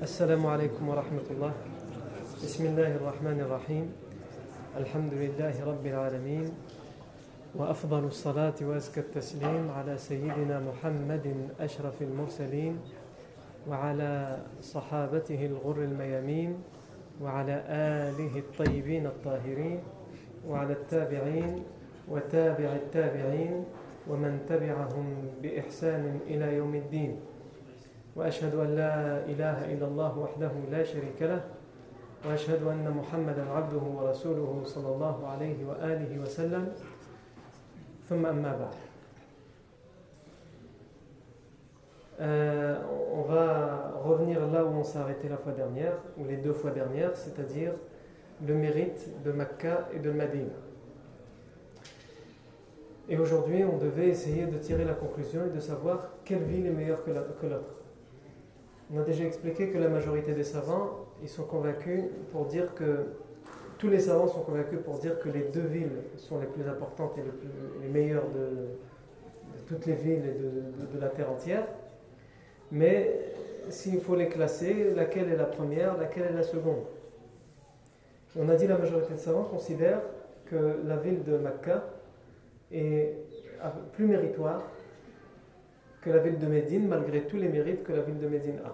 السلام 0.00 0.46
عليكم 0.46 0.88
ورحمة 0.88 1.28
الله. 1.30 1.52
بسم 2.40 2.66
الله 2.72 2.96
الرحمن 3.04 3.40
الرحيم. 3.40 3.92
الحمد 4.80 5.12
لله 5.12 5.54
رب 5.60 5.84
العالمين. 5.86 6.48
وأفضل 7.52 8.04
الصلاة 8.04 8.56
وأزكى 8.62 9.00
التسليم 9.00 9.68
على 9.68 9.98
سيدنا 10.00 10.60
محمد 10.64 11.52
أشرف 11.60 12.02
المرسلين 12.02 12.80
وعلى 13.68 14.40
صحابته 14.62 15.46
الغر 15.46 15.84
الميامين 15.84 16.56
وعلى 17.20 17.56
آله 17.68 18.38
الطيبين 18.38 19.06
الطاهرين 19.06 19.80
وعلى 20.48 20.72
التابعين 20.72 21.64
وتابع 22.08 22.70
التابعين 22.72 23.64
ومن 24.08 24.32
تبعهم 24.48 25.06
بإحسان 25.42 26.20
إلى 26.24 26.56
يوم 26.56 26.74
الدين. 26.74 27.20
وأشهد 28.16 28.54
أن 28.54 28.76
لا 28.76 29.24
إله 29.24 29.72
إلا 29.72 29.86
الله 29.86 30.18
وحده 30.18 30.50
لا 30.70 30.84
شريك 30.84 31.22
له 31.22 31.42
وأشهد 32.26 32.62
أن 32.62 32.90
محمدا 32.90 33.50
عبده 33.50 33.82
ورسوله 33.82 34.62
صلى 34.64 34.88
الله 34.88 35.26
عليه 35.26 36.18
وسلم 36.18 36.72
ثم 38.08 38.22
بعد 38.22 38.74
euh, 42.20 42.76
on 43.14 43.22
va 43.22 43.94
revenir 44.04 44.46
là 44.46 44.62
où 44.62 44.68
on 44.68 44.84
s'est 44.84 44.98
arrêté 44.98 45.26
la 45.26 45.38
fois 45.38 45.52
dernière, 45.52 45.94
ou 46.18 46.26
les 46.26 46.36
deux 46.36 46.52
fois 46.52 46.70
dernières, 46.70 47.16
c'est-à-dire 47.16 47.72
le 48.46 48.54
mérite 48.54 49.22
de 49.24 49.32
Makkah 49.32 49.88
et 49.94 50.00
de 50.00 50.10
Madina. 50.10 50.52
Et 53.08 53.18
aujourd'hui, 53.18 53.64
on 53.64 53.78
devait 53.78 54.08
essayer 54.08 54.44
de 54.44 54.58
tirer 54.58 54.84
la 54.84 54.92
conclusion 54.92 55.46
et 55.46 55.50
de 55.50 55.60
savoir 55.60 56.10
quelle 56.24 56.42
ville 56.42 56.66
est 56.66 56.70
meilleure 56.70 57.02
que 57.04 57.10
l'autre. 57.46 57.79
On 58.92 58.98
a 58.98 59.04
déjà 59.04 59.24
expliqué 59.24 59.68
que 59.68 59.78
la 59.78 59.88
majorité 59.88 60.32
des 60.32 60.42
savants, 60.42 61.06
ils 61.22 61.28
sont 61.28 61.44
convaincus 61.44 62.04
pour 62.32 62.46
dire 62.46 62.74
que 62.74 63.06
tous 63.78 63.88
les 63.88 64.00
savants 64.00 64.26
sont 64.26 64.40
convaincus 64.40 64.80
pour 64.84 64.98
dire 64.98 65.20
que 65.20 65.28
les 65.28 65.42
deux 65.44 65.66
villes 65.66 66.02
sont 66.16 66.40
les 66.40 66.46
plus 66.46 66.68
importantes 66.68 67.16
et 67.16 67.22
les, 67.82 67.88
meilleures 67.88 68.28
de, 68.30 69.64
toutes 69.68 69.86
les 69.86 69.94
villes 69.94 70.24
et 70.26 70.94
de, 70.96 71.00
la 71.00 71.08
terre 71.08 71.30
entière. 71.30 71.66
Mais 72.72 73.20
s'il 73.68 74.00
faut 74.00 74.16
les 74.16 74.28
classer, 74.28 74.92
laquelle 74.96 75.30
est 75.30 75.36
la 75.36 75.44
première, 75.44 75.96
laquelle 75.96 76.24
est 76.24 76.32
la 76.32 76.42
seconde? 76.42 76.82
On 78.36 78.48
a 78.48 78.56
dit 78.56 78.66
la 78.66 78.76
majorité 78.76 79.12
des 79.12 79.18
savants 79.20 79.44
considère 79.44 80.00
que 80.46 80.80
la 80.84 80.96
ville 80.96 81.22
de 81.22 81.36
Mecca 81.38 81.84
est 82.72 83.14
plus 83.92 84.06
méritoire 84.06 84.62
que 86.00 86.10
la 86.10 86.18
ville 86.18 86.38
de 86.38 86.46
Médine, 86.46 86.88
malgré 86.88 87.22
tous 87.22 87.36
les 87.36 87.48
mérites 87.48 87.84
que 87.84 87.92
la 87.92 88.02
ville 88.02 88.18
de 88.18 88.28
Médine 88.28 88.60
a. 88.64 88.72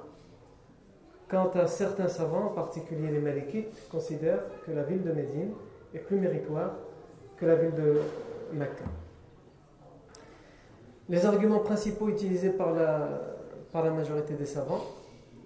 Quant 1.29 1.51
à 1.51 1.67
certains 1.67 2.09
savants, 2.09 2.47
en 2.47 2.55
particulier 2.55 3.09
les 3.11 3.19
Malikites, 3.19 3.89
considèrent 3.91 4.45
que 4.65 4.71
la 4.71 4.85
ville 4.85 5.03
de 5.03 5.13
Médine 5.13 5.53
est 5.93 5.99
plus 5.99 6.19
méritoire 6.19 6.75
que 7.37 7.47
la 7.47 7.57
ville 7.57 7.75
de 7.75 8.01
Mecca. 8.53 8.85
Les 11.09 11.27
arguments 11.27 11.59
principaux 11.61 12.09
utilisés 12.09 12.51
par 12.51 12.73
la, 12.73 13.09
par 13.73 13.85
la 13.85 13.91
majorité 13.91 14.35
des 14.35 14.47
savants, 14.47 14.85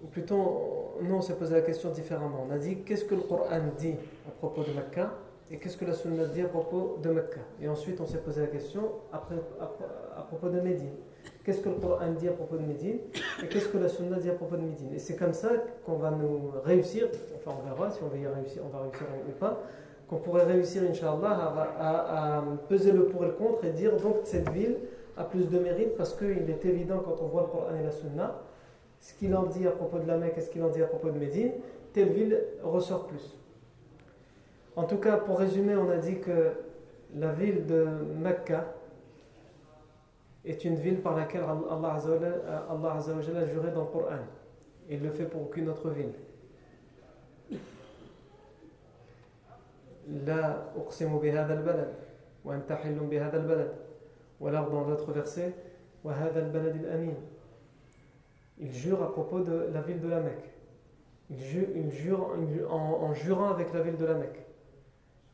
ou 0.02 0.06
plutôt, 0.06 0.96
nous 1.02 1.14
on 1.14 1.22
s'est 1.22 1.36
posé 1.36 1.54
la 1.54 1.62
question 1.62 1.90
différemment. 1.90 2.46
On 2.48 2.52
a 2.52 2.58
dit 2.58 2.82
qu'est-ce 2.82 3.04
que 3.04 3.14
le 3.14 3.22
Coran 3.22 3.60
dit 3.78 3.94
à 4.28 4.30
propos 4.30 4.62
de 4.62 4.72
Mecca 4.72 5.12
et 5.50 5.58
qu'est-ce 5.58 5.76
que 5.76 5.84
la 5.84 5.94
Sunna 5.94 6.26
dit 6.26 6.42
à 6.42 6.48
propos 6.48 6.98
de 7.02 7.10
Mecca? 7.10 7.40
Et 7.60 7.68
ensuite 7.68 8.00
on 8.00 8.06
s'est 8.06 8.18
posé 8.20 8.42
la 8.42 8.46
question 8.46 8.82
à 9.12 10.22
propos 10.22 10.48
de 10.48 10.60
Médine 10.60 10.94
qu'est-ce 11.44 11.60
que 11.60 11.68
le 11.68 11.76
Coran 11.76 12.12
dit 12.18 12.28
à 12.28 12.32
propos 12.32 12.56
de 12.56 12.62
Médine 12.62 12.98
et 13.42 13.46
qu'est-ce 13.48 13.68
que 13.68 13.78
la 13.78 13.88
Sunna 13.88 14.18
dit 14.18 14.30
à 14.30 14.34
propos 14.34 14.56
de 14.56 14.62
Médine? 14.62 14.92
Et 14.94 14.98
c'est 14.98 15.16
comme 15.16 15.32
ça 15.32 15.50
qu'on 15.84 15.96
va 15.96 16.10
nous 16.10 16.52
réussir, 16.64 17.08
enfin 17.36 17.56
on 17.60 17.68
verra 17.68 17.90
si 17.90 18.00
on 18.02 18.08
va 18.08 18.16
y 18.16 18.26
réussir, 18.26 18.62
on 18.64 18.68
va 18.68 18.82
réussir 18.84 19.06
ou 19.28 19.32
pas, 19.32 19.62
qu'on 20.08 20.16
pourrait 20.16 20.44
réussir, 20.44 20.82
Inch'Allah, 20.88 21.54
à, 21.78 22.38
à, 22.38 22.44
peser 22.68 22.92
le 22.92 23.06
pour 23.06 23.24
et 23.24 23.28
le 23.28 23.32
contre 23.32 23.64
et 23.64 23.70
dire 23.70 23.96
donc 23.96 24.16
cette 24.24 24.48
ville 24.50 24.76
a 25.16 25.24
plus 25.24 25.48
de 25.48 25.58
mérite 25.58 25.96
parce 25.96 26.14
qu'il 26.14 26.50
est 26.50 26.64
évident 26.64 27.00
quand 27.04 27.16
on 27.22 27.26
voit 27.26 27.42
le 27.42 27.48
Coran 27.48 27.66
et 27.80 27.84
la 27.84 27.92
Sunna, 27.92 28.42
ce 29.00 29.14
qu'il 29.14 29.34
en 29.34 29.44
dit 29.44 29.66
à 29.66 29.70
propos 29.70 29.98
de 29.98 30.06
la 30.06 30.16
Mecque 30.16 30.34
et 30.36 30.40
ce 30.40 30.50
qu'il 30.50 30.62
en 30.62 30.68
dit 30.68 30.82
à 30.82 30.86
propos 30.86 31.10
de 31.10 31.18
Médine, 31.18 31.52
telle 31.92 32.10
ville 32.10 32.38
ressort 32.62 33.06
plus. 33.06 33.36
En 34.76 34.84
tout 34.84 34.98
cas, 34.98 35.16
pour 35.16 35.38
résumer, 35.38 35.74
on 35.76 35.90
a 35.90 35.96
dit 35.96 36.20
que 36.20 36.52
la 37.16 37.32
ville 37.32 37.66
de 37.66 37.86
Mecca, 38.20 38.72
est 40.44 40.64
une 40.64 40.76
ville 40.76 41.00
par 41.00 41.16
laquelle 41.16 41.42
Allah 41.42 41.94
Azzawajal 42.94 43.36
a 43.36 43.46
juré 43.46 43.70
dans 43.72 43.82
le 43.82 43.86
Coran. 43.88 44.18
Il 44.88 45.02
le 45.02 45.10
fait 45.10 45.24
pour 45.26 45.42
aucune 45.42 45.68
autre 45.68 45.90
ville. 45.90 46.12
La 50.26 50.72
uqsimu 50.76 51.20
bihada 51.20 51.54
al-balad 51.54 51.90
wa 52.44 52.54
anta 52.54 52.78
hillun 52.82 53.04
bihada 53.04 53.38
al-balad. 53.38 53.72
Ou 54.40 54.48
alors 54.48 54.70
dans 54.70 54.80
l'autre 54.88 55.12
verset, 55.12 55.54
wa 56.02 56.14
hada 56.14 56.40
al-balad 56.40 56.74
al-amin. 56.84 57.14
Il 58.58 58.72
jure 58.72 59.02
à 59.02 59.12
propos 59.12 59.40
de 59.40 59.68
la 59.72 59.82
ville 59.82 60.00
de 60.00 60.08
la 60.08 60.20
Mecque. 60.20 60.50
Il 61.30 61.38
jure, 61.38 61.68
il 61.76 61.90
jure 61.90 62.34
en, 62.70 63.04
en 63.04 63.14
jurant 63.14 63.50
avec 63.50 63.72
la 63.72 63.82
ville 63.82 63.96
de 63.96 64.06
la 64.06 64.14
Mecque. 64.14 64.44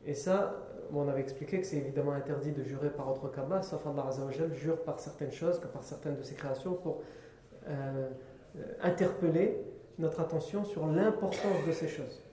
Et 0.05 0.13
ça, 0.13 0.66
on 0.93 1.07
avait 1.07 1.21
expliqué 1.21 1.59
que 1.59 1.67
c'est 1.67 1.77
évidemment 1.77 2.13
interdit 2.13 2.51
de 2.51 2.63
jurer 2.63 2.89
par 2.89 3.09
autre 3.09 3.29
qu'Allah, 3.31 3.61
sauf 3.61 3.85
Allah 3.85 4.05
Azzawajal 4.07 4.53
jure 4.53 4.81
par 4.81 4.99
certaines 4.99 5.31
choses, 5.31 5.59
que 5.59 5.67
par 5.67 5.83
certaines 5.83 6.15
de 6.15 6.23
ses 6.23 6.35
créations, 6.35 6.73
pour 6.73 7.01
euh, 7.67 8.09
interpeller 8.81 9.57
notre 9.99 10.19
attention 10.21 10.63
sur 10.65 10.85
l'importance 10.87 11.65
de 11.67 11.71
ces 11.71 11.87
choses. 11.87 12.23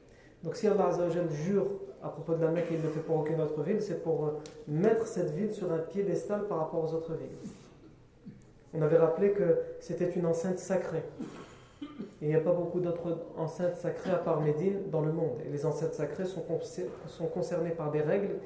Donc 0.43 0.57
si 0.57 0.67
Allah 0.67 0.87
Azzawajal 0.89 1.31
jure 1.31 1.67
à 2.03 2.09
propos 2.09 2.35
de 2.35 2.43
la 2.43 2.51
Mecque 2.51 2.71
et 2.71 2.75
il 2.75 2.81
ne 2.81 2.87
le 2.87 2.91
fait 2.91 3.01
pour 3.01 3.17
aucune 3.17 3.41
autre 3.41 3.63
ville, 3.63 3.81
c'est 3.81 4.03
pour 4.03 4.27
euh, 4.27 4.31
mettre 4.69 5.07
cette 5.07 5.31
ville 5.31 5.53
sur 5.53 5.73
un 5.73 5.79
piédestal 5.79 6.47
par 6.47 6.59
rapport 6.59 6.85
aux 6.85 6.95
autres 6.95 7.15
villes. 7.15 7.29
On 8.75 8.83
avait 8.83 8.99
rappelé 8.99 9.31
que 9.31 9.59
c'était 9.81 10.11
une 10.11 10.27
enceinte 10.27 10.59
sacrée. 10.59 11.05
Il 12.21 12.29
n'y 12.29 12.35
a 12.35 12.41
pas 12.41 12.53
beaucoup 12.53 12.81
d'autres 12.81 13.19
enceintes 13.37 13.77
sacrées 13.77 14.11
à 14.11 14.17
part 14.17 14.41
Médine 14.41 14.91
dans 14.91 15.01
le 15.01 15.13
monde. 15.13 15.39
Et 15.45 15.51
les 15.51 15.67
enceintes 15.67 15.95
sacrées 15.95 16.25
sont, 16.25 16.43
concernées 17.27 17.71
par 17.71 17.91
des 17.91 18.01
règles 18.01 18.37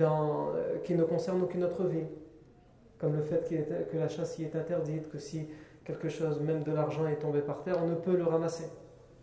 euh, 0.00 0.78
qui 0.84 0.94
ne 0.94 1.04
concernent 1.04 1.42
aucune 1.42 1.64
autre 1.64 1.84
ville. 1.84 2.08
Comme 2.98 3.14
le 3.14 3.22
fait 3.22 3.48
que 3.92 3.96
la 3.96 4.08
chasse 4.08 4.38
y 4.38 4.44
est 4.44 4.56
interdite, 4.56 5.10
que 5.10 5.18
si 5.18 5.48
quelque 5.84 6.08
chose, 6.08 6.40
même 6.40 6.62
de 6.62 6.72
l'argent, 6.72 7.06
est 7.06 7.16
tombé 7.16 7.40
par 7.40 7.62
terre, 7.62 7.78
on 7.82 7.88
ne 7.88 7.94
peut 7.94 8.16
le 8.16 8.24
ramasser. 8.24 8.68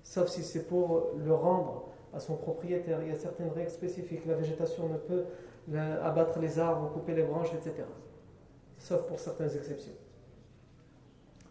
Sauf 0.03 0.27
si 0.27 0.43
c'est 0.43 0.67
pour 0.67 1.11
le 1.17 1.33
rendre 1.33 1.89
à 2.13 2.19
son 2.19 2.35
propriétaire. 2.35 2.99
Il 3.01 3.09
y 3.09 3.11
a 3.11 3.15
certaines 3.15 3.49
règles 3.49 3.71
spécifiques. 3.71 4.25
La 4.25 4.35
végétation 4.35 4.87
ne 4.87 4.97
peut 4.97 5.23
abattre 6.01 6.39
les 6.39 6.59
arbres, 6.59 6.91
couper 6.93 7.13
les 7.13 7.23
branches, 7.23 7.53
etc. 7.53 7.83
Sauf 8.77 9.03
pour 9.07 9.19
certaines 9.19 9.55
exceptions. 9.55 9.93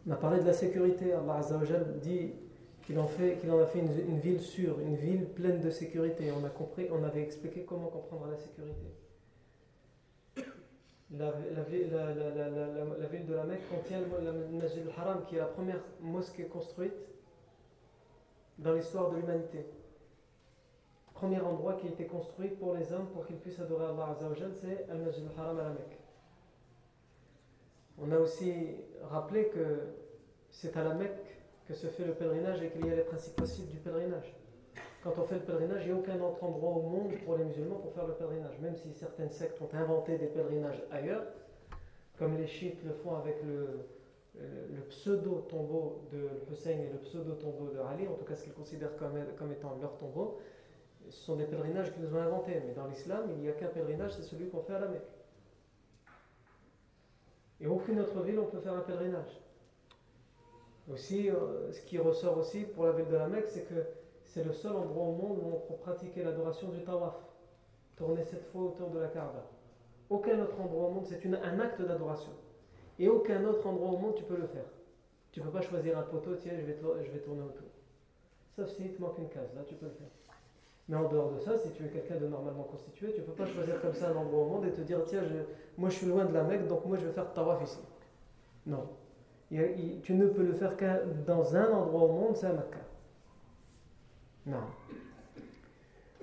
On 0.06 0.10
a 0.10 0.16
parlé 0.16 0.40
de 0.40 0.46
la 0.46 0.52
sécurité. 0.52 1.12
Allah 1.12 1.36
Azzawajal 1.36 1.98
dit 2.00 2.32
qu'il 2.82 2.98
en, 2.98 3.04
a 3.04 3.06
fait 3.66 3.78
une, 3.78 4.18
ville 4.18 4.40
sûre, 4.40 4.80
une 4.80 4.96
ville 4.96 5.26
pleine 5.26 5.60
de 5.60 5.70
sécurité. 5.70 6.32
On, 6.32 6.44
a 6.44 6.50
compris, 6.50 6.88
on 6.90 7.04
avait 7.04 7.22
expliqué 7.22 7.64
comment 7.64 7.86
comprendre 7.86 8.26
la 8.28 8.36
sécurité. 8.36 8.86
La, 11.16 11.26
la, 11.54 11.62
ville 11.62 11.90
de 11.90 13.34
la 13.34 13.44
Mecque 13.44 13.68
contient 13.70 14.00
le 14.00 14.58
Masjid 14.58 14.82
al-Haram, 14.86 15.24
qui 15.26 15.36
est 15.36 15.40
la 15.40 15.44
première 15.44 15.80
mosquée 16.00 16.44
construite 16.44 16.94
dans 18.58 18.72
l'histoire 18.72 19.10
de 19.10 19.16
l'humanité. 19.16 19.66
Premier 21.12 21.40
endroit 21.40 21.74
qui 21.74 21.86
a 21.86 21.90
été 21.90 22.06
construit 22.06 22.48
pour 22.48 22.74
les 22.74 22.92
hommes 22.92 23.06
pour 23.12 23.26
qu'ils 23.26 23.36
puissent 23.36 23.60
adorer 23.60 23.84
Allah 23.84 24.16
Azzawajal, 24.16 24.52
c'est 24.54 24.86
al-Masjid 24.90 25.24
al-Haram 25.36 25.60
à 25.60 25.62
la 25.64 25.70
Mecque. 25.70 26.01
On 28.04 28.10
a 28.10 28.18
aussi 28.18 28.52
rappelé 29.02 29.46
que 29.48 29.80
c'est 30.50 30.76
à 30.76 30.82
la 30.82 30.94
Mecque 30.94 31.38
que 31.68 31.74
se 31.74 31.87
fait 31.87 32.04
le 32.04 32.14
pèlerinage 32.14 32.60
et 32.62 32.69
qu'il 32.69 32.84
y 32.87 32.90
a 32.90 32.96
les 32.96 33.04
principaux 33.04 33.46
sites 33.46 33.70
du 33.70 33.78
pèlerinage. 33.78 34.34
Quand 35.04 35.12
on 35.19 35.22
fait 35.22 35.37
le 35.37 35.43
pèlerinage, 35.43 35.82
il 35.84 35.93
n'y 35.93 35.99
a 35.99 36.00
aucun 36.00 36.20
autre 36.20 36.43
endroit 36.43 36.70
au 36.70 36.82
monde 36.82 37.12
pour 37.25 37.37
les 37.37 37.44
musulmans 37.44 37.76
pour 37.76 37.93
faire 37.93 38.06
le 38.06 38.14
pèlerinage. 38.14 38.58
Même 38.60 38.76
si 38.76 38.93
certaines 38.93 39.31
sectes 39.31 39.60
ont 39.62 39.69
inventé 39.72 40.19
des 40.19 40.26
pèlerinages 40.26 40.82
ailleurs, 40.90 41.25
comme 42.19 42.37
les 42.37 42.46
chiites 42.46 42.82
le 42.84 42.93
font 42.93 43.14
avec 43.16 43.37
le, 43.44 43.87
le 44.34 44.82
pseudo-tombeau 44.88 46.02
de 46.12 46.52
Hussein 46.52 46.70
et 46.70 46.90
le 46.93 46.98
pseudo-tombeau 46.98 47.69
de 47.69 47.78
Ali, 47.78 48.08
en 48.08 48.14
tout 48.14 48.25
cas 48.25 48.34
ce 48.34 48.44
qu'ils 48.44 48.52
considèrent 48.52 48.96
comme, 48.96 49.14
comme 49.38 49.52
étant 49.52 49.76
leur 49.81 49.96
tombeau, 49.96 50.38
ce 51.08 51.25
sont 51.25 51.37
des 51.37 51.44
pèlerinages 51.44 51.93
qu'ils 51.93 52.12
ont 52.12 52.20
inventés. 52.20 52.62
Mais 52.66 52.75
dans 52.75 52.87
l'islam, 52.87 53.28
il 53.31 53.43
n'y 53.43 53.48
a 53.48 53.52
qu'un 53.52 53.69
pèlerinage, 53.69 54.12
c'est 54.12 54.22
celui 54.22 54.48
qu'on 54.48 54.62
fait 54.62 54.75
à 54.75 54.81
la 54.81 54.88
Mecque. 54.88 55.21
Et 57.62 57.67
aucune 57.69 58.00
autre 58.00 58.20
ville, 58.23 58.38
on 58.41 58.47
peut 58.47 58.61
faire 58.61 58.75
un 58.75 58.81
pèlerinage. 58.81 59.41
Aussi, 60.91 61.31
euh, 61.31 61.70
ce 61.70 61.81
qui 61.82 61.97
ressort 61.99 62.37
aussi 62.38 62.64
pour 62.64 62.87
la 62.87 62.93
ville 62.93 63.06
de 63.06 63.17
la 63.17 63.29
Mecque, 63.29 63.49
c'est 63.49 63.69
que 63.69 63.87
c'est 64.25 64.43
le 64.43 64.53
seul 64.53 64.73
endroit 64.73 65.05
au 65.05 65.12
monde 65.12 65.38
où 65.41 65.47
on 65.47 65.61
peut 65.61 65.81
pratiquer 65.81 66.25
l'adoration 66.25 66.70
du 66.70 66.82
tawaf, 66.82 67.14
tourner 67.97 68.25
cette 68.25 68.44
fois 68.47 68.62
autour 68.62 68.91
de 68.91 68.99
la 68.99 69.06
Kaaba. 69.06 69.47
Aucun 70.11 70.43
autre 70.43 70.61
endroit 70.61 70.88
au 70.88 70.91
monde, 70.91 71.06
c'est 71.06 71.25
un 71.25 71.61
acte 71.61 71.81
d'adoration. 71.81 72.32
Et 72.99 73.09
aucun 73.09 73.44
autre 73.44 73.65
endroit 73.67 73.91
au 73.91 73.97
monde, 73.97 74.17
tu 74.17 74.25
peux 74.25 74.37
le 74.37 74.47
faire. 74.47 74.67
Tu 75.31 75.41
ne 75.41 75.44
peux 75.44 75.53
pas 75.53 75.62
choisir 75.62 75.97
un 75.99 76.03
poteau, 76.03 76.35
tiens, 76.35 76.53
je 76.58 76.65
vais, 76.65 76.76
je 77.05 77.11
vais 77.11 77.20
tourner 77.20 77.43
autour. 77.43 77.69
Sauf 78.56 78.69
s'il 78.70 78.93
te 78.93 79.00
manque 79.00 79.19
une 79.19 79.29
case, 79.29 79.55
là 79.55 79.62
tu 79.67 79.75
peux 79.75 79.87
le 79.87 79.93
faire. 79.93 80.08
Mais 80.93 80.99
en 80.99 81.09
dehors 81.09 81.33
de 81.33 81.39
ça, 81.39 81.56
si 81.56 81.71
tu 81.71 81.87
es 81.87 81.89
quelqu'un 81.89 82.17
de 82.17 82.27
normalement 82.27 82.65
constitué, 82.65 83.15
tu 83.15 83.23
ne 83.23 83.25
peux 83.25 83.33
pas 83.33 83.47
choisir 83.47 83.81
comme 83.81 83.94
ça 83.94 84.11
un 84.11 84.15
endroit 84.15 84.43
au 84.43 84.47
monde 84.47 84.67
et 84.67 84.73
te 84.73 84.83
dire 84.83 84.99
tiens, 85.06 85.23
moi 85.79 85.89
je 85.89 85.94
suis 85.94 86.06
loin 86.06 86.27
de 86.27 86.35
la 86.35 86.43
Mecque, 86.43 86.69
donc 86.69 86.85
moi 86.85 86.99
je 86.99 87.06
vais 87.06 87.12
faire 87.12 87.33
tawaf 87.33 87.62
ici. 87.62 87.79
Non. 88.67 88.87
tu 90.03 90.12
ne 90.12 90.27
peux 90.27 90.43
le 90.43 90.53
faire 90.53 90.77
qu'un 90.77 91.00
dans 91.27 91.56
un 91.56 91.73
endroit 91.73 92.03
au 92.03 92.12
monde, 92.12 92.37
c'est 92.37 92.49
à 92.49 92.53
Mecca. 92.53 92.81
Non. 94.44 94.59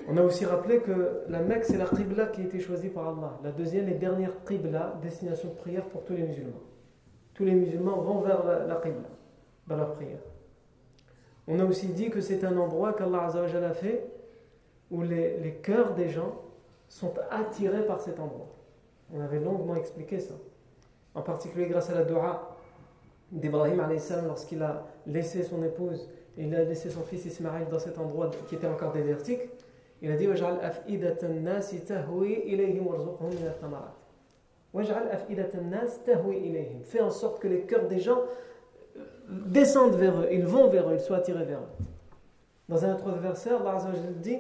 On 0.08 0.16
a 0.18 0.22
aussi 0.22 0.46
rappelé 0.46 0.82
que 0.82 1.24
la 1.30 1.40
Mecque, 1.40 1.66
c'est 1.66 1.78
la 1.78 1.86
qibla 1.86 2.28
qui 2.28 2.42
a 2.42 2.44
été 2.44 2.60
choisie 2.60 2.90
par 2.90 3.08
Allah. 3.08 3.40
La 3.44 3.52
deuxième 3.52 3.90
et 3.90 3.96
dernière 3.96 4.44
qibla, 4.46 5.00
destination 5.02 5.50
de 5.50 5.56
prière 5.56 5.86
pour 5.86 6.06
tous 6.06 6.14
les 6.14 6.22
musulmans. 6.22 6.62
Tous 7.34 7.44
les 7.44 7.54
musulmans 7.56 8.02
vont 8.02 8.22
vers 8.22 8.46
la, 8.46 8.76
qibla, 8.76 9.10
dans 9.66 9.78
leur 9.78 9.94
prière. 9.94 10.20
On 11.48 11.60
a 11.60 11.66
aussi 11.66 11.88
dit 11.88 12.12
que 12.12 12.22
c'est 12.22 12.44
un 12.44 12.56
endroit 12.56 12.94
qu'Allah 12.94 13.32
a 13.34 13.74
fait 13.74 14.19
où 14.92 15.02
les, 15.02 15.38
les 15.38 15.54
cœurs 15.56 15.94
des 15.94 16.10
gens 16.10 16.36
sont 16.88 17.14
attirés 17.30 17.86
par 17.86 18.02
cet 18.02 18.20
endroit. 18.20 18.48
On 19.14 19.22
avait 19.22 19.40
longuement 19.40 19.76
expliqué 19.76 20.20
ça. 20.20 20.34
En 21.16 21.22
particulier 21.22 21.68
grâce 21.68 21.90
à 21.90 21.96
la 21.96 22.04
dua 22.04 22.58
d'Ibrahim 23.32 23.84
lorsqu'il 24.26 24.62
a 24.64 24.86
laissé 25.06 25.44
son 25.44 25.64
épouse 25.64 26.10
et 26.38 26.44
il 26.44 26.56
a 26.56 26.64
laissé 26.64 26.90
son 26.90 27.02
fils 27.02 27.26
Ismaël 27.26 27.68
dans 27.70 27.80
cet 27.80 27.98
endroit 27.98 28.32
qui 28.48 28.56
était 28.56 28.68
encore 28.68 28.92
désertique. 28.92 29.42
Il 30.02 30.12
a 30.12 30.16
dit 30.16 30.28
Fais 36.84 37.02
en 37.02 37.10
sorte 37.10 37.40
que 37.42 37.48
les 37.48 37.62
cœurs 37.62 37.88
des 37.88 38.00
gens 38.00 38.20
euh, 38.98 39.02
descendent 39.28 39.96
vers 39.96 40.22
eux, 40.22 40.28
ils 40.32 40.46
vont 40.46 40.70
vers 40.70 40.90
eux, 40.90 40.94
ils 40.94 41.02
soient 41.02 41.18
attirés 41.18 41.44
vers 41.44 41.60
eux. 41.60 41.84
Dans 42.70 42.86
un 42.86 42.94
autre 42.94 43.12
verset, 43.12 43.50
Allah 43.50 43.78
dit 44.18 44.38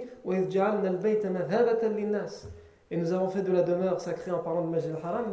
Et 2.91 2.97
nous 2.97 3.11
avons 3.11 3.27
fait 3.27 3.41
de 3.41 3.51
la 3.51 3.63
demeure 3.63 3.99
sacrée 3.99 4.31
en 4.31 4.39
parlant 4.39 4.61
de 4.61 4.69
Majid 4.69 4.91
al-Haram 4.95 5.25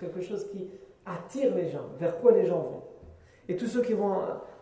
quelque 0.00 0.22
chose 0.22 0.48
qui 0.50 0.70
attire 1.04 1.54
les 1.54 1.68
gens, 1.68 1.84
vers 1.98 2.18
quoi 2.20 2.32
les 2.32 2.46
gens 2.46 2.60
vont? 2.60 2.82
Et 3.48 3.56
tous 3.56 3.66
ceux 3.66 3.82
qui 3.82 3.94
vont 3.94 4.14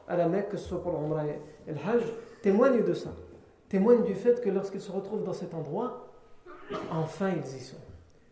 à 0.09 0.17
la 0.17 0.29
Mecque, 0.29 0.49
que 0.49 0.57
ce 0.57 0.69
soit 0.69 0.83
pour 0.83 0.93
l'Umrah 0.93 1.27
et 1.27 1.73
le 1.73 1.77
Hajj, 1.77 2.05
témoignent 2.43 2.83
de 2.83 2.95
ça. 2.95 3.11
Témoignent 3.69 4.03
du 4.03 4.15
fait 4.15 4.41
que 4.41 4.49
lorsqu'ils 4.51 4.81
se 4.81 4.91
retrouvent 4.91 5.23
dans 5.23 5.35
cet 5.35 5.55
endroit, 5.55 6.09
enfin 6.91 7.31
ils 7.31 7.57
y 7.57 7.61
sont. 7.61 7.77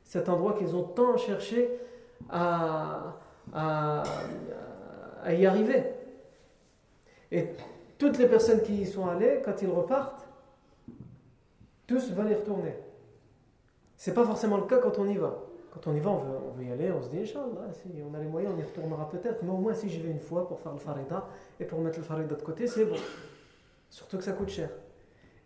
Cet 0.03 0.29
endroit 0.29 0.55
qu'ils 0.55 0.75
ont 0.75 0.83
tant 0.83 1.17
cherché 1.17 1.79
à, 2.31 3.15
à, 3.55 4.03
y 5.31 5.47
arriver. 5.47 5.85
Et 7.31 7.51
toutes 7.99 8.19
les 8.19 8.29
personnes 8.29 8.63
qui 8.63 8.83
y 8.83 8.87
sont 8.87 9.07
allées, 9.07 9.43
quand 9.45 9.61
ils 9.61 9.69
repartent, 9.69 10.29
tous 11.87 12.13
veulent 12.13 12.31
y 12.31 12.35
retourner. 12.35 12.75
C'est 13.97 14.15
pas 14.15 14.25
forcément 14.25 14.57
le 14.57 14.67
cas 14.67 14.79
quand 14.79 14.99
on 14.99 15.09
y 15.09 15.17
va. 15.17 15.43
Quand 15.73 15.91
on 15.91 15.95
y 15.95 16.01
va, 16.01 16.11
on 16.11 16.53
veut, 16.53 16.65
y 16.65 16.71
aller, 16.71 16.91
on 16.93 17.03
se 17.03 17.09
dit, 17.09 17.19
Inch'Allah, 17.19 17.73
si 17.73 17.89
on 18.09 18.15
a 18.15 18.21
les 18.21 18.27
moyens, 18.27 18.55
on 18.57 18.59
y 18.59 18.63
retournera 18.63 19.09
peut-être, 19.09 19.43
mais 19.43 19.51
au 19.51 19.57
moins 19.57 19.75
si 19.75 19.89
j'y 19.89 20.01
vais 20.01 20.11
une 20.11 20.21
fois 20.21 20.49
pour 20.49 20.61
faire 20.61 20.73
le 20.73 20.79
farida 20.79 21.27
et 21.61 21.65
pour 21.65 21.81
mettre 21.81 21.99
le 21.99 22.05
farida 22.05 22.35
de 22.35 22.43
côté, 22.43 22.67
c'est 22.67 22.85
bon. 22.85 22.97
Surtout 23.91 24.17
que 24.19 24.25
ça 24.25 24.33
coûte 24.33 24.49
cher. 24.49 24.71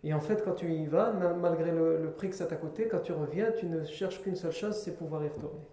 Et 0.05 0.13
en 0.13 0.21
fait, 0.21 0.45
quand 0.45 0.55
tu 0.55 0.71
y 0.73 0.87
vas, 0.87 1.13
malgré 1.13 1.71
le, 1.71 2.13
prix 2.17 2.31
que 2.31 2.37
ça 2.37 2.47
t'a 2.47 2.57
coûté, 2.57 2.89
quand 2.89 3.01
tu 3.01 3.13
reviens, 3.13 3.53
tu 3.53 3.67
ne 3.67 3.85
cherches 3.85 4.21
qu'une 4.21 4.37
seule 4.37 4.53
chose, 4.53 4.77
c'est 4.77 4.97
pouvoir 4.97 5.25
y 5.25 5.29
retourner. 5.29 5.67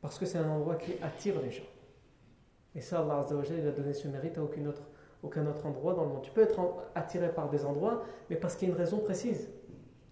Parce 0.00 0.18
que 0.18 0.26
c'est 0.26 0.38
un 0.38 0.48
endroit 0.48 0.76
qui 0.76 0.94
attire 1.02 1.40
les 1.42 1.50
gens. 1.50 1.64
Et 2.74 2.80
ça, 2.80 3.00
Allah 3.00 3.26
il 3.30 3.66
a 3.66 3.72
donné 3.72 3.92
ce 3.92 4.08
mérite 4.08 4.38
à 4.38 4.42
aucune 4.42 4.68
autre 4.68 4.82
aucun 5.22 5.46
autre 5.46 5.66
endroit 5.66 5.94
dans 5.94 6.04
le 6.04 6.08
monde. 6.10 6.22
Tu 6.22 6.30
peux 6.30 6.42
être 6.42 6.60
attiré 6.94 7.28
par 7.28 7.48
des 7.48 7.64
endroits, 7.64 8.02
mais 8.30 8.36
parce 8.36 8.56
qu'il 8.56 8.68
y 8.68 8.70
a 8.70 8.74
une 8.74 8.80
raison 8.80 8.98
précise, 8.98 9.48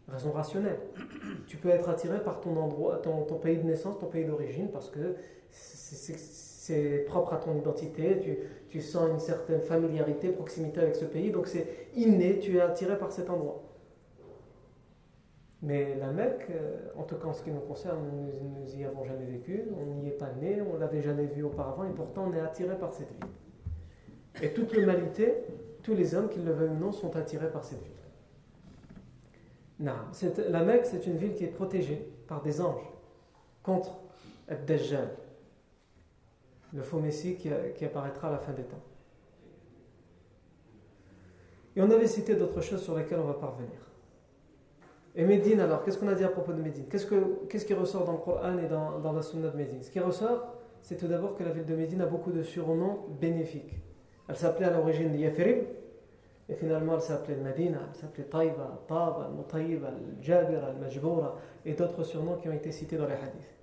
raison 0.09 0.33
rationnelle. 0.33 0.79
Tu 1.47 1.57
peux 1.57 1.69
être 1.69 1.89
attiré 1.89 2.23
par 2.23 2.41
ton 2.41 2.57
endroit, 2.57 2.97
ton, 2.97 3.23
pays 3.37 3.59
de 3.59 3.65
naissance, 3.65 3.99
ton 3.99 4.07
pays 4.07 4.25
d'origine, 4.25 4.69
parce 4.69 4.91
que 4.91 5.17
c'est 5.51 7.05
propre 7.07 7.35
à 7.35 7.37
ton 7.37 7.55
identité, 7.57 8.41
tu, 8.69 8.81
sens 8.81 9.09
une 9.11 9.21
certaine 9.21 9.61
familiarité, 9.61 10.31
proximité 10.31 10.81
avec 10.81 10.97
ce 10.97 11.05
pays, 11.05 11.31
donc 11.31 11.47
c'est 11.47 11.67
inné, 11.95 12.39
tu 12.39 12.57
es 12.57 12.61
attiré 12.61 12.99
par 12.99 13.13
cet 13.13 13.31
endroit. 13.31 13.63
Mais 15.63 15.95
la 15.95 16.09
Mecque, 16.09 16.49
euh, 16.51 16.89
en 16.97 17.05
tout 17.05 17.17
cas 17.17 17.29
en 17.29 17.33
ce 17.33 17.43
qui 17.43 17.51
nous 17.51 17.61
concerne, 17.61 18.01
nous 18.13 18.77
n'y 18.77 18.85
avons 18.85 19.05
jamais 19.05 19.25
vécu, 19.25 19.65
on 19.81 20.03
n'y 20.03 20.09
est 20.09 20.19
pas 20.19 20.31
né, 20.41 20.61
on 20.61 20.79
l'avait 20.79 21.01
jamais 21.01 21.25
vu 21.25 21.43
auparavant, 21.43 21.85
et 21.85 21.93
pourtant 21.95 22.29
on 22.31 22.35
est 22.35 22.41
attiré 22.41 22.77
par 22.77 22.93
cette 22.93 23.09
ville. 23.09 23.31
Et 24.43 24.53
toute 24.53 24.73
l'humanité, 24.73 25.35
tous 25.83 25.95
les 25.95 26.15
hommes, 26.15 26.29
qu'ils 26.29 26.45
le 26.45 26.53
veuillent 26.53 26.71
ou 26.71 26.79
non, 26.79 26.93
sont 26.93 27.17
attirés 27.17 27.51
par 27.51 27.65
cette 27.65 27.83
ville. 27.83 27.91
Non, 29.81 29.95
la 30.49 30.63
Mecque, 30.63 30.87
c'est 30.87 31.07
une 31.07 31.17
ville 31.17 31.35
qui 31.35 31.45
est 31.45 31.49
protégée 31.49 32.09
par 32.29 32.43
des 32.43 32.61
anges 32.61 32.89
contre 33.63 33.99
Ad-Dajjal, 34.49 35.11
le 36.73 36.83
faux 36.83 37.01
messie 37.01 37.37
qui, 37.37 37.49
apparaîtra 37.85 38.29
à 38.29 38.33
la 38.33 38.39
fin 38.39 38.53
des 38.53 38.63
temps. 38.63 38.83
Et 41.77 41.83
on 41.83 41.91
avait 41.91 42.07
cité 42.07 42.37
d'autres 42.37 42.61
choses 42.61 42.83
sur 42.83 42.97
lesquelles 42.97 43.19
on 43.19 43.27
va 43.27 43.35
parvenir. 43.35 43.79
Et 45.17 45.25
Médine, 45.25 45.61
alors, 45.61 45.83
qu'est-ce 45.85 45.99
qu'on 45.99 46.09
a 46.09 46.15
dit 46.15 46.25
à 46.25 46.29
propos 46.29 46.53
de 46.53 46.61
Médine? 46.61 46.87
Qu'est-ce, 46.89 47.07
que, 47.07 47.47
qu'est-ce 47.49 47.65
qui 47.65 47.75
ressort 47.75 48.05
dans 48.05 48.13
le 48.13 48.19
Coran 48.19 48.59
et 48.59 48.67
dans, 48.67 48.99
dans 48.99 49.13
la 49.13 49.23
Sunna 49.23 49.49
de 49.49 49.57
Médine? 49.57 49.83
Ce 49.83 49.91
qui 49.91 50.01
ressort, 50.01 50.55
c'est 50.83 50.97
tout 50.97 51.07
d'abord 51.07 51.37
que 51.37 51.45
la 51.45 51.51
ville 51.51 51.65
de 51.65 51.75
Médine 51.75 52.01
a 52.01 52.07
beaucoup 52.07 52.33
de 52.33 52.43
surnoms 52.43 53.07
bénéfiques. 53.21 53.75
Elle 54.29 54.37
s'appelait 54.37 54.67
à 54.67 54.71
l'origine 54.71 55.15
Yathrib, 55.15 55.65
et 56.49 56.55
finalement 56.55 56.95
elle 56.95 57.03
s'appelait 57.03 57.37
Medina, 57.37 57.81
elle 57.89 58.01
s'appelait 58.01 58.25
Taïba, 58.25 58.83
Taba, 58.87 59.31
Mutaïba, 59.37 59.91
Jabira, 60.21 60.73
Majboura, 60.73 61.39
et 61.65 61.75
d'autres 61.75 62.05
surnoms 62.05 62.37
qui 62.37 62.49
ont 62.49 62.53
été 62.53 62.73
cités 62.73 62.97
dans 62.97 63.07
les 63.07 63.15
hadiths. 63.15 63.55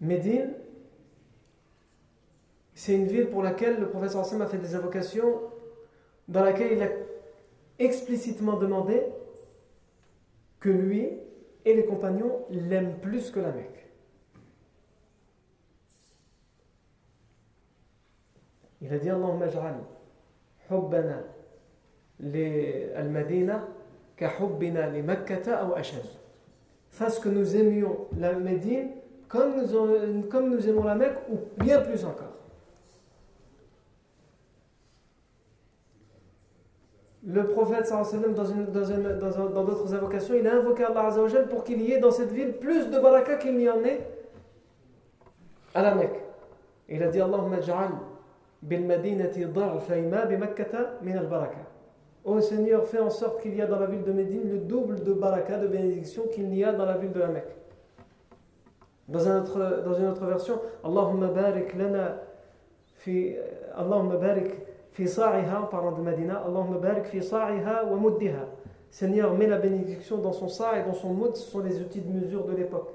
Médine, 0.00 0.54
c'est 2.74 2.94
une 2.94 3.06
ville 3.06 3.28
pour 3.28 3.42
laquelle 3.42 3.78
le 3.78 3.88
professeur 3.90 4.22
Hassan 4.22 4.40
a 4.40 4.46
fait 4.46 4.58
des 4.58 4.74
invocations, 4.74 5.40
dans 6.26 6.42
laquelle 6.42 6.72
il 6.72 6.82
a 6.82 6.88
explicitement 7.78 8.56
demandé 8.56 9.02
que 10.58 10.70
lui 10.70 11.10
et 11.64 11.74
les 11.74 11.84
compagnons 11.84 12.46
l'aiment 12.50 12.98
plus 13.00 13.30
que 13.30 13.40
la 13.40 13.52
Mecque. 13.52 13.89
Il 18.80 18.92
a 18.92 18.98
dit 18.98 19.10
Allahumma 19.10 19.48
ja'al 19.48 19.74
hubbana 20.70 21.22
al-Madina 22.96 23.66
ka 24.16 24.28
hubbina 24.38 24.86
li 24.88 25.02
Makkata 25.02 25.66
ou 25.66 25.74
ashad. 25.74 26.04
Fasse 26.88 27.18
que 27.18 27.28
nous 27.28 27.56
aimions 27.56 28.08
la 28.18 28.32
Médine 28.32 28.90
comme 29.28 29.54
nous, 29.56 30.68
aimons 30.68 30.84
la 30.84 30.96
Mecque 30.96 31.18
ou 31.30 31.36
bien 31.62 31.80
plus 31.80 32.04
encore. 32.04 32.26
Le 37.24 37.46
prophète 37.46 37.88
dans, 37.90 38.02
une, 38.02 38.32
dans, 38.32 39.48
dans, 39.50 39.64
d'autres 39.64 39.94
invocations, 39.94 40.34
il 40.34 40.48
a 40.48 40.56
invoqué 40.56 40.84
Allah 40.84 41.10
pour 41.48 41.62
qu'il 41.62 41.80
y 41.82 41.92
ait 41.92 42.00
dans 42.00 42.10
cette 42.10 42.32
ville 42.32 42.54
plus 42.54 42.90
de 42.90 42.98
baraka 42.98 43.36
qu'il 43.36 43.56
n'y 43.56 43.68
en 43.68 43.84
ait 43.84 44.00
à 45.74 45.82
la 45.82 45.94
Mecque. 45.94 46.18
Il 46.88 47.00
a 47.02 47.08
dit 47.08 47.20
Allahumma 47.20 47.60
ja'al 47.60 47.90
Ô 52.22 52.40
Seigneur, 52.40 52.86
fais 52.86 52.98
en 52.98 53.08
sorte 53.08 53.40
qu'il 53.40 53.54
y 53.54 53.62
a 53.62 53.66
dans 53.66 53.78
la 53.78 53.86
ville 53.86 54.02
de 54.02 54.12
Médine 54.12 54.50
le 54.50 54.58
double 54.58 55.02
de 55.02 55.14
baraka, 55.14 55.56
de 55.56 55.66
bénédiction 55.66 56.24
qu'il 56.30 56.48
n'y 56.50 56.62
a 56.62 56.72
dans 56.72 56.84
la 56.84 56.98
ville 56.98 57.12
de 57.12 57.20
la 57.20 57.28
Mecque. 57.28 57.56
Dans, 59.08 59.18
une 59.18 60.06
autre 60.06 60.26
version, 60.26 60.60
Allahumma 60.84 61.28
barik 61.28 61.74
lana 61.74 62.20
fi, 62.96 63.34
Allahumma 63.74 64.16
barik 64.16 64.52
fi 64.92 65.08
sa'iha, 65.08 65.68
parlant 65.70 65.92
de 65.92 66.02
Medina, 66.02 66.44
Allahumma 66.46 66.78
barik 66.78 67.06
fi 67.06 67.22
sa'iha 67.22 67.84
wa 67.84 67.96
muddiha. 67.96 68.46
Seigneur, 68.90 69.32
mets 69.34 69.46
la 69.46 69.58
bénédiction 69.58 70.18
dans 70.18 70.32
son 70.32 70.48
sa' 70.48 70.78
et 70.78 70.84
dans 70.84 70.92
son 70.92 71.14
moud, 71.14 71.34
ce 71.34 71.50
sont 71.50 71.60
les 71.60 71.80
outils 71.80 72.02
de 72.02 72.12
mesure 72.12 72.44
de 72.44 72.52
l'époque. 72.54 72.90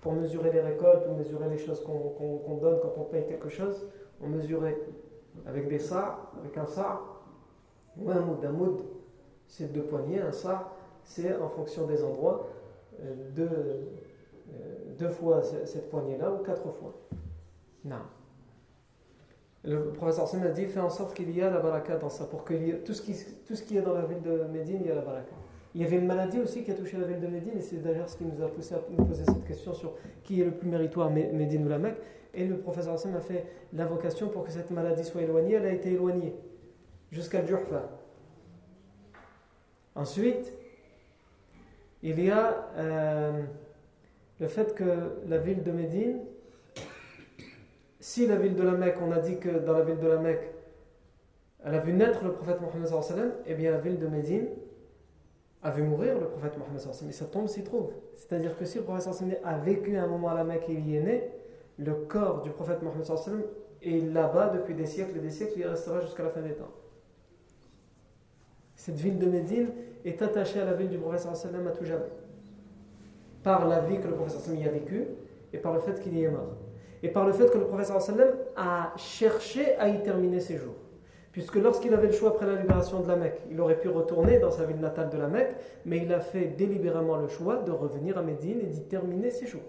Pour 0.00 0.12
mesurer 0.12 0.52
les 0.52 0.60
récoltes 0.60 1.06
ou 1.10 1.14
mesurer 1.14 1.48
les 1.48 1.58
choses 1.58 1.82
qu'on 1.82 2.54
donne 2.62 2.78
quand 2.80 2.94
on 2.96 3.04
paye 3.04 3.26
quelque 3.26 3.48
chose 3.48 3.84
on 4.22 4.28
mesurait 4.28 4.78
avec 5.46 5.68
des 5.68 5.78
sa, 5.78 6.30
avec 6.38 6.56
un 6.56 6.66
sa, 6.66 7.00
ou 7.96 8.10
un 8.10 8.20
moud. 8.20 8.44
Un 8.44 8.52
moud, 8.52 8.80
c'est 9.46 9.72
deux 9.72 9.82
poignées, 9.82 10.20
un 10.20 10.32
sa, 10.32 10.72
c'est 11.04 11.36
en 11.36 11.48
fonction 11.48 11.86
des 11.86 12.02
endroits, 12.04 12.48
euh, 13.00 13.14
deux, 13.34 13.48
euh, 13.48 14.94
deux 14.98 15.08
fois 15.08 15.42
cette 15.42 15.90
poignée-là 15.90 16.32
ou 16.32 16.38
quatre 16.38 16.70
fois. 16.72 16.94
Non. 17.84 17.96
Le 19.64 19.92
professeur 19.92 20.28
Sam 20.28 20.42
a 20.44 20.50
dit 20.50 20.66
fais 20.66 20.80
en 20.80 20.90
sorte 20.90 21.14
qu'il 21.14 21.30
y 21.30 21.40
ait 21.40 21.50
la 21.50 21.60
baraka 21.60 21.96
dans 21.96 22.08
ça, 22.08 22.24
pour 22.24 22.44
que 22.44 22.54
tout 22.84 22.92
tout 22.92 23.54
ce 23.54 23.62
qui 23.62 23.76
est 23.76 23.82
dans 23.82 23.94
la 23.94 24.02
ville 24.02 24.22
de 24.22 24.44
Médine, 24.44 24.78
il 24.82 24.86
y 24.86 24.90
a 24.90 24.94
la 24.94 25.02
baraka. 25.02 25.34
Il 25.74 25.82
y 25.82 25.84
avait 25.84 25.98
une 25.98 26.06
maladie 26.06 26.40
aussi 26.40 26.64
qui 26.64 26.70
a 26.70 26.74
touché 26.74 26.96
la 26.96 27.06
ville 27.06 27.20
de 27.20 27.26
Médine, 27.26 27.58
et 27.58 27.60
c'est 27.60 27.76
d'ailleurs 27.76 28.08
ce 28.08 28.16
qui 28.16 28.24
nous 28.24 28.42
a 28.42 28.48
poussé 28.48 28.74
à 28.74 28.80
nous 28.90 29.04
poser 29.04 29.24
cette 29.24 29.44
question 29.44 29.74
sur 29.74 29.94
qui 30.24 30.40
est 30.40 30.44
le 30.44 30.52
plus 30.52 30.68
méritoire, 30.68 31.10
Médine 31.10 31.66
ou 31.66 31.68
la 31.68 31.78
Mecque. 31.78 31.98
Et 32.38 32.46
le 32.46 32.56
professeur 32.56 32.94
Hassan 32.94 33.16
a 33.16 33.20
fait 33.20 33.46
l'invocation 33.72 34.28
pour 34.28 34.44
que 34.44 34.52
cette 34.52 34.70
maladie 34.70 35.02
soit 35.02 35.22
éloignée. 35.22 35.54
Elle 35.54 35.66
a 35.66 35.72
été 35.72 35.92
éloignée 35.92 36.36
jusqu'à 37.10 37.44
Djurfa. 37.44 37.90
Ensuite, 39.96 40.52
il 42.04 42.24
y 42.24 42.30
a 42.30 42.70
euh, 42.76 43.42
le 44.38 44.46
fait 44.46 44.72
que 44.76 45.16
la 45.26 45.38
ville 45.38 45.64
de 45.64 45.72
Médine, 45.72 46.20
si 47.98 48.28
la 48.28 48.36
ville 48.36 48.54
de 48.54 48.62
la 48.62 48.72
Mecque, 48.72 48.98
on 49.02 49.10
a 49.10 49.18
dit 49.18 49.38
que 49.38 49.58
dans 49.58 49.72
la 49.72 49.82
ville 49.82 49.98
de 49.98 50.06
la 50.06 50.18
Mecque, 50.18 50.54
elle 51.64 51.74
a 51.74 51.80
vu 51.80 51.92
naître 51.92 52.22
le 52.22 52.34
prophète 52.34 52.60
Mohammed, 52.60 52.88
et 53.46 53.50
eh 53.50 53.54
bien 53.54 53.72
la 53.72 53.78
ville 53.78 53.98
de 53.98 54.06
Médine 54.06 54.46
a 55.64 55.72
vu 55.72 55.82
mourir 55.82 56.20
le 56.20 56.28
prophète 56.28 56.56
Mohammed, 56.56 56.80
et 57.08 57.12
sa 57.12 57.24
tombe 57.24 57.48
s'y 57.48 57.64
trouve. 57.64 57.90
C'est-à-dire 58.14 58.56
que 58.56 58.64
si 58.64 58.78
le 58.78 58.84
prophète 58.84 59.08
a 59.42 59.58
vécu 59.58 59.96
un 59.96 60.06
moment 60.06 60.28
à 60.28 60.34
la 60.34 60.44
Mecque 60.44 60.68
et 60.68 60.74
il 60.74 60.88
y 60.88 60.96
est 60.96 61.02
né, 61.02 61.30
le 61.78 61.94
corps 61.94 62.42
du 62.42 62.50
prophète 62.50 62.82
Mohammed 62.82 63.44
est 63.82 64.12
là-bas 64.12 64.48
depuis 64.48 64.74
des 64.74 64.86
siècles 64.86 65.18
et 65.18 65.20
des 65.20 65.30
siècles, 65.30 65.54
il 65.58 65.66
restera 65.66 66.00
jusqu'à 66.00 66.24
la 66.24 66.30
fin 66.30 66.40
des 66.40 66.54
temps. 66.54 66.72
Cette 68.74 68.96
ville 68.96 69.18
de 69.18 69.26
Médine 69.26 69.68
est 70.04 70.20
attachée 70.20 70.60
à 70.60 70.64
la 70.64 70.74
ville 70.74 70.88
du 70.88 70.98
prophète 70.98 71.26
à 71.26 71.70
tout 71.70 71.84
jamais. 71.84 72.10
Par 73.42 73.68
la 73.68 73.80
vie 73.80 74.00
que 74.00 74.08
le 74.08 74.14
prophète 74.14 74.40
y 74.58 74.64
a 74.66 74.70
vécu 74.70 75.06
et 75.52 75.58
par 75.58 75.72
le 75.72 75.80
fait 75.80 76.00
qu'il 76.00 76.16
y 76.16 76.24
est 76.24 76.30
mort. 76.30 76.56
Et 77.02 77.08
par 77.08 77.24
le 77.24 77.32
fait 77.32 77.50
que 77.50 77.58
le 77.58 77.66
prophète 77.66 77.92
a 78.56 78.92
cherché 78.96 79.76
à 79.76 79.88
y 79.88 80.02
terminer 80.02 80.40
ses 80.40 80.56
jours. 80.56 80.74
Puisque 81.30 81.56
lorsqu'il 81.56 81.94
avait 81.94 82.08
le 82.08 82.12
choix 82.12 82.30
après 82.30 82.46
la 82.46 82.60
libération 82.60 83.00
de 83.00 83.06
la 83.06 83.14
Mecque, 83.14 83.40
il 83.48 83.60
aurait 83.60 83.78
pu 83.78 83.88
retourner 83.88 84.40
dans 84.40 84.50
sa 84.50 84.64
ville 84.64 84.80
natale 84.80 85.10
de 85.10 85.18
la 85.18 85.28
Mecque, 85.28 85.54
mais 85.84 85.98
il 85.98 86.12
a 86.12 86.18
fait 86.18 86.46
délibérément 86.46 87.16
le 87.16 87.28
choix 87.28 87.58
de 87.58 87.70
revenir 87.70 88.18
à 88.18 88.22
Médine 88.22 88.58
et 88.60 88.66
d'y 88.66 88.82
terminer 88.82 89.30
ses 89.30 89.46
jours. 89.46 89.62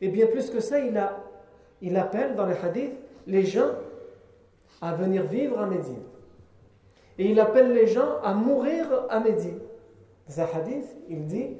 Et 0.00 0.08
bien 0.08 0.26
plus 0.26 0.50
que 0.50 0.60
ça, 0.60 0.78
il, 0.78 0.96
a, 0.96 1.24
il 1.80 1.96
appelle 1.96 2.34
dans 2.34 2.46
les 2.46 2.56
hadiths 2.56 2.94
les 3.26 3.44
gens 3.44 3.70
à 4.80 4.94
venir 4.94 5.24
vivre 5.24 5.58
à 5.58 5.66
Médine. 5.66 6.02
Et 7.18 7.30
il 7.30 7.40
appelle 7.40 7.72
les 7.72 7.86
gens 7.86 8.20
à 8.22 8.34
mourir 8.34 8.86
à 9.08 9.20
Médine. 9.20 9.58
Dans 10.28 10.40
un 10.40 10.46
hadith, 10.54 10.96
il 11.08 11.26
dit 11.26 11.56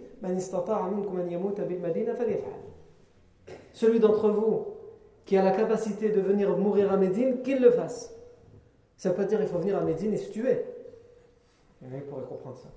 Celui 3.72 4.00
d'entre 4.00 4.28
vous 4.28 4.66
qui 5.24 5.36
a 5.36 5.42
la 5.42 5.50
capacité 5.50 6.10
de 6.10 6.20
venir 6.20 6.56
mourir 6.56 6.92
à 6.92 6.96
Médine, 6.96 7.42
qu'il 7.42 7.60
le 7.60 7.70
fasse. 7.70 8.14
Ça 8.96 9.10
veut 9.10 9.14
pas 9.16 9.24
dire 9.24 9.38
qu'il 9.38 9.48
faut 9.48 9.58
venir 9.58 9.76
à 9.76 9.82
Médine 9.82 10.12
et 10.12 10.16
se 10.16 10.30
tuer. 10.30 10.64
Il 11.82 11.96
y 11.96 12.00
pourrait 12.00 12.24
comprendre 12.24 12.56
ça. 12.56 12.68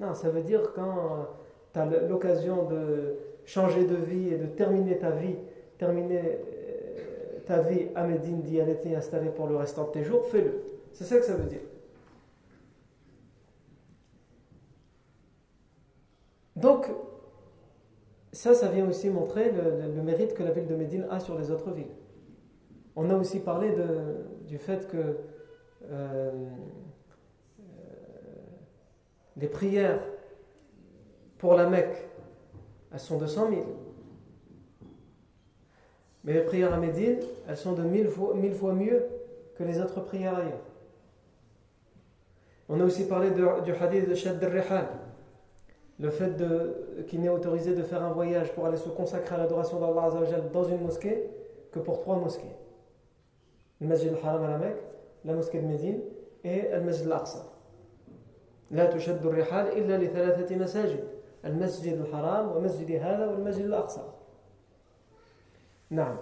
Non, 0.00 0.14
ça 0.14 0.28
veut 0.28 0.42
dire 0.42 0.72
quand 0.74 1.28
tu 1.72 1.78
as 1.78 1.86
l'occasion 1.86 2.64
de 2.64 3.16
changer 3.44 3.84
de 3.84 3.96
vie 3.96 4.28
et 4.28 4.38
de 4.38 4.46
terminer 4.46 4.98
ta 4.98 5.10
vie, 5.10 5.36
terminer 5.78 6.20
euh, 6.20 7.40
ta 7.46 7.60
vie 7.60 7.88
à 7.94 8.06
Médine, 8.06 8.42
d'y 8.42 8.60
aller 8.60 8.76
t'y 8.76 8.94
installer 8.94 9.30
pour 9.30 9.46
le 9.46 9.56
restant 9.56 9.84
de 9.84 9.90
tes 9.90 10.04
jours, 10.04 10.24
fais-le. 10.26 10.62
C'est 10.92 11.04
ça 11.04 11.18
que 11.18 11.24
ça 11.24 11.34
veut 11.34 11.48
dire. 11.48 11.60
Donc, 16.56 16.88
ça, 18.32 18.54
ça 18.54 18.68
vient 18.68 18.88
aussi 18.88 19.10
montrer 19.10 19.52
le, 19.52 20.02
mérite 20.02 20.34
que 20.34 20.42
la 20.42 20.50
ville 20.50 20.66
de 20.66 20.74
Médine 20.74 21.06
a 21.10 21.20
sur 21.20 21.38
les 21.38 21.50
autres 21.50 21.70
villes. 21.72 21.94
On 22.96 23.10
a 23.10 23.14
aussi 23.16 23.40
parlé 23.40 23.72
de, 23.72 24.46
du 24.46 24.58
fait 24.58 24.88
que 24.88 24.96
euh, 24.96 25.16
euh, 25.90 27.62
les 29.36 29.48
prières 29.48 30.00
pour 31.38 31.54
la 31.54 31.68
Mecque, 31.68 32.08
elles 32.94 33.00
sont 33.00 33.18
de 33.18 33.26
100 33.26 33.50
000. 33.50 33.62
Mais 36.22 36.32
les 36.32 36.42
prières 36.42 36.72
à 36.72 36.78
Médine, 36.78 37.18
elles 37.48 37.56
sont 37.56 37.72
de 37.72 37.82
1000 37.82 38.08
fois, 38.08 38.34
mille 38.34 38.54
fois 38.54 38.72
mieux 38.72 39.04
que 39.56 39.64
les 39.64 39.80
autres 39.80 40.00
prières 40.00 40.36
ailleurs. 40.36 40.62
On 42.68 42.80
a 42.80 42.84
aussi 42.84 43.06
parlé 43.06 43.30
du 43.30 43.72
hadith 43.72 44.08
de 44.08 44.14
Shadd 44.14 44.42
al-Rihal, 44.42 44.86
le 45.98 46.10
fait 46.10 46.32
qu'il 47.08 47.20
n'est 47.20 47.28
autorisé 47.28 47.74
de 47.74 47.82
faire 47.82 48.02
un 48.02 48.12
voyage 48.12 48.52
pour 48.52 48.66
aller 48.66 48.76
se 48.76 48.88
consacrer 48.88 49.34
à 49.34 49.38
l'adoration 49.38 49.80
d'Allah 49.80 50.10
dans 50.52 50.64
une 50.64 50.80
mosquée 50.80 51.24
que 51.72 51.80
pour 51.80 51.98
trois 51.98 52.16
mosquées. 52.16 52.54
Le 53.80 53.88
masjid 53.88 54.08
al-Haram 54.08 54.44
à 54.44 54.58
la 54.58 54.70
la 55.24 55.32
mosquée 55.34 55.60
de 55.60 55.66
Médine 55.66 56.00
et 56.44 56.68
le 56.72 56.80
masjid 56.80 57.06
al-Aqsa. 57.06 57.44
La 58.70 58.86
tushaddu 58.86 59.26
al-Rihal 59.26 59.76
illa 59.76 59.98
li. 59.98 60.08
المسجد 61.45 61.93
الحرام 61.93 62.55
ومسجد 62.55 62.91
هذا 62.91 63.27
والمسجد 63.27 63.65
الأقصى 63.65 64.03
نعم 65.89 66.17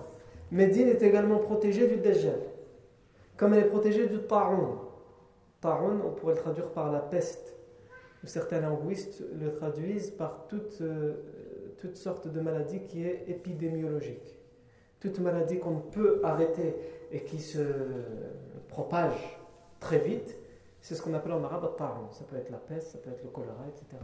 Médine 0.52 0.88
est 0.88 1.02
également 1.02 1.40
protégée 1.40 1.88
du 1.88 1.98
Dajjal 1.98 2.40
comme 3.36 3.54
elle 3.54 3.66
est 3.66 3.70
protégée 3.70 4.08
du 4.08 4.20
Ta'un 4.20 4.80
Ta'un 5.62 6.00
on 6.06 6.12
pourrait 6.12 6.36
le 6.36 6.40
traduire 6.40 6.70
par 6.70 6.92
la 6.92 7.00
peste 7.00 7.58
certains 8.28 8.62
linguistes 8.62 9.24
le 9.40 9.54
traduisent 9.54 10.12
par 10.12 10.48
toute, 10.48 10.82
euh, 10.82 11.14
toute 11.78 11.96
sorte 11.96 12.28
de 12.28 12.40
maladie 12.40 12.82
qui 12.82 13.06
est 13.06 13.26
épidémiologique. 13.28 14.36
Toute 15.00 15.20
maladie 15.20 15.60
qu'on 15.60 15.80
peut 15.80 16.20
arrêter 16.24 16.76
et 17.12 17.24
qui 17.24 17.40
se 17.40 17.60
propage 18.68 19.40
très 19.80 20.00
vite, 20.00 20.36
c'est 20.82 20.96
ce 20.96 21.02
qu'on 21.02 21.14
appelle 21.14 21.34
en 21.34 21.44
arabe 21.44 21.76
ta'un. 21.78 22.10
Ça 22.12 22.26
peut 22.26 22.38
être 22.38 22.50
la 22.50 22.58
peste, 22.58 22.92
ça 22.92 22.98
peut 22.98 23.12
être 23.12 23.24
le 23.24 23.30
choléra, 23.30 23.66
etc. 23.68 24.04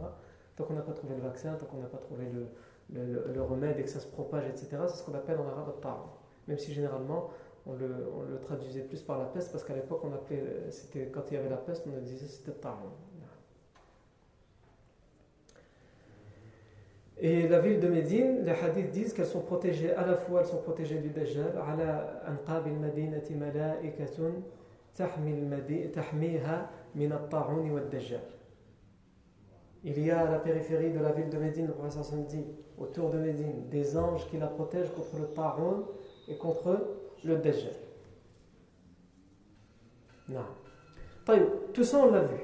Tant 0.59 0.65
qu'on 0.65 0.73
n'a 0.73 0.81
pas 0.81 0.91
trouvé 0.91 1.15
le 1.15 1.21
vaccin, 1.21 1.53
tant 1.53 1.65
qu'on 1.67 1.77
n'a 1.77 1.87
pas 1.87 1.99
trouvé 1.99 2.25
le, 2.93 3.31
le, 3.33 3.41
remède 3.41 3.79
et 3.79 3.83
que 3.83 3.89
ça 3.89 4.01
se 4.01 4.07
propage, 4.07 4.45
etc., 4.45 4.67
c'est 4.89 4.97
ce 4.97 5.03
qu'on 5.03 5.13
appelle 5.13 5.37
en 5.39 5.47
arabe 5.47 5.79
ta'an. 5.81 6.13
Même 6.49 6.57
si 6.57 6.73
généralement 6.73 7.29
on 7.65 7.75
le, 7.75 8.37
traduisait 8.41 8.81
plus 8.81 9.01
par 9.01 9.19
la 9.19 9.23
peste, 9.23 9.53
parce 9.53 9.63
qu'à 9.63 9.73
l'époque, 9.73 10.01
on 10.03 10.11
appelait, 10.11 10.69
c'était, 10.69 11.05
quand 11.05 11.21
il 11.31 11.35
y 11.35 11.37
avait 11.37 11.47
la 11.47 11.55
peste, 11.55 11.87
on 11.87 12.01
disait 12.01 12.27
c'était 12.27 12.51
ta'an. 12.59 12.91
Et 17.19 17.47
la 17.47 17.59
ville 17.59 17.79
de 17.79 17.87
Médine, 17.87 18.43
les 18.43 18.51
hadiths 18.51 18.91
disent 18.91 19.13
qu'elles 19.13 19.27
sont 19.27 19.43
protégées, 19.43 19.93
à 19.93 20.05
la 20.05 20.17
fois 20.17 20.41
elles 20.41 20.47
sont 20.47 20.61
protégées 20.61 20.99
du 20.99 21.11
Dajjal, 21.11 21.53
anqab 22.27 22.67
al-madinati 22.67 23.33
tahmiha 25.93 26.69
min 26.95 27.11
wa 27.11 27.79
dajjal 27.89 28.19
Il 29.83 30.05
y 30.05 30.11
a 30.11 30.27
à 30.27 30.31
la 30.31 30.39
périphérie 30.39 30.91
de 30.91 30.99
la 30.99 31.11
ville 31.11 31.29
de 31.29 31.37
Médine, 31.37 31.67
le 31.67 31.73
professeur 31.73 32.03
dit, 32.27 32.45
autour 32.77 33.09
de 33.09 33.17
Médine, 33.17 33.69
des 33.69 33.97
anges 33.97 34.27
qui 34.29 34.37
la 34.37 34.47
protègent 34.47 34.91
contre 34.91 35.17
le 35.17 35.27
ta'un 35.27 35.85
et 36.27 36.35
contre 36.37 36.77
le 37.23 37.37
Dajjal. 37.37 37.73
Non. 40.27 40.45
Tout 41.73 41.83
ça, 41.83 41.99
on 41.99 42.11
l'a 42.11 42.21
vu. 42.21 42.39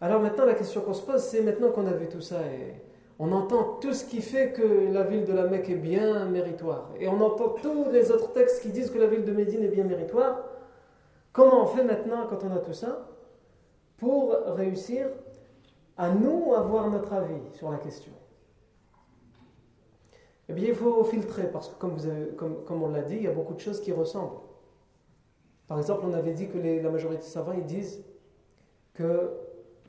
Alors 0.00 0.20
maintenant, 0.20 0.44
la 0.44 0.54
question 0.54 0.80
qu'on 0.80 0.94
se 0.94 1.04
pose, 1.04 1.22
c'est 1.22 1.42
maintenant 1.42 1.70
qu'on 1.70 1.86
a 1.86 1.92
vu 1.92 2.08
tout 2.08 2.20
ça 2.20 2.40
et 2.42 2.74
on 3.18 3.30
entend 3.32 3.78
tout 3.80 3.92
ce 3.92 4.04
qui 4.04 4.20
fait 4.20 4.52
que 4.52 4.92
la 4.92 5.04
ville 5.04 5.24
de 5.24 5.32
la 5.32 5.46
Mecque 5.46 5.70
est 5.70 5.76
bien 5.76 6.24
méritoire. 6.26 6.90
Et 6.98 7.06
on 7.08 7.20
entend 7.20 7.50
tous 7.62 7.90
les 7.90 8.10
autres 8.10 8.32
textes 8.32 8.62
qui 8.62 8.70
disent 8.70 8.90
que 8.90 8.98
la 8.98 9.06
ville 9.06 9.24
de 9.24 9.32
Médine 9.32 9.62
est 9.62 9.68
bien 9.68 9.84
méritoire. 9.84 10.40
Comment 11.32 11.62
on 11.62 11.66
fait 11.66 11.84
maintenant, 11.84 12.26
quand 12.28 12.44
on 12.44 12.54
a 12.54 12.58
tout 12.58 12.72
ça, 12.72 13.08
pour 13.98 14.34
réussir 14.56 15.06
à 15.96 16.10
nous 16.10 16.54
avoir 16.54 16.90
notre 16.90 17.12
avis 17.12 17.40
sur 17.52 17.70
la 17.70 17.78
question 17.78 18.12
Eh 20.48 20.52
bien, 20.52 20.68
il 20.68 20.74
faut 20.74 21.04
filtrer, 21.04 21.50
parce 21.50 21.68
que 21.68 21.74
comme, 21.76 22.82
on 22.82 22.88
l'a 22.88 23.02
dit, 23.02 23.16
il 23.16 23.22
y 23.22 23.28
a 23.28 23.32
beaucoup 23.32 23.54
de 23.54 23.60
choses 23.60 23.80
qui 23.80 23.92
ressemblent. 23.92 24.40
Par 25.68 25.78
exemple, 25.78 26.04
on 26.06 26.12
avait 26.12 26.32
dit 26.32 26.48
que 26.48 26.58
la 26.58 26.90
majorité 26.90 27.22
des 27.22 27.28
savants 27.28 27.52
ils 27.52 27.64
disent 27.64 28.04
que 28.92 29.30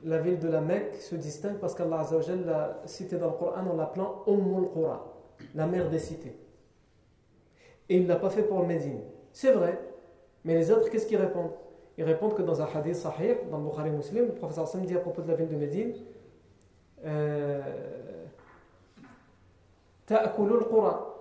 la 0.04 0.18
ville 0.18 0.38
de 0.38 0.48
la 0.48 0.60
Mecque 0.60 0.96
se 0.96 1.14
distingue 1.14 1.58
parce 1.58 1.74
qu'Allah 1.74 2.06
l'a 2.44 2.80
cité 2.86 3.16
dans 3.16 3.26
le 3.26 3.32
Coran 3.32 3.66
en 3.66 3.76
l'appelant 3.76 4.22
Ummul 4.26 4.68
Qura, 4.72 5.14
la 5.54 5.66
mère 5.66 5.90
des 5.90 5.98
cités. 5.98 6.38
Et 7.88 7.96
il 7.96 8.04
ne 8.04 8.08
l'a 8.08 8.16
pas 8.16 8.30
fait 8.30 8.42
pour 8.42 8.66
Médine. 8.66 9.00
C'est 9.32 9.52
vrai, 9.52 9.78
mais 10.44 10.54
les 10.54 10.70
autres, 10.70 10.88
qu'est-ce 10.90 11.06
qu'ils 11.06 11.18
répondent? 11.18 11.52
Ils 11.97 12.03
répondent 12.03 12.35
que 12.35 12.41
dans 12.41 12.61
un 12.61 12.67
hadith 12.73 12.95
sahih, 12.95 13.35
dans 13.49 13.57
le 13.57 13.63
Bukhari 13.65 13.89
Muslim, 13.89 14.27
le 14.27 14.33
professeur 14.33 14.67
Sam 14.67 14.85
dit 14.85 14.95
à 14.95 14.99
propos 14.99 15.21
de 15.21 15.27
la 15.27 15.35
ville 15.35 15.49
de 15.49 15.55
Médine 15.55 15.93
تأكل 20.07 20.51
القرى 20.53 21.15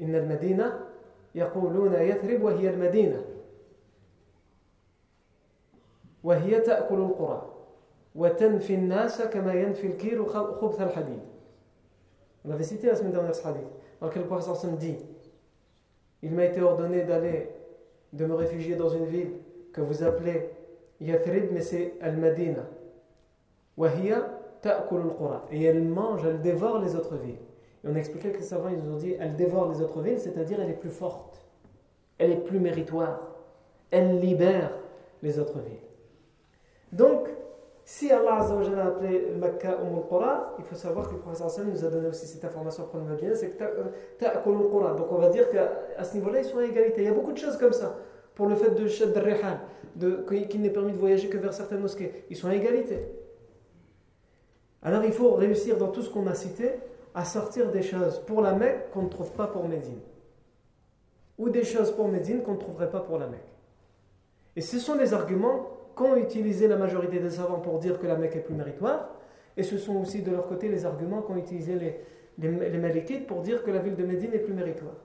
إن 0.00 0.14
المدينة 0.14 0.80
يقولون 1.34 1.94
يثرب 1.94 2.42
وهي 2.42 2.70
المدينة 2.70 3.24
وهي 6.24 6.60
تأكل 6.60 6.94
القرى 6.94 7.48
وتنفي 8.14 8.74
الناس 8.74 9.22
كما 9.22 9.54
ينفي 9.54 9.86
الكير 9.86 10.24
خبث 10.24 10.80
الحديد 10.80 11.20
On 12.44 12.50
avait 12.50 12.64
cité 12.64 12.88
la 12.88 12.96
semaine 12.96 13.12
dernière 13.12 13.34
ce 13.34 13.46
hadith 13.46 13.68
dans 14.00 14.08
lequel 14.08 14.22
le 14.22 14.28
professeur 14.28 14.56
Sam 14.56 14.76
dit 14.76 14.96
Il 16.22 16.32
m'a 16.32 16.44
été 16.44 16.60
ordonné 16.60 17.04
d'aller, 17.04 17.50
de 18.13 18.25
me 18.25 18.33
réfugier 18.33 18.75
dans 18.75 18.89
une 18.89 19.05
ville 19.05 19.31
que 19.73 19.81
vous 19.81 20.03
appelez 20.03 20.49
Yathrib, 21.01 21.51
mais 21.51 21.61
c'est 21.61 21.93
Al-Madina. 22.01 22.63
Et 25.51 25.63
elle 25.63 25.83
mange, 25.83 26.25
elle 26.25 26.41
dévore 26.41 26.79
les 26.79 26.95
autres 26.95 27.15
villes. 27.15 27.37
Et 27.83 27.87
on 27.87 27.95
a 27.95 27.99
expliqué 27.99 28.31
que 28.31 28.37
les 28.37 28.43
savants 28.43 28.69
ils 28.69 28.79
nous 28.79 28.95
ont 28.95 28.97
dit 28.97 29.15
elle 29.19 29.35
dévore 29.35 29.71
les 29.71 29.81
autres 29.81 30.01
villes, 30.01 30.19
c'est-à-dire 30.19 30.59
elle 30.59 30.69
est 30.69 30.73
plus 30.73 30.89
forte, 30.89 31.45
elle 32.17 32.31
est 32.31 32.43
plus 32.43 32.59
méritoire, 32.59 33.21
elle 33.91 34.19
libère 34.19 34.71
les 35.21 35.39
autres 35.39 35.59
villes. 35.59 35.77
Donc, 36.91 37.27
si 37.89 38.11
Allah 38.11 38.39
a 38.39 38.85
appelé 38.85 39.31
Mecca 39.39 39.77
Umm 39.81 39.95
al-Qura, 39.95 40.55
il 40.59 40.65
faut 40.65 40.75
savoir 40.75 41.07
que 41.07 41.13
le 41.13 41.19
professeur 41.19 41.65
nous 41.65 41.85
a 41.85 41.87
donné 41.87 42.09
aussi 42.09 42.27
cette 42.27 42.43
information 42.43 42.83
pour 42.83 42.99
le 42.99 43.33
c'est 43.33 43.51
que 43.51 43.63
Ta'akul 44.19 44.57
al-Qura. 44.57 44.93
Donc 44.93 45.09
on 45.09 45.15
va 45.15 45.29
dire 45.29 45.49
qu'à 45.49 46.03
ce 46.03 46.15
niveau-là, 46.15 46.39
ils 46.39 46.45
sont 46.45 46.57
à 46.57 46.65
égalité. 46.65 47.03
Il 47.03 47.05
y 47.05 47.07
a 47.07 47.13
beaucoup 47.13 47.31
de 47.31 47.37
choses 47.37 47.55
comme 47.55 47.71
ça. 47.71 47.95
Pour 48.35 48.47
le 48.47 48.55
fait 48.55 48.71
de 48.71 48.89
Shad 48.89 49.17
al 49.17 50.47
qu'il 50.49 50.61
n'est 50.61 50.69
permis 50.69 50.91
de 50.91 50.97
voyager 50.97 51.29
que 51.29 51.37
vers 51.37 51.53
certaines 51.53 51.79
mosquées, 51.79 52.25
ils 52.29 52.35
sont 52.35 52.49
à 52.49 52.55
égalité. 52.55 53.07
Alors 54.81 55.05
il 55.05 55.13
faut 55.13 55.31
réussir 55.35 55.77
dans 55.77 55.87
tout 55.87 56.01
ce 56.01 56.09
qu'on 56.09 56.27
a 56.27 56.35
cité 56.35 56.73
à 57.15 57.23
sortir 57.23 57.71
des 57.71 57.83
choses 57.83 58.19
pour 58.27 58.41
la 58.41 58.51
Mecque 58.51 58.91
qu'on 58.91 59.03
ne 59.03 59.09
trouve 59.09 59.31
pas 59.31 59.47
pour 59.47 59.65
Médine. 59.65 60.01
Ou 61.37 61.47
des 61.47 61.63
choses 61.63 61.91
pour 61.93 62.09
Médine 62.09 62.43
qu'on 62.43 62.55
ne 62.55 62.59
trouverait 62.59 62.91
pas 62.91 62.99
pour 62.99 63.17
la 63.17 63.27
Mecque. 63.27 63.39
Et 64.57 64.61
ce 64.61 64.77
sont 64.77 64.95
les 64.95 65.13
arguments 65.13 65.76
qu'ont 65.97 66.15
utilisé 66.15 66.67
la 66.67 66.77
majorité 66.77 67.19
des 67.19 67.31
savants 67.31 67.59
pour 67.59 67.79
dire 67.79 67.99
que 67.99 68.05
la 68.05 68.15
Mecque 68.15 68.35
est 68.35 68.41
plus 68.41 68.53
méritoire. 68.53 69.09
Et 69.57 69.63
ce 69.63 69.77
sont 69.77 69.95
aussi 69.97 70.21
de 70.21 70.31
leur 70.31 70.47
côté 70.47 70.69
les 70.69 70.85
arguments 70.85 71.23
qu'ont 71.23 71.35
utilisé 71.35 71.75
les, 71.75 71.99
les, 72.37 72.77
Malikites 72.77 73.25
pour 73.25 73.41
dire 73.41 73.63
que 73.63 73.71
la 73.71 73.79
ville 73.79 73.95
de 73.95 74.05
Médine 74.05 74.31
est 74.33 74.39
plus 74.39 74.53
méritoire. 74.53 74.95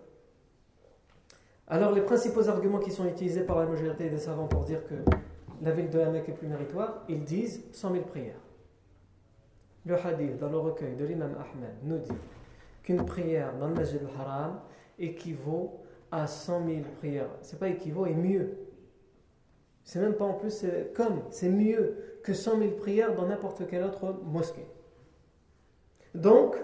Alors 1.67 1.93
les 1.93 2.03
principaux 2.03 2.47
arguments 2.49 2.79
qui 2.79 2.91
sont 2.91 3.07
utilisés 3.07 3.45
par 3.45 3.59
la 3.59 3.67
majorité 3.67 4.11
des 4.11 4.19
savants 4.19 4.47
pour 4.47 4.65
dire 4.65 4.87
que 4.87 4.95
la 5.63 5.71
ville 5.71 5.89
de 5.89 5.99
la 5.99 6.11
Mecque 6.11 6.29
est 6.29 6.33
plus 6.33 6.49
méritoire, 6.49 7.05
ils 7.09 7.25
disent 7.25 7.65
100 7.73 7.93
000 7.93 8.05
prières. 8.05 8.35
Le 9.87 9.97
hadith 9.97 10.39
dans 10.39 10.51
le 10.51 10.59
recueil 10.59 10.95
de 10.95 11.05
l'imam 11.07 11.35
Ahmed 11.39 11.75
nous 11.85 11.99
dit 11.99 12.13
qu'une 12.83 13.07
prière 13.07 13.55
dans 13.59 13.69
le 13.69 13.75
Masjid 13.75 13.99
al-Haram 13.99 14.61
équivaut 14.99 15.81
à 16.11 16.27
100 16.27 16.67
000 16.67 16.81
prières. 16.99 17.31
C'est 17.41 17.59
pas 17.59 17.69
équivaut, 17.69 18.05
et 18.05 18.15
mieux. 18.15 18.59
C'est 19.85 19.99
même 19.99 20.15
pas 20.15 20.25
en 20.25 20.35
plus, 20.35 20.65
comme, 20.95 21.23
c'est 21.31 21.49
mieux 21.49 21.97
que 22.23 22.35
100 22.35 22.59
000 22.59 22.71
prières 22.73 23.15
dans 23.15 23.27
n'importe 23.27 23.67
quelle 23.67 23.83
autre 23.83 24.15
mosquée. 24.25 24.67
Donc, 26.15 26.57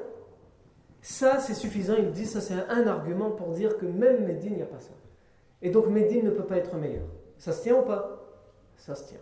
ça 1.01 1.41
c'est 1.41 1.55
suffisant, 1.55 1.95
il 1.99 2.11
dit, 2.13 2.27
ça 2.27 2.41
c'est 2.41 2.55
un 2.55 2.87
argument 2.87 3.31
pour 3.31 3.53
dire 3.53 3.77
que 3.79 3.87
même 3.87 4.25
Médine, 4.25 4.53
il 4.53 4.57
n'y 4.57 4.63
a 4.63 4.67
pas 4.67 4.81
ça. 4.81 4.93
Et 5.63 5.71
donc 5.71 5.89
Médine 5.89 6.25
ne 6.27 6.31
peut 6.31 6.45
pas 6.45 6.57
être 6.57 6.77
meilleur. 6.77 7.07
Ça 7.39 7.53
se 7.53 7.63
tient 7.63 7.79
ou 7.79 7.83
pas? 7.83 8.25
Ça 8.77 8.95
se 8.95 9.09
tient. 9.09 9.19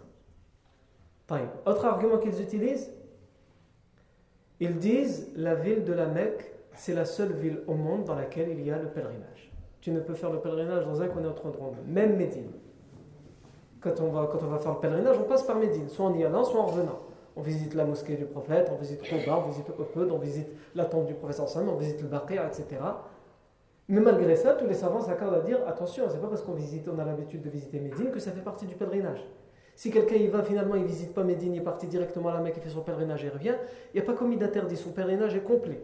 Autre 1.65 1.85
argument 1.85 2.19
qu'ils 2.19 2.41
utilisent? 2.41 2.91
Ils 4.61 4.79
disent 4.79 5.33
la 5.37 5.55
ville 5.55 5.85
de 5.85 5.93
la 5.93 6.07
Mecque, 6.07 6.53
c'est 6.75 6.95
la 6.95 7.05
seule 7.05 7.33
ville 7.33 7.61
au 7.67 7.75
monde 7.75 8.05
dans 8.05 8.15
laquelle 8.15 8.51
il 8.51 8.65
y 8.65 8.71
a 8.71 8.79
le 8.79 8.89
pèlerinage. 8.89 9.53
Tu 9.81 9.91
ne 9.91 10.01
peux 10.01 10.15
faire 10.15 10.31
le 10.31 10.41
pèlerinage 10.41 10.85
dans 10.85 11.03
un 11.03 11.09
qu'on 11.09 11.25
est 11.25 11.27
autre 11.27 11.47
endroit, 11.47 11.73
même 11.87 12.17
Médine 12.17 12.51
quand 13.81 14.01
on, 14.01 14.09
va, 14.09 14.29
quand 14.31 14.39
on 14.43 14.49
va 14.49 14.59
faire 14.59 14.73
le 14.73 14.79
pèlerinage, 14.79 15.17
on 15.19 15.25
passe 15.25 15.43
par 15.43 15.57
Médine, 15.57 15.89
soit 15.89 16.07
en 16.07 16.15
y 16.15 16.25
allant, 16.25 16.45
soit 16.45 16.61
en 16.61 16.67
revenant. 16.67 16.99
On 17.37 17.43
visite 17.43 17.75
la 17.75 17.85
mosquée 17.85 18.17
du 18.17 18.25
prophète, 18.25 18.71
on 18.73 18.77
visite 18.77 19.03
Quba, 19.03 19.43
on 19.45 19.49
visite 19.49 19.67
Uhud, 19.69 20.11
on 20.11 20.19
visite 20.19 20.49
la 20.75 20.87
tombe 20.87 21.07
du 21.07 21.15
professeur 21.15 21.49
Sam, 21.49 21.69
on 21.69 21.77
visite 21.77 22.01
le 22.01 22.09
Baqir, 22.09 22.45
etc. 22.47 22.81
Mais 23.89 24.01
malgré 24.01 24.35
ça, 24.37 24.55
tous 24.55 24.67
les 24.67 24.75
savants 24.75 25.01
s'accordent 25.01 25.35
à 25.35 25.41
dire 25.41 25.59
attention, 25.67 26.05
c'est 26.11 26.21
pas 26.21 26.29
parce 26.29 26.43
qu'on 26.43 26.55
visite, 26.55 26.89
on 26.89 26.99
a 26.99 27.05
l'habitude 27.05 27.43
de 27.43 27.51
visiter 27.51 27.79
Médine 27.79 28.11
que 28.11 28.19
ça 28.19 28.33
fait 28.33 28.41
partie 28.41 28.67
du 28.67 28.75
pèlerinage. 28.75 29.25
Si 29.77 29.91
quelqu'un 29.91 30.17
y 30.17 30.27
va 30.27 30.43
finalement, 30.43 30.75
il 30.75 30.85
visite 30.85 31.13
pas 31.13 31.23
Médine, 31.23 31.55
il 31.55 31.59
est 31.59 31.65
parti 31.65 31.87
directement 31.87 32.31
à 32.31 32.35
la 32.35 32.41
Mecque, 32.41 32.55
il 32.57 32.63
fait 32.63 32.71
son 32.71 32.81
pèlerinage 32.81 33.25
et 33.25 33.29
revient, 33.29 33.55
il 33.93 34.01
n'y 34.01 34.03
a 34.03 34.07
pas 34.07 34.15
commis 34.15 34.39
d'interdit, 34.39 34.77
son 34.77 34.91
pèlerinage 34.91 35.37
est 35.37 35.43
complet. 35.43 35.83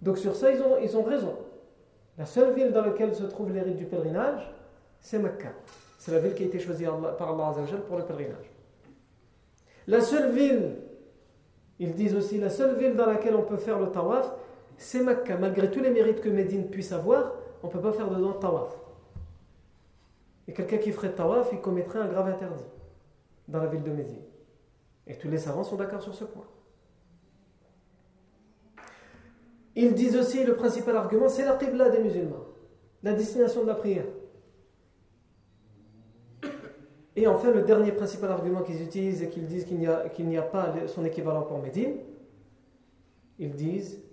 Donc 0.00 0.16
sur 0.16 0.34
ça, 0.34 0.50
ils 0.50 0.62
ont, 0.62 0.78
ils 0.82 0.96
ont 0.96 1.02
raison. 1.02 1.36
La 2.16 2.24
seule 2.24 2.54
ville 2.54 2.72
dans 2.72 2.82
laquelle 2.82 3.14
se 3.14 3.24
trouve 3.24 3.52
les 3.52 3.60
rites 3.60 3.76
du 3.76 3.84
pèlerinage, 3.84 4.50
c'est 5.00 5.18
Mecca. 5.18 5.52
C'est 5.98 6.12
la 6.12 6.18
ville 6.18 6.34
qui 6.34 6.44
a 6.44 6.46
été 6.46 6.58
choisie 6.58 6.84
par 7.18 7.30
Allah 7.32 7.54
pour 7.86 7.98
le 7.98 8.04
pèlerinage. 8.04 8.50
La 9.86 10.00
seule 10.00 10.32
ville, 10.32 10.76
ils 11.78 11.94
disent 11.94 12.14
aussi, 12.14 12.38
la 12.38 12.50
seule 12.50 12.78
ville 12.78 12.94
dans 12.94 13.06
laquelle 13.06 13.34
on 13.34 13.42
peut 13.42 13.56
faire 13.56 13.78
le 13.78 13.90
tawaf, 13.90 14.32
c'est 14.76 15.02
Mecca. 15.02 15.36
Malgré 15.36 15.70
tous 15.70 15.80
les 15.80 15.90
mérites 15.90 16.20
que 16.20 16.28
Médine 16.28 16.68
puisse 16.70 16.92
avoir, 16.92 17.32
on 17.62 17.66
ne 17.66 17.72
peut 17.72 17.80
pas 17.80 17.92
faire 17.92 18.08
dedans 18.08 18.28
le 18.28 18.38
tawaf. 18.38 18.78
Et 20.48 20.52
quelqu'un 20.52 20.78
qui 20.78 20.92
ferait 20.92 21.12
tawaf, 21.12 21.50
il 21.52 21.60
commettrait 21.60 21.98
un 21.98 22.08
grave 22.08 22.28
interdit 22.28 22.64
dans 23.48 23.60
la 23.60 23.66
ville 23.66 23.82
de 23.82 23.90
Médine. 23.90 24.22
Et 25.06 25.16
tous 25.16 25.28
les 25.28 25.38
savants 25.38 25.64
sont 25.64 25.76
d'accord 25.76 26.02
sur 26.02 26.14
ce 26.14 26.24
point. 26.24 26.46
Ils 29.76 29.94
disent 29.94 30.16
aussi, 30.16 30.44
le 30.44 30.54
principal 30.54 30.96
argument, 30.96 31.28
c'est 31.28 31.44
la 31.44 31.56
qibla 31.56 31.90
des 31.90 32.00
musulmans, 32.00 32.46
la 33.02 33.12
destination 33.12 33.62
de 33.62 33.68
la 33.68 33.74
prière. 33.74 34.04
Et 37.15 37.27
enfin, 37.27 37.51
le 37.51 37.61
dernier 37.61 37.91
principal 37.91 38.31
argument 38.31 38.61
qu'ils 38.61 38.81
utilisent 38.81 39.21
et 39.21 39.29
qu'ils 39.29 39.45
disent 39.45 39.65
qu'il 39.65 39.79
n'y 39.79 39.87
a, 39.87 40.09
qu'il 40.09 40.27
n'y 40.27 40.37
a 40.37 40.41
pas 40.41 40.73
son 40.87 41.05
équivalent 41.05 41.43
pour 41.43 41.59
Médine, 41.59 41.97
ils 43.39 43.55
disent, 43.55 44.03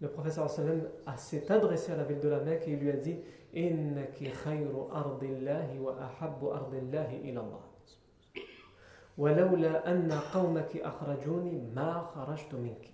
le 0.00 0.08
professeur 0.08 0.48
sallam 0.48 0.82
s'est 1.16 1.50
adressé 1.50 1.92
à 1.92 1.96
la 1.96 2.04
ville 2.04 2.20
de 2.20 2.28
la 2.28 2.40
Mecque 2.40 2.68
et 2.68 2.72
il 2.72 2.78
lui 2.78 2.90
a 2.90 2.96
dit 2.96 3.18
Innaki 3.54 4.30
khayru 4.30 4.88
ardillahi 4.92 5.78
wa 5.78 5.96
ahabbu 6.00 6.46
ardillahi 6.52 7.28
ila 7.28 7.40
Allah. 7.40 7.68
ولولا 9.18 9.92
أن 9.92 10.12
قومك 10.12 10.76
أخرجوني 10.76 11.60
ما 11.74 12.00
خرجت 12.00 12.54
منك. 12.54 12.92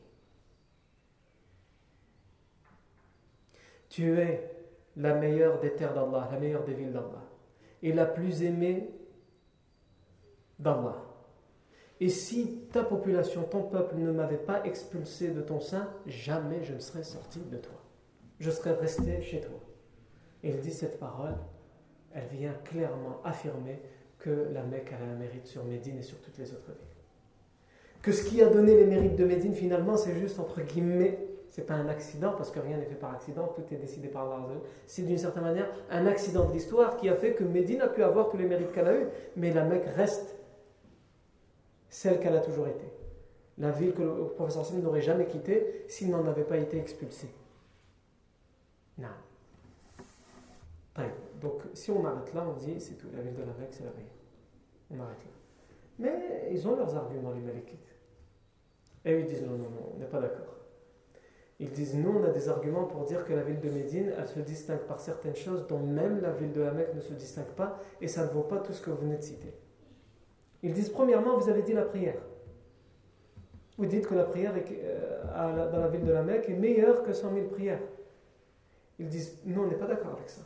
Tu 3.88 4.18
es 4.18 4.51
la 4.97 5.14
meilleure 5.14 5.61
des 5.61 5.75
terres 5.75 5.94
d'Allah, 5.94 6.29
la 6.31 6.38
meilleure 6.38 6.64
des 6.64 6.75
villes 6.75 6.92
d'Allah, 6.92 7.23
et 7.83 7.92
la 7.92 8.05
plus 8.05 8.42
aimée 8.42 8.90
d'Allah. 10.63 11.04
Et 11.99 12.10
si 12.10 12.65
ta 12.71 12.84
population, 12.84 13.43
ton 13.43 13.63
peuple 13.63 13.95
ne 13.97 14.12
m'avait 14.12 14.38
pas 14.38 14.65
expulsé 14.65 15.30
de 15.30 15.41
ton 15.41 15.60
sein, 15.60 15.88
jamais 16.08 16.63
je 16.63 16.73
ne 16.73 16.80
serais 16.80 17.04
sorti 17.04 17.39
de 17.39 17.58
toi. 17.58 17.80
Je 18.39 18.49
serais 18.49 18.73
resté 18.73 19.21
chez 19.21 19.41
toi. 19.41 19.60
Et 20.43 20.49
il 20.49 20.60
dit 20.60 20.71
cette 20.71 20.99
parole, 20.99 21.36
elle 22.13 22.28
vient 22.28 22.54
clairement 22.65 23.21
affirmer 23.23 23.80
que 24.19 24.49
la 24.52 24.63
Mecque 24.63 24.93
a 24.93 25.04
un 25.04 25.15
mérite 25.15 25.47
sur 25.47 25.63
Médine 25.63 25.97
et 25.99 26.02
sur 26.02 26.19
toutes 26.19 26.38
les 26.38 26.52
autres 26.52 26.71
villes. 26.71 26.93
Que 28.02 28.12
ce 28.12 28.23
qui 28.26 28.41
a 28.41 28.47
donné 28.47 28.76
les 28.76 28.86
mérites 28.86 29.15
de 29.15 29.23
Médine, 29.23 29.54
finalement, 29.54 29.95
c'est 29.95 30.15
juste 30.15 30.39
entre 30.39 30.62
guillemets, 30.62 31.19
c'est 31.49 31.65
pas 31.65 31.76
un 31.76 31.88
accident, 31.88 32.34
parce 32.36 32.52
que 32.52 32.60
rien 32.60 32.78
n'est 32.78 32.86
fait 32.86 32.95
par 32.95 33.13
accident, 33.13 33.47
tout 33.56 33.63
est 33.73 33.78
décidé 33.78 34.08
par 34.08 34.26
Allah. 34.26 34.56
C'est 34.88 35.04
d'une 35.04 35.17
certaine 35.17 35.43
manière 35.43 35.69
un 35.89 36.06
accident 36.08 36.45
de 36.45 36.54
l'histoire 36.54 36.97
qui 36.97 37.08
a 37.08 37.15
fait 37.15 37.34
que 37.34 37.43
Médine 37.43 37.82
a 37.82 37.88
pu 37.88 38.04
avoir 38.04 38.30
tous 38.30 38.38
les 38.38 38.45
mérites 38.45 38.71
qu'elle 38.71 38.88
a 38.88 38.99
eu, 38.99 39.06
mais 39.38 39.54
la 39.54 39.63
Mecque 39.63 39.88
reste 39.95 40.36
celle 41.93 42.19
qu'elle 42.19 42.36
a 42.36 42.39
toujours 42.39 42.67
été. 42.67 42.86
La 43.60 43.69
ville 43.69 43.93
que 43.93 44.01
le 44.01 44.29
professeur 44.29 44.65
Sam 44.65 44.82
n'aurait 44.82 45.03
jamais 45.03 45.27
quittée 45.27 45.86
s'il 45.88 46.10
n'en 46.10 46.25
avait 46.25 46.43
pas 46.43 46.58
été 46.58 46.77
expulsé. 46.77 47.27
Non. 48.97 49.08
Donc, 51.39 51.62
si 51.73 51.91
on 51.91 52.03
arrête 52.06 52.34
là, 52.34 52.45
on 52.49 52.53
dit 52.53 52.79
c'est 52.79 52.95
tout. 52.95 53.08
La 53.15 53.21
ville 53.21 53.36
de 53.36 53.41
la 53.41 53.53
Mecque, 53.60 53.71
c'est 53.71 53.84
la 53.84 53.91
meilleure. 53.91 54.10
On 54.89 54.99
arrête 55.01 55.23
là. 55.23 55.32
Mais 55.99 56.49
ils 56.51 56.67
ont 56.67 56.75
leurs 56.75 56.95
arguments, 56.95 57.32
les 57.32 57.41
Malikites. 57.41 57.95
Et 59.06 59.19
ils 59.19 59.25
disent 59.27 59.43
non, 59.43 59.58
non, 59.58 59.69
non, 59.69 59.91
on 59.93 59.99
n'est 59.99 60.08
pas 60.08 60.19
d'accord. 60.19 60.56
Ils 61.60 61.71
disent 61.71 61.95
nous, 61.95 62.10
on 62.10 62.23
a 62.23 62.29
des 62.29 62.49
arguments 62.49 62.86
pour 62.86 63.03
dire 63.03 63.25
que 63.25 63.34
la 63.34 63.43
ville 63.43 63.60
de 63.60 63.69
Médine, 63.69 64.13
elle 64.17 64.27
se 64.27 64.39
distingue 64.39 64.86
par 64.88 64.99
certaines 64.99 65.36
choses 65.36 65.67
dont 65.67 65.79
même 65.79 66.21
la 66.21 66.32
ville 66.32 66.53
de 66.53 66.62
la 66.62 66.71
Mecque 66.71 66.95
ne 66.95 67.01
se 67.01 67.13
distingue 67.13 67.53
pas, 67.56 67.79
et 68.01 68.08
ça 68.08 68.25
ne 68.25 68.32
vaut 68.32 68.43
pas 68.43 68.58
tout 68.58 68.73
ce 68.73 68.82
que 68.82 68.89
vous 68.89 68.97
venez 68.97 69.17
de 69.17 69.21
citer. 69.21 69.53
Ils 70.63 70.73
disent 70.73 70.89
premièrement, 70.89 71.38
vous 71.38 71.49
avez 71.49 71.62
dit 71.62 71.73
la 71.73 71.84
prière. 71.84 72.15
Vous 73.78 73.86
dites 73.86 74.08
que 74.08 74.15
la 74.15 74.23
prière 74.23 74.54
euh, 74.56 75.71
dans 75.71 75.80
la 75.80 75.88
ville 75.89 76.06
de 76.06 76.12
la 76.12 76.23
Mecque 76.23 76.49
est 76.49 76.56
meilleure 76.56 77.04
que 77.04 77.12
100 77.12 77.34
000 77.34 77.47
prières. 77.47 77.82
Ils 78.97 79.10
disent, 79.10 79.39
non, 79.45 79.63
on 79.63 79.67
n'est 79.67 79.76
pas 79.76 79.88
d'accord 79.88 80.13
avec 80.13 80.30
ça. 80.30 80.41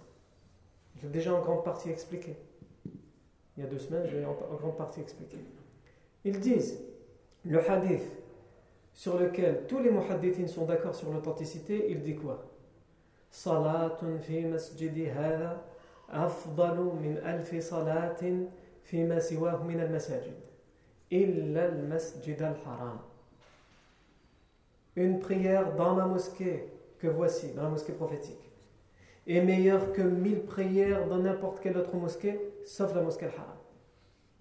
J'ai 1.02 1.10
déjà 1.10 1.34
en 1.34 1.42
grande 1.42 1.64
partie 1.64 1.90
expliqué. 1.90 2.36
Il 3.56 3.64
y 3.64 3.68
a 3.68 3.70
deux 3.70 3.78
semaines, 3.80 4.08
j'ai 4.08 4.26
en, 4.26 4.34
grande 4.34 4.78
partie 4.78 5.02
expliqué. 5.02 5.38
Ils 6.24 6.40
disent, 6.40 6.80
le 7.46 7.70
hadith 7.70 8.04
sur 8.94 9.20
lequel 9.20 9.66
tous 9.68 9.80
les 9.80 9.92
muhaddithines 9.92 10.48
sont 10.48 10.66
d'accord 10.66 10.96
sur 10.96 11.12
l'authenticité, 11.12 11.92
il 11.92 12.02
dit 12.02 12.16
quoi? 12.16 12.44
Salatun 13.30 14.18
fi 14.20 14.46
masjidi 14.46 15.08
hada 15.10 15.64
afdalu 16.10 16.92
min 17.02 17.16
alfi 17.24 17.62
salatin 17.62 18.46
فيما 18.87 19.19
سواه 19.19 19.63
من 19.63 19.81
المساجد 19.81 20.35
إلا 21.13 21.69
المسجد 21.69 22.43
الحرام 22.43 22.99
Une 24.95 25.21
prière 25.21 25.75
dans 25.75 25.95
ma 25.95 26.05
mosquée 26.05 26.69
que 26.99 27.09
voici, 27.09 27.55
dans 27.55 27.63
la 27.63 27.71
mosquée 27.71 27.95
prophétique, 27.95 28.53
est 29.27 29.41
meilleure 29.41 29.93
que 29.93 30.03
mille 30.03 30.43
prières 30.43 31.09
dans 31.09 31.17
n'importe 31.17 31.61
quelle 31.61 31.79
autre 31.79 31.97
mosquée, 31.97 32.39
sauf 32.67 32.95
la 32.95 33.01
mosquée 33.01 33.25
al-Haram. 33.25 33.57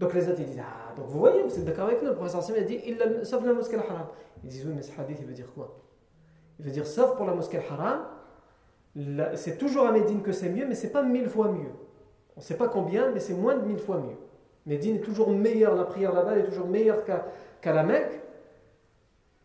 Donc 0.02 0.16
les 0.16 0.28
autres 0.28 0.40
ils 0.42 0.48
disent 0.48 0.62
Ah, 0.62 0.94
donc 0.96 1.06
vous 1.08 1.20
voyez, 1.20 1.44
vous 1.44 1.58
êtes 1.58 1.64
d'accord 1.64 1.86
avec 1.86 2.02
nous, 2.02 2.10
le 2.10 2.16
professeur 2.16 2.44
Sam 2.44 2.56
a 2.56 2.62
dit 2.62 2.82
Sauf 3.24 3.46
la 3.46 3.54
mosquée 3.54 3.76
al-haram. 3.76 4.08
Ils 4.44 4.50
disent 4.50 4.66
Oui, 4.66 4.74
mais 4.76 4.82
ce 4.82 5.00
hadith 5.00 5.18
il 5.22 5.28
veut 5.28 5.34
dire 5.34 5.54
quoi 5.54 5.80
Il 6.60 6.66
veut 6.66 6.72
dire 6.72 6.88
sauf 6.88 7.16
pour 7.16 7.26
la 7.26 7.36
mosquée 7.36 7.60
al-haram, 7.60 8.02
c'est 9.36 9.58
toujours 9.58 9.86
à 9.88 9.92
Médine 9.92 10.22
que 10.22 10.32
c'est 10.32 10.50
mieux, 10.50 10.66
mais 10.66 10.76
c'est 10.76 10.92
pas 10.92 11.04
mille 11.04 11.30
fois 11.30 11.50
mieux. 11.50 11.72
On 12.36 12.40
ne 12.40 12.44
sait 12.44 12.58
pas 12.58 12.68
combien, 12.68 13.12
mais 13.12 13.20
c'est 13.20 13.36
moins 13.36 13.56
de 13.56 13.66
mille 13.66 13.80
fois 13.80 14.00
mieux. 14.00 14.18
Médine 14.67 14.97
est 14.97 15.01
toujours 15.01 15.31
meilleure, 15.31 15.75
la 15.77 15.85
prière 15.85 16.13
là-bas 16.13 16.37
est 16.39 16.45
toujours 16.45 16.67
meilleure 16.67 17.05
qu'à 17.05 17.73
la 17.73 17.83
Mecque. 17.83 18.21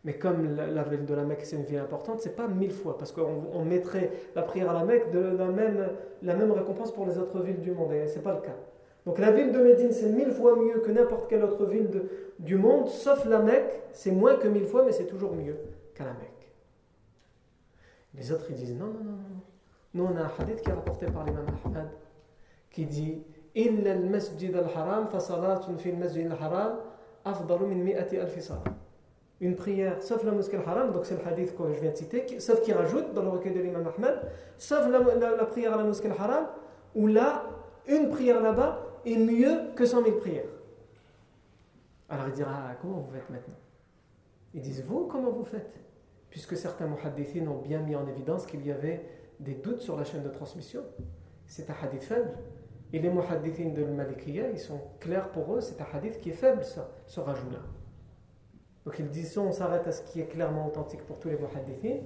Mais 0.04 0.16
comme 0.16 0.56
la, 0.56 0.84
ville 0.84 1.06
de 1.06 1.14
la 1.14 1.24
Mecque 1.24 1.42
c'est 1.44 1.56
une 1.56 1.64
ville 1.64 1.78
importante, 1.78 2.22
c'est 2.22 2.36
pas 2.36 2.48
mille 2.48 2.72
fois, 2.72 2.98
parce 2.98 3.12
qu'on 3.12 3.64
mettrait 3.64 4.12
la 4.36 4.42
prière 4.42 4.72
à 4.72 4.74
la 4.74 4.84
Mecque 4.84 5.12
de 5.12 5.20
la 5.20 5.46
même, 5.46 5.90
la 6.24 6.34
même 6.34 6.52
récompense 6.52 6.92
pour 6.92 7.06
les 7.06 7.20
autres 7.20 7.40
villes 7.42 7.60
du 7.60 7.72
monde, 7.72 7.94
et 7.94 8.08
c'est 8.08 8.24
pas 8.24 8.34
le 8.34 8.42
cas. 8.42 8.56
Donc 9.06 9.20
la 9.20 9.32
ville 9.32 9.52
de 9.52 9.60
Médine, 9.60 9.92
c'est 9.92 10.10
mille 10.10 10.32
fois 10.32 10.56
mieux 10.56 10.80
que 10.80 10.90
n'importe 10.90 11.30
quelle 11.30 11.44
autre 11.44 11.66
ville 11.66 11.90
du 12.40 12.56
monde, 12.56 12.88
sauf 12.88 13.26
la 13.26 13.40
Mecque, 13.40 13.80
c'est 13.94 14.12
moins 14.12 14.36
que 14.36 14.48
mille 14.48 14.66
fois, 14.66 14.84
mais 14.84 14.92
c'est 14.92 15.06
toujours 15.06 15.36
mieux 15.36 15.58
qu'à 15.94 16.06
la 16.06 16.14
Mecque. 16.14 16.52
Les 18.16 18.32
autres, 18.32 18.46
ils 18.50 18.56
disent 18.56 18.76
non, 18.76 18.88
non, 18.88 19.04
non, 19.04 19.12
non. 19.12 19.42
Nous, 19.94 20.04
on 20.04 20.16
a 20.16 20.22
un 20.22 20.32
hadith 20.40 20.62
qui 20.62 20.70
est 20.70 20.74
rapporté 20.74 21.06
par 21.08 21.26
l'imam 21.26 21.46
Ahmad 21.66 21.90
qui 22.70 22.86
dit 22.86 23.22
إلا 23.57 23.93
المسجد 23.93 24.57
الحرام 24.57 25.07
فصلاة 25.07 25.77
في 25.77 25.91
المسجد 25.91 26.27
الحرام 26.27 26.79
أفضل 27.27 27.63
من 27.63 27.85
مئة 27.85 28.23
ألف 28.23 28.39
صلاة 28.39 28.75
une 29.41 29.55
prière, 29.55 30.03
sauf 30.03 30.25
la 30.25 30.33
mosquée 30.33 30.57
al-haram, 30.57 30.93
donc 30.93 31.05
c'est 31.05 31.15
le 31.15 31.27
hadith 31.27 31.55
que 31.57 31.73
je 31.73 31.81
viens 31.81 31.91
de 31.91 31.97
citer, 31.97 32.41
sauf 32.41 32.63
qui 32.63 32.73
rajoute 32.73 33.13
dans 33.13 33.23
le 33.23 33.29
recueil 33.29 33.53
de 33.53 33.61
l'imam 33.61 33.87
Ahmed, 33.87 34.21
sauf 34.57 34.89
la, 34.89 34.99
la, 34.99 35.45
prière 35.45 35.75
à 35.75 35.77
la 35.77 35.85
mosquée 35.85 36.09
al-haram, 36.09 36.47
où 36.95 37.07
là, 37.07 37.45
une 37.87 38.09
prière 38.09 38.43
là-bas 38.43 38.81
est 39.05 39.17
mieux 39.17 39.75
que 39.75 39.85
100 39.85 40.05
000 40.05 40.17
prières. 40.17 40.49
Alors 42.09 42.29
il 42.29 42.33
dira, 42.33 42.51
ah, 42.51 42.77
comment 42.81 43.01
vous 43.01 43.11
faites 43.13 43.29
maintenant 43.29 43.59
Ils 44.55 44.63
disent, 44.63 44.83
vous, 44.85 45.07
comment 45.07 45.31
vous 45.31 45.45
faites 45.45 45.81
Puisque 46.31 46.57
certains 46.57 46.87
muhaddithines 46.87 47.49
ont 47.49 47.59
bien 47.59 47.81
mis 47.81 47.95
en 47.95 48.07
évidence 48.07 48.47
qu'il 48.47 48.67
y 48.67 48.73
avait 48.73 49.05
des 49.39 49.55
doutes 49.55 49.83
sur 49.83 49.97
la 49.97 50.05
chaîne 50.05 50.23
de 50.23 50.29
transmission. 50.29 50.83
C'est 51.47 51.69
un 51.69 51.75
hadith 51.83 52.05
faible. 52.05 52.31
Et 52.94 53.00
les 53.00 53.10
muhaddithines 53.10 53.74
de 53.74 53.84
l'Malikiya, 53.84 54.50
ils 54.50 54.60
sont 54.60 54.80
clairs 55.00 55.30
pour 55.30 55.56
eux, 55.56 55.62
c'est 55.62 55.80
un 55.82 55.86
hadith 55.94 56.20
qui 56.20 56.30
est 56.30 56.34
faible, 56.34 56.62
ce 56.64 57.20
rajout-là. 57.20 57.60
Donc 58.86 59.00
ils 59.00 59.10
disent, 59.10 59.38
on 59.38 59.52
s'arrête 59.52 59.88
à 59.88 59.92
ce 59.92 60.02
qui 60.02 60.20
est 60.20 60.26
clairement 60.26 60.68
authentique 60.68 61.02
pour 61.06 61.20
tous 61.20 61.30
les 61.30 61.38
muhaddithines, 61.38 62.04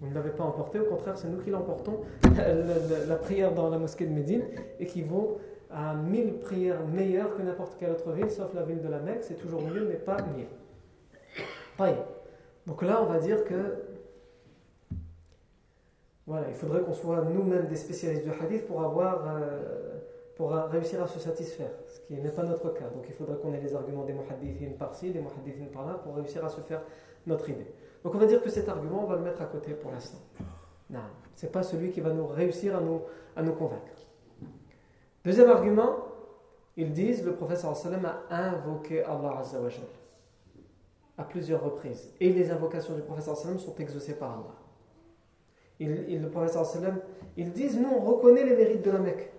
vous 0.00 0.08
ne 0.08 0.14
l'avez 0.14 0.30
pas 0.30 0.44
emporté, 0.44 0.78
au 0.78 0.84
contraire, 0.84 1.16
c'est 1.16 1.28
nous 1.28 1.40
qui 1.40 1.50
l'emportons. 1.50 2.02
La, 3.08 3.16
prière 3.16 3.52
dans 3.52 3.68
la 3.68 3.78
mosquée 3.78 4.06
de 4.06 4.12
Médine 4.12 4.42
équivaut 4.78 5.40
à 5.70 5.94
mille 5.94 6.38
prières 6.38 6.86
meilleures 6.86 7.36
que 7.36 7.42
n'importe 7.42 7.76
quelle 7.78 7.90
autre 7.90 8.12
ville, 8.12 8.30
sauf 8.30 8.54
la 8.54 8.62
ville 8.62 8.80
de 8.80 8.88
la 8.88 9.00
Mecque, 9.00 9.22
c'est 9.22 9.34
toujours 9.34 9.62
mieux, 9.62 9.86
mais 9.88 9.96
pas 9.96 10.18
mille. 10.22 10.46
Donc 12.66 12.82
là, 12.82 13.02
on 13.02 13.06
va 13.06 13.18
dire 13.18 13.44
que 13.44 13.87
voilà, 16.28 16.48
il 16.48 16.54
faudrait 16.54 16.82
qu'on 16.82 16.92
soit 16.92 17.22
nous-mêmes 17.22 17.66
des 17.66 17.76
spécialistes 17.76 18.22
du 18.22 18.30
hadith 18.30 18.66
pour 18.66 18.82
avoir 18.82 19.24
euh, 19.26 19.98
pour 20.36 20.52
réussir 20.52 21.02
à 21.02 21.06
se 21.08 21.18
satisfaire, 21.18 21.70
ce 21.88 22.00
qui 22.00 22.14
n'est 22.14 22.30
pas 22.30 22.44
notre 22.44 22.68
cas. 22.72 22.88
Donc 22.94 23.04
il 23.08 23.14
faudrait 23.14 23.36
qu'on 23.38 23.52
ait 23.54 23.60
les 23.60 23.74
arguments 23.74 24.04
des 24.04 24.12
muhaddithines 24.12 24.76
par-ci, 24.76 25.10
des 25.10 25.20
muhaddithines 25.20 25.70
par-là, 25.70 25.94
pour 25.94 26.14
réussir 26.14 26.44
à 26.44 26.48
se 26.48 26.60
faire 26.60 26.82
notre 27.26 27.48
idée. 27.48 27.66
Donc 28.04 28.14
on 28.14 28.18
va 28.18 28.26
dire 28.26 28.40
que 28.40 28.50
cet 28.50 28.68
argument, 28.68 29.02
on 29.04 29.06
va 29.06 29.16
le 29.16 29.22
mettre 29.22 29.42
à 29.42 29.46
côté 29.46 29.72
pour 29.72 29.90
l'instant. 29.90 30.18
Non, 30.90 31.00
ce 31.34 31.46
n'est 31.46 31.52
pas 31.52 31.62
celui 31.62 31.90
qui 31.90 32.00
va 32.00 32.12
nous 32.12 32.26
réussir 32.26 32.76
à 32.76 32.80
nous, 32.80 33.00
à 33.34 33.42
nous 33.42 33.54
convaincre. 33.54 34.06
Deuxième 35.24 35.50
argument, 35.50 35.96
ils 36.76 36.92
disent, 36.92 37.24
le 37.24 37.34
professeur 37.34 37.74
sallam 37.74 38.06
a 38.06 38.36
invoqué 38.36 39.02
Allah 39.02 39.42
à 41.16 41.24
plusieurs 41.24 41.64
reprises. 41.64 42.12
Et 42.20 42.32
les 42.32 42.50
invocations 42.50 42.94
du 42.94 43.02
professeur 43.02 43.36
sallam 43.36 43.58
sont 43.58 43.74
exaucées 43.76 44.14
par 44.14 44.32
Allah. 44.34 44.67
Il, 45.80 46.20
le 46.20 46.28
professeur 46.28 46.66
sallam, 46.66 46.98
ils 47.36 47.52
disent, 47.52 47.78
nous 47.78 47.88
on 47.88 48.00
reconnaît 48.00 48.44
les 48.44 48.56
mérites 48.56 48.84
de 48.84 48.90
la 48.90 48.98
Mecque. 48.98 49.30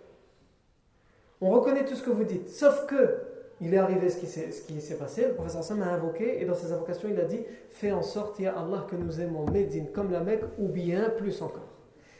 On 1.42 1.50
reconnaît 1.50 1.86
tout 1.86 1.96
ce 1.96 2.04
que 2.04 2.10
vous 2.10 2.24
dites, 2.24 2.50
sauf 2.50 2.86
que 2.86 3.30
il 3.62 3.74
est 3.74 3.78
arrivé 3.78 4.10
ce 4.10 4.18
qui 4.18 4.82
s'est 4.82 4.96
passé, 4.96 5.28
le 5.28 5.34
professeur 5.34 5.64
Sam 5.64 5.82
a 5.82 5.88
invoqué, 5.88 6.42
et 6.42 6.46
dans 6.46 6.54
ses 6.54 6.72
invocations, 6.72 7.10
il 7.12 7.20
a 7.20 7.26
dit 7.26 7.44
Fais 7.70 7.92
en 7.92 8.02
sorte, 8.02 8.40
ya 8.40 8.58
Allah, 8.58 8.86
que 8.90 8.96
nous 8.96 9.20
aimons 9.20 9.46
Médine 9.52 9.88
comme 9.92 10.12
la 10.12 10.22
Mecque, 10.22 10.46
ou 10.58 10.70
bien 10.70 11.10
plus 11.10 11.42
encore. 11.42 11.68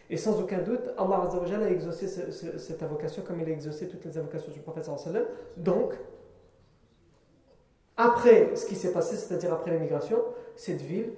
Et 0.10 0.18
sans 0.18 0.42
aucun 0.42 0.60
doute, 0.60 0.82
Allah 0.98 1.30
a 1.30 1.70
exaucé 1.70 2.08
cette 2.08 2.84
invocation 2.84 3.22
comme 3.26 3.40
il 3.40 3.48
a 3.48 3.52
exaucé 3.52 3.88
toutes 3.88 4.04
les 4.06 4.18
invocations 4.18 4.52
du 4.52 4.60
professeur 4.60 5.00
sallam. 5.00 5.24
Donc, 5.56 5.94
après 7.96 8.56
ce 8.56 8.66
qui 8.66 8.76
s'est 8.76 8.92
passé, 8.92 9.16
c'est-à-dire 9.16 9.54
après 9.54 9.72
l'émigration, 9.72 10.18
cette 10.56 10.82
ville 10.82 11.14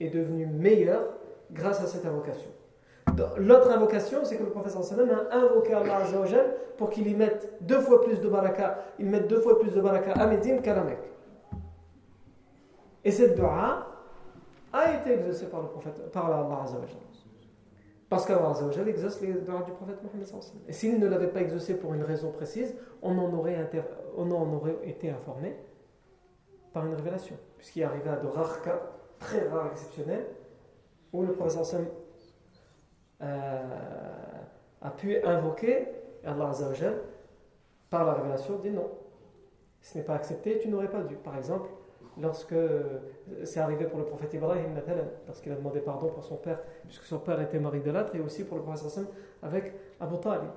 est 0.00 0.10
devenue 0.10 0.46
meilleure 0.46 1.12
grâce 1.50 1.80
à 1.80 1.86
cette 1.86 2.04
invocation. 2.04 2.50
L'autre 3.38 3.70
invocation, 3.70 4.24
c'est 4.24 4.36
que 4.36 4.42
le 4.42 4.50
professeur 4.50 4.82
sallam 4.84 5.08
a 5.30 5.36
invoqué 5.36 5.72
Allah 5.72 6.00
pour 6.76 6.90
qu'il 6.90 7.08
y 7.08 7.14
mette 7.14 7.56
deux 7.62 7.80
fois 7.80 8.02
plus 8.02 8.20
de 8.20 8.28
baraka, 8.28 8.84
il 8.98 9.06
mette 9.06 9.28
deux 9.28 9.40
fois 9.40 9.58
plus 9.58 9.72
de 9.72 9.80
baraka 9.80 10.12
à 10.12 10.26
Médine 10.26 10.60
qu'à 10.60 10.74
la 10.74 10.82
Mecque. 10.82 11.10
Et 13.04 13.10
cette 13.10 13.36
dua 13.36 13.86
a 14.72 14.94
été 14.94 15.12
exaucée 15.12 15.46
par 15.46 15.62
le 15.62 15.68
prophète, 15.68 16.10
par 16.12 16.26
Allah 16.26 16.66
Parce 18.08 18.26
qu'Allah 18.26 18.52
exauce 18.88 19.20
les 19.20 19.32
doigts 19.34 19.62
du 19.62 19.72
prophète 19.72 20.02
Mohammed 20.02 20.28
Et 20.68 20.72
s'il 20.72 20.98
ne 20.98 21.06
l'avait 21.06 21.28
pas 21.28 21.40
exaucé 21.40 21.76
pour 21.76 21.94
une 21.94 22.02
raison 22.02 22.32
précise, 22.32 22.74
on 23.00 23.16
en 23.16 23.32
aurait, 23.32 23.70
été 24.84 25.10
informé 25.10 25.56
par 26.72 26.84
une 26.84 26.94
révélation. 26.94 27.36
Puisqu'il 27.56 27.84
arrivé 27.84 28.10
à 28.10 28.16
de 28.16 28.26
rares 28.26 28.60
cas, 28.62 28.82
très 29.18 29.48
rares, 29.48 29.70
exceptionnels, 29.70 30.26
où 31.16 31.24
le 31.24 31.32
professeur 31.32 31.80
euh, 33.22 33.62
a 34.82 34.90
pu 34.90 35.16
invoquer 35.22 35.88
Allah 36.24 36.52
par 37.88 38.04
la 38.04 38.14
révélation, 38.14 38.58
dit 38.58 38.70
non. 38.70 38.90
Ce 39.80 39.96
n'est 39.96 40.04
pas 40.04 40.14
accepté, 40.14 40.58
tu 40.58 40.68
n'aurais 40.68 40.90
pas 40.90 41.02
dû. 41.02 41.14
Par 41.16 41.36
exemple, 41.36 41.70
lorsque 42.20 42.54
c'est 43.44 43.60
arrivé 43.60 43.86
pour 43.86 43.98
le 43.98 44.04
prophète 44.04 44.34
Ibrahim, 44.34 44.74
lorsqu'il 45.26 45.52
a 45.52 45.54
demandé 45.54 45.80
pardon 45.80 46.08
pour 46.08 46.24
son 46.24 46.36
père, 46.36 46.58
puisque 46.84 47.04
son 47.04 47.18
père 47.18 47.40
était 47.40 47.58
mari 47.58 47.80
de 47.80 47.90
l'âtre, 47.90 48.14
et 48.14 48.20
aussi 48.20 48.44
pour 48.44 48.58
le 48.58 48.62
prophète 48.62 49.06
avec 49.42 49.72
Abu 50.00 50.18
Talib. 50.18 50.50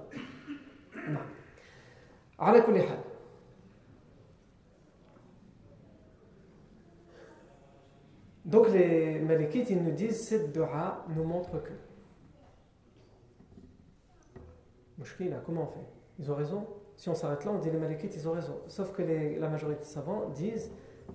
Donc 8.50 8.68
les 8.70 9.20
Malikites, 9.20 9.70
ils 9.70 9.82
nous 9.82 9.92
disent 9.92 10.28
cette 10.28 10.52
dua 10.52 11.06
nous 11.16 11.24
montre 11.24 11.62
que 11.62 11.72
là, 15.24 15.38
comment 15.46 15.62
on 15.62 15.68
fait? 15.68 15.88
Ils 16.18 16.32
ont 16.32 16.36
raison? 16.36 16.66
Si 16.98 17.10
on 17.10 17.14
s'arrête 17.14 17.46
là, 17.46 17.52
on 17.52 17.60
dit 17.60 17.70
les 17.70 17.78
Malikites, 17.78 18.16
ils 18.16 18.28
ont 18.28 18.32
raison. 18.32 18.60
Sauf 18.68 18.92
que 18.92 19.04
la 19.04 19.50
majorité 19.50 19.82
des 19.82 19.86
savants 19.86 20.30
disent 20.30 20.72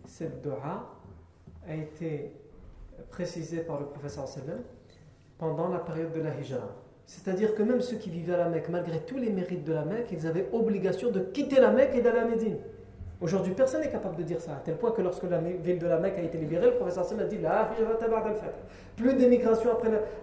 cette 0.07 0.43
dua 0.43 0.89
a 1.67 1.75
été 1.75 2.33
précisée 3.11 3.63
par 3.63 3.81
le 3.81 3.87
professeur 3.87 4.29
sallam 4.29 4.61
pendant 5.37 5.69
la 5.69 5.81
période 5.81 6.13
de 6.13 6.21
la 6.21 6.39
hijra. 6.39 6.71
C'est-à-dire 7.05 7.57
que 7.57 7.65
même 7.65 7.81
ceux 7.81 7.97
qui 7.97 8.11
vivaient 8.11 8.35
à 8.35 8.39
la 8.39 8.49
Mecque, 8.49 8.69
malgré 8.69 9.01
tous 9.01 9.19
les 9.19 9.31
mérites 9.31 9.65
de 9.65 9.73
la 9.73 9.85
Mecque, 9.85 10.13
ils 10.13 10.27
avaient 10.29 10.49
obligation 10.53 11.11
de 11.11 11.19
quitter 11.19 11.61
la 11.61 11.73
Mecque 11.73 11.97
et 11.97 12.01
d'aller 12.01 12.21
à 12.21 12.27
Médine. 12.27 12.59
Aujourd'hui, 13.25 13.55
personne 13.55 13.81
n'est 13.81 13.89
capable 13.89 14.17
de 14.17 14.23
dire 14.23 14.39
ça, 14.39 14.53
à 14.53 14.61
tel 14.63 14.75
point 14.75 14.91
que 14.91 15.01
lorsque 15.01 15.23
la 15.25 15.39
ville 15.39 15.79
de 15.79 15.87
la 15.87 15.99
Mecque 15.99 16.19
a 16.19 16.23
été 16.23 16.37
libérée, 16.37 16.67
le 16.67 16.75
professeur 16.75 17.07
sallam 17.07 17.25
a 17.25 17.29
dit 17.29 17.39
Plus 18.97 19.15
d'émigration 19.15 19.71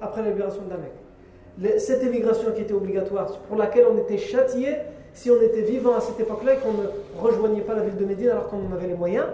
après 0.01 0.21
la 0.21 0.29
libération 0.29 0.61
de 0.61 0.69
la 0.69 0.77
Mecque 0.77 1.79
cette 1.79 2.03
émigration 2.03 2.51
qui 2.51 2.61
était 2.61 2.73
obligatoire, 2.73 3.27
pour 3.47 3.57
laquelle 3.57 3.85
on 3.91 3.97
était 3.97 4.17
châtié 4.17 4.75
si 5.13 5.29
on 5.29 5.41
était 5.41 5.63
vivant 5.63 5.95
à 5.95 5.99
cette 5.99 6.19
époque-là 6.19 6.53
et 6.53 6.57
qu'on 6.57 6.73
ne 6.73 6.87
rejoignait 7.19 7.61
pas 7.61 7.75
la 7.75 7.83
ville 7.83 7.97
de 7.97 8.05
Médine 8.05 8.29
alors 8.29 8.47
qu'on 8.47 8.65
en 8.65 8.71
avait 8.71 8.87
les 8.87 8.93
moyens, 8.93 9.25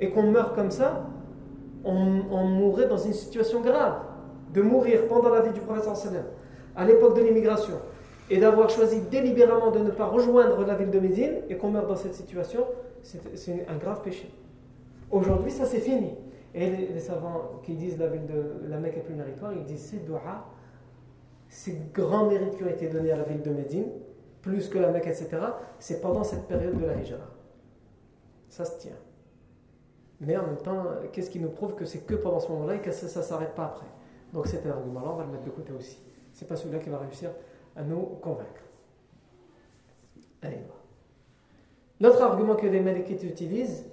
et 0.00 0.10
qu'on 0.10 0.24
meurt 0.24 0.54
comme 0.54 0.70
ça, 0.70 1.04
on, 1.84 1.94
mourrait 1.94 2.86
dans 2.86 2.96
une 2.96 3.12
situation 3.12 3.60
grave. 3.60 3.94
De 4.52 4.60
mourir 4.60 5.06
pendant 5.08 5.30
la 5.30 5.40
vie 5.40 5.52
du 5.52 5.60
prophète 5.60 5.84
sallam, 5.96 6.24
à 6.76 6.84
l'époque 6.84 7.16
de 7.16 7.22
l'immigration, 7.22 7.74
et 8.30 8.38
d'avoir 8.38 8.70
choisi 8.70 9.00
délibérément 9.10 9.70
de 9.70 9.80
ne 9.80 9.90
pas 9.90 10.06
rejoindre 10.06 10.64
la 10.64 10.74
ville 10.74 10.90
de 10.90 11.00
Médine, 11.00 11.34
et 11.48 11.56
qu'on 11.56 11.70
meurt 11.70 11.88
dans 11.88 11.96
cette 11.96 12.14
situation, 12.14 12.66
c'est 13.02 13.66
un 13.68 13.76
grave 13.76 14.02
péché. 14.02 14.30
Aujourd'hui, 15.10 15.50
ça 15.50 15.66
c'est 15.66 15.80
fini. 15.80 16.14
Et 16.54 16.68
les, 16.68 17.00
savants 17.00 17.60
qui 17.62 17.74
disent 17.74 17.98
la 17.98 18.08
ville 18.08 18.26
de 18.26 18.68
la 18.68 18.78
Mecque 18.78 18.98
est 18.98 19.00
plus 19.00 19.14
méritoire, 19.14 19.52
ils 19.52 19.64
disent 19.64 19.86
c'est 19.90 20.04
dua 20.04 20.20
ces 21.48 21.78
grands 21.92 22.28
mérites 22.28 22.56
qui 22.56 22.64
ont 22.64 22.68
été 22.68 22.88
donnés 22.88 23.12
à 23.12 23.16
la 23.16 23.24
ville 23.24 23.42
de 23.42 23.50
Médine, 23.50 23.86
plus 24.40 24.68
que 24.68 24.78
la 24.78 24.90
Mecque, 24.90 25.06
etc., 25.06 25.28
c'est 25.78 26.00
pendant 26.00 26.24
cette 26.24 26.46
période 26.46 26.78
de 26.78 26.86
la 26.86 26.94
Hijra. 26.96 27.28
Ça 28.48 28.64
se 28.64 28.78
tient. 28.78 28.96
Mais 30.20 30.36
en 30.36 30.46
même 30.46 30.56
temps, 30.56 30.84
qu'est-ce 31.12 31.28
qui 31.28 31.40
nous 31.40 31.50
prouve 31.50 31.74
que 31.74 31.84
c'est 31.84 32.06
que 32.06 32.14
pendant 32.14 32.40
ce 32.40 32.48
moment-là 32.52 32.76
et 32.76 32.80
que 32.80 32.90
ça 32.90 33.20
ne 33.20 33.24
s'arrête 33.24 33.54
pas 33.54 33.66
après? 33.66 33.86
Donc 34.32 34.46
cet 34.46 34.64
argument-là, 34.64 35.08
on 35.12 35.16
va 35.16 35.24
le 35.24 35.30
mettre 35.32 35.44
de 35.44 35.50
côté 35.50 35.72
aussi. 35.72 35.98
C'est 36.32 36.48
pas 36.48 36.56
celui-là 36.56 36.78
qui 36.78 36.88
va 36.88 36.98
réussir 36.98 37.30
à 37.76 37.82
nous 37.82 38.02
convaincre. 38.20 38.62
L'autre 42.00 42.20
argument 42.20 42.56
que 42.56 42.66
les 42.66 42.80
Malikites 42.80 43.22
utilisent, 43.22 43.84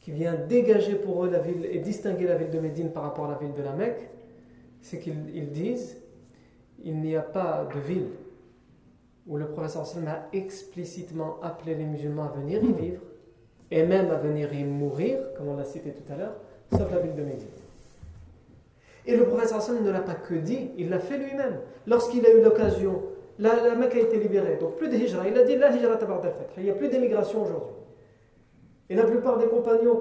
qui 0.00 0.10
vient 0.10 0.34
dégager 0.34 0.94
pour 0.94 1.24
eux 1.24 1.30
la 1.30 1.38
ville 1.38 1.66
et 1.66 1.78
distinguer 1.78 2.26
la 2.26 2.36
ville 2.36 2.50
de 2.50 2.58
Médine 2.58 2.90
par 2.90 3.04
rapport 3.04 3.26
à 3.26 3.30
la 3.30 3.38
ville 3.38 3.54
de 3.54 3.62
la 3.62 3.72
Mecque, 3.72 4.08
c'est 4.80 4.98
qu'ils 4.98 5.50
disent 5.50 5.96
il 6.82 7.00
n'y 7.00 7.16
a 7.16 7.22
pas 7.22 7.68
de 7.74 7.80
ville 7.80 8.08
où 9.26 9.36
le 9.36 9.46
professeur 9.46 9.86
a 10.08 10.26
explicitement 10.32 11.38
appelé 11.42 11.74
les 11.74 11.84
musulmans 11.84 12.24
à 12.24 12.28
venir 12.28 12.62
y 12.64 12.72
vivre 12.72 13.02
et 13.70 13.84
même 13.84 14.10
à 14.10 14.16
venir 14.16 14.52
y 14.52 14.64
mourir, 14.64 15.20
comme 15.36 15.48
on 15.48 15.56
l'a 15.56 15.64
cité 15.64 15.92
tout 15.92 16.12
à 16.12 16.16
l'heure, 16.16 16.34
sauf 16.72 16.90
la 16.90 16.98
ville 16.98 17.14
de 17.14 17.22
Médine. 17.22 17.48
Et 19.06 19.16
le 19.16 19.24
professeur 19.24 19.62
sallam 19.62 19.84
ne 19.84 19.90
l'a 19.90 20.00
pas 20.00 20.14
que 20.14 20.34
dit, 20.34 20.70
il 20.76 20.90
l'a 20.90 20.98
fait 20.98 21.18
lui-même. 21.18 21.60
Lorsqu'il 21.86 22.24
a 22.26 22.30
eu 22.30 22.42
l'occasion, 22.42 23.02
la, 23.38 23.74
Mecque 23.74 23.94
a 23.94 24.00
été 24.00 24.18
libérée, 24.18 24.56
donc 24.56 24.76
plus 24.76 24.88
de 24.88 24.96
hijra. 24.96 25.26
Il 25.26 25.36
a 25.38 25.44
dit 25.44 25.56
la 25.56 25.70
hijra 25.74 25.98
il 26.58 26.64
n'y 26.64 26.70
a 26.70 26.74
plus 26.74 26.88
d'émigration 26.88 27.42
aujourd'hui. 27.42 27.76
Et 28.90 28.94
la 28.94 29.04
plupart 29.04 29.38
des 29.38 29.46
compagnons 29.46 30.00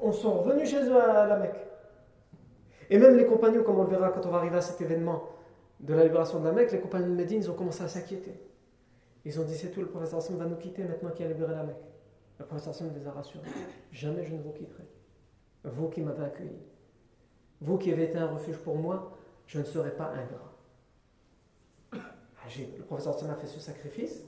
on 0.00 0.12
sont 0.12 0.42
revenus 0.42 0.70
chez 0.70 0.82
eux 0.84 0.96
à 0.96 1.26
la 1.26 1.36
Mecque. 1.36 1.66
Et 2.90 2.98
même 2.98 3.16
les 3.16 3.26
compagnons, 3.26 3.62
comme 3.62 3.78
on 3.78 3.84
le 3.84 3.90
verra 3.90 4.10
quand 4.10 4.24
on 4.26 4.30
va 4.30 4.38
arriver 4.38 4.56
à 4.56 4.60
cet 4.60 4.80
événement 4.80 5.24
de 5.80 5.94
la 5.94 6.04
libération 6.04 6.40
de 6.40 6.44
la 6.46 6.52
Mecque, 6.52 6.72
les 6.72 6.80
compagnons 6.80 7.08
de 7.08 7.14
Médine, 7.14 7.40
ils 7.42 7.50
ont 7.50 7.54
commencé 7.54 7.82
à 7.82 7.88
s'inquiéter. 7.88 8.32
Ils 9.24 9.38
ont 9.40 9.44
dit 9.44 9.54
c'est 9.54 9.70
tout, 9.70 9.80
le 9.80 9.88
professeur 9.88 10.18
Hassan 10.18 10.36
va 10.36 10.46
nous 10.46 10.56
quitter 10.56 10.84
maintenant 10.84 11.10
qu'il 11.10 11.26
a 11.26 11.28
libéré 11.28 11.54
la 11.54 11.64
Mecque. 11.64 11.76
Le 12.38 12.46
professeur 12.46 12.72
Hassan 12.72 12.90
les 12.98 13.06
a 13.06 13.10
rassurés. 13.10 13.48
Jamais 13.92 14.24
je 14.24 14.34
ne 14.34 14.40
vous 14.40 14.52
quitterai. 14.52 14.84
Vous 15.64 15.88
qui 15.88 16.00
m'avez 16.00 16.24
accueilli. 16.24 16.56
Vous 17.60 17.78
qui 17.78 17.92
avez 17.92 18.04
été 18.04 18.18
un 18.18 18.28
refuge 18.28 18.58
pour 18.58 18.76
moi, 18.76 19.16
je 19.46 19.58
ne 19.58 19.64
serai 19.64 19.90
pas 19.90 20.10
ingrat. 20.10 20.52
Le 22.56 22.82
professeur 22.84 23.14
Hassan 23.14 23.30
a 23.30 23.34
fait 23.34 23.46
ce 23.46 23.60
sacrifice 23.60 24.24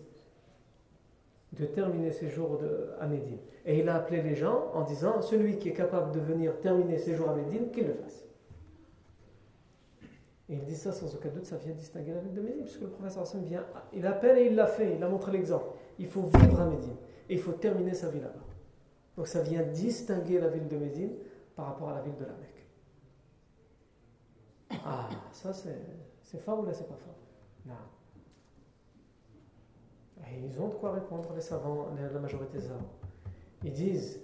de 1.52 1.64
terminer 1.64 2.12
ses 2.12 2.28
jours 2.28 2.60
à 3.00 3.06
Médine. 3.06 3.38
Et 3.64 3.78
il 3.78 3.88
a 3.88 3.96
appelé 3.96 4.22
les 4.22 4.34
gens 4.34 4.70
en 4.74 4.82
disant 4.82 5.22
celui 5.22 5.58
qui 5.58 5.70
est 5.70 5.74
capable 5.74 6.12
de 6.12 6.20
venir 6.20 6.60
terminer 6.60 6.98
ses 6.98 7.14
jours 7.14 7.30
à 7.30 7.34
Médine, 7.34 7.70
qu'il 7.70 7.86
le 7.86 7.94
fasse. 7.94 8.24
Et 10.48 10.54
il 10.54 10.64
dit 10.64 10.76
ça 10.76 10.92
sans 10.92 11.14
aucun 11.14 11.28
doute, 11.28 11.46
ça 11.46 11.56
vient 11.56 11.72
distinguer 11.72 12.12
la 12.12 12.20
ville 12.20 12.34
de 12.34 12.40
Médine, 12.40 12.64
puisque 12.64 12.82
le 12.82 12.88
professeur 12.88 13.22
Hassan 13.22 13.42
vient, 13.44 13.64
il 13.92 14.06
appelle 14.06 14.38
et 14.38 14.46
il 14.46 14.54
l'a 14.54 14.66
fait, 14.66 14.96
il 14.96 15.02
a 15.02 15.08
montré 15.08 15.32
l'exemple. 15.32 15.66
Il 15.98 16.06
faut 16.06 16.22
vivre 16.22 16.60
à 16.60 16.66
Médine 16.66 16.96
et 17.28 17.34
il 17.34 17.40
faut 17.40 17.52
terminer 17.52 17.94
sa 17.94 18.08
vie 18.08 18.20
là-bas. 18.20 18.44
Donc 19.16 19.28
ça 19.28 19.42
vient 19.42 19.62
distinguer 19.62 20.40
la 20.40 20.48
ville 20.48 20.66
de 20.68 20.76
Médine 20.76 21.12
par 21.54 21.66
rapport 21.66 21.90
à 21.90 21.94
la 21.94 22.00
ville 22.00 22.16
de 22.16 22.24
la 22.24 22.32
Mecque. 22.32 22.59
Ah, 24.84 25.08
ça 25.32 25.52
c'est 25.52 26.38
fort 26.38 26.60
ou 26.60 26.66
là 26.66 26.72
c'est 26.72 26.88
pas 26.88 26.96
fort? 26.96 27.16
Non. 27.66 27.74
Ils 30.44 30.60
ont 30.60 30.68
de 30.68 30.74
quoi 30.74 30.92
répondre, 30.92 31.32
les 31.34 31.40
savants, 31.40 31.88
la 31.98 32.20
majorité 32.20 32.58
des 32.58 32.64
savants. 32.64 32.92
Ils 33.64 33.72
disent 33.72 34.20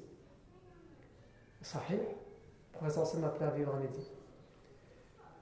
Sahih, 1.63 1.99
le 1.99 2.79
professeur 2.79 3.25
appelé 3.25 3.45
à 3.45 3.51
vivre 3.51 3.75
à 3.75 3.79
Médine. 3.79 4.05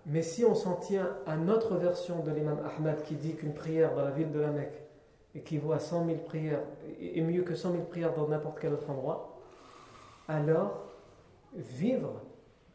Mais 0.06 0.22
si 0.22 0.44
on 0.44 0.54
s'en 0.54 0.76
tient 0.76 1.16
à 1.26 1.36
notre 1.36 1.76
version 1.76 2.22
de 2.22 2.30
l'imam 2.30 2.60
Ahmad 2.64 3.02
qui 3.02 3.14
dit 3.14 3.34
qu'une 3.34 3.54
prière 3.54 3.94
dans 3.94 4.04
la 4.04 4.10
ville 4.10 4.32
de 4.32 4.40
la 4.40 4.50
Mecque 4.50 4.82
équivaut 5.34 5.72
à 5.72 5.78
100 5.80 6.06
000 6.06 6.18
prières, 6.20 6.62
est 7.00 7.20
mieux 7.20 7.42
que 7.42 7.54
100 7.54 7.72
000 7.72 7.84
prières 7.84 8.14
dans 8.14 8.28
n'importe 8.28 8.58
quel 8.60 8.72
autre 8.72 8.88
endroit, 8.88 9.40
alors 10.28 10.84
vivre 11.54 12.22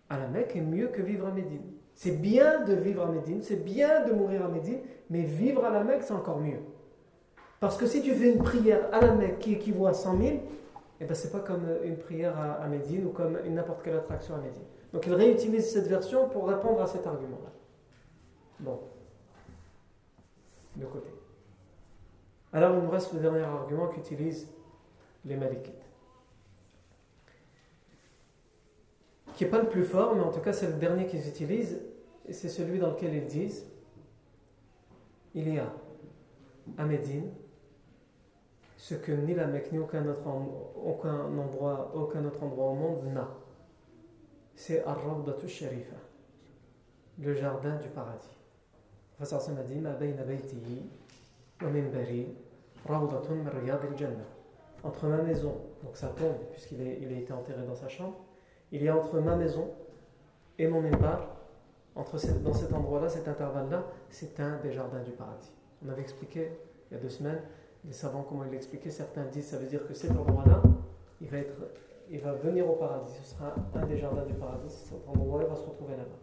à 0.10 0.18
la 0.20 0.28
Mecque 0.28 0.56
est 0.56 0.62
mieux 0.62 0.88
que 0.88 1.02
vivre 1.02 1.28
à 1.28 1.32
Médine. 1.32 1.72
C'est 1.99 2.12
bien 2.12 2.62
de 2.63 2.75
vivre 2.75 3.05
à 3.05 3.12
Médine, 3.12 3.41
c'est 3.43 3.62
bien 3.62 4.05
de 4.05 4.13
mourir 4.13 4.45
à 4.45 4.47
Médine, 4.47 4.79
mais 5.09 5.23
vivre 5.23 5.65
à 5.65 5.69
la 5.69 5.83
Mecque, 5.83 6.03
c'est 6.03 6.13
encore 6.13 6.39
mieux. 6.39 6.62
Parce 7.59 7.75
que 7.75 7.85
si 7.85 8.01
tu 8.01 8.15
fais 8.15 8.31
une 8.31 8.41
prière 8.41 8.88
à 8.93 9.01
la 9.01 9.13
Mecque 9.13 9.39
qui 9.39 9.51
équivaut 9.51 9.85
à 9.85 9.91
100 9.91 10.17
000, 10.17 10.38
eh 11.01 11.05
ben, 11.05 11.13
c'est 11.13 11.29
pas 11.29 11.41
comme 11.41 11.67
une 11.83 11.97
prière 11.97 12.39
à, 12.39 12.65
Médine 12.69 13.05
ou 13.05 13.09
comme 13.09 13.38
n'importe 13.49 13.83
quelle 13.83 13.97
attraction 13.97 14.35
à 14.35 14.38
Médine. 14.38 14.63
Donc 14.93 15.07
il 15.07 15.13
réutilise 15.13 15.73
cette 15.73 15.88
version 15.88 16.29
pour 16.29 16.47
répondre 16.47 16.81
à 16.81 16.88
cet 16.88 17.05
argument-là. 17.05 17.51
Bon. 18.62 18.79
De 20.77 20.85
côté. 20.85 21.09
Alors 22.53 22.77
il 22.77 22.81
nous 22.81 22.89
reste 22.89 23.12
le 23.12 23.19
dernier 23.19 23.41
argument 23.41 23.88
qu'utilisent 23.88 24.47
les 25.25 25.35
Malikites. 25.35 25.73
Qui 29.35 29.43
n'est 29.43 29.49
pas 29.49 29.59
le 29.59 29.67
plus 29.67 29.83
fort, 29.83 30.15
mais 30.15 30.21
en 30.21 30.31
tout 30.31 30.39
cas 30.39 30.53
c'est 30.53 30.67
le 30.67 30.73
dernier 30.75 31.05
qu'ils 31.05 31.27
utilisent, 31.27 31.88
c'est 32.32 32.50
celui 32.50 32.80
dans 32.80 32.92
lequel 32.92 33.13
ils 33.13 33.28
disent 33.28 33.65
il 35.34 35.54
y 35.54 35.60
a 35.60 35.72
à 36.78 36.86
Médine 36.86 37.30
ce 38.78 38.96
que 38.96 39.12
ni 39.12 39.36
la 39.36 39.46
Mecque 39.46 39.72
ni 39.72 39.80
aucun 39.80 40.08
autre, 40.08 40.22
aucun 40.84 41.38
endroit, 41.38 41.92
aucun 41.96 42.26
autre 42.26 42.42
endroit 42.44 42.70
au 42.70 42.76
monde 42.76 43.13
n'a 43.13 43.30
c'est 44.60 44.84
Ar-Rawdatu 44.84 45.48
Sharifa, 45.48 45.96
le 47.18 47.34
jardin 47.34 47.78
du 47.78 47.88
paradis. 47.88 48.36
M'a 49.18 49.26
dit. 49.26 49.82
Entre 54.84 55.08
ma 55.08 55.22
maison, 55.22 55.56
donc 55.82 55.96
ça 55.96 56.08
tombe 56.10 56.36
puisqu'il 56.52 56.82
il 56.82 57.13
a 57.13 57.18
été 57.18 57.32
enterré 57.32 57.65
dans 57.65 57.76
sa 57.76 57.88
chambre, 57.88 58.18
il 58.74 58.84
y 58.84 58.89
a 58.89 58.98
entre 58.98 59.22
ma 59.22 59.38
maison 59.38 59.72
et 60.58 60.68
mon 60.68 60.82
minbar, 60.82 61.38
dans 62.43 62.53
cet 62.53 62.73
endroit-là, 62.73 63.09
cet 63.09 63.27
intervalle-là, 63.27 63.83
c'est 64.09 64.39
un 64.39 64.57
des 64.57 64.71
jardins 64.71 65.01
du 65.01 65.12
paradis. 65.12 65.51
On 65.85 65.89
avait 65.89 66.01
expliqué 66.01 66.51
il 66.89 66.95
y 66.95 66.97
a 66.97 67.01
deux 67.01 67.09
semaines, 67.09 67.41
les 67.85 67.93
savants 67.93 68.25
comment 68.27 68.43
il 68.45 68.51
l'expliquait, 68.51 68.89
certains 68.89 69.25
disent 69.25 69.47
ça 69.47 69.57
veut 69.57 69.67
dire 69.67 69.85
que 69.88 69.93
cet 69.93 70.12
endroit-là, 70.12 70.62
il 71.21 72.19
va 72.19 72.33
venir 72.33 72.69
au 72.69 72.73
paradis. 72.73 73.13
Ce 73.23 73.35
sera 73.35 73.53
un 73.75 73.85
des 73.85 73.97
jardins 73.97 74.25
du 74.25 74.33
paradis. 74.33 74.69
Cet 74.69 75.07
endroit, 75.07 75.41
il 75.43 75.49
va 75.49 75.55
se 75.55 75.65
retrouver 75.65 75.95
là-bas. 75.95 76.19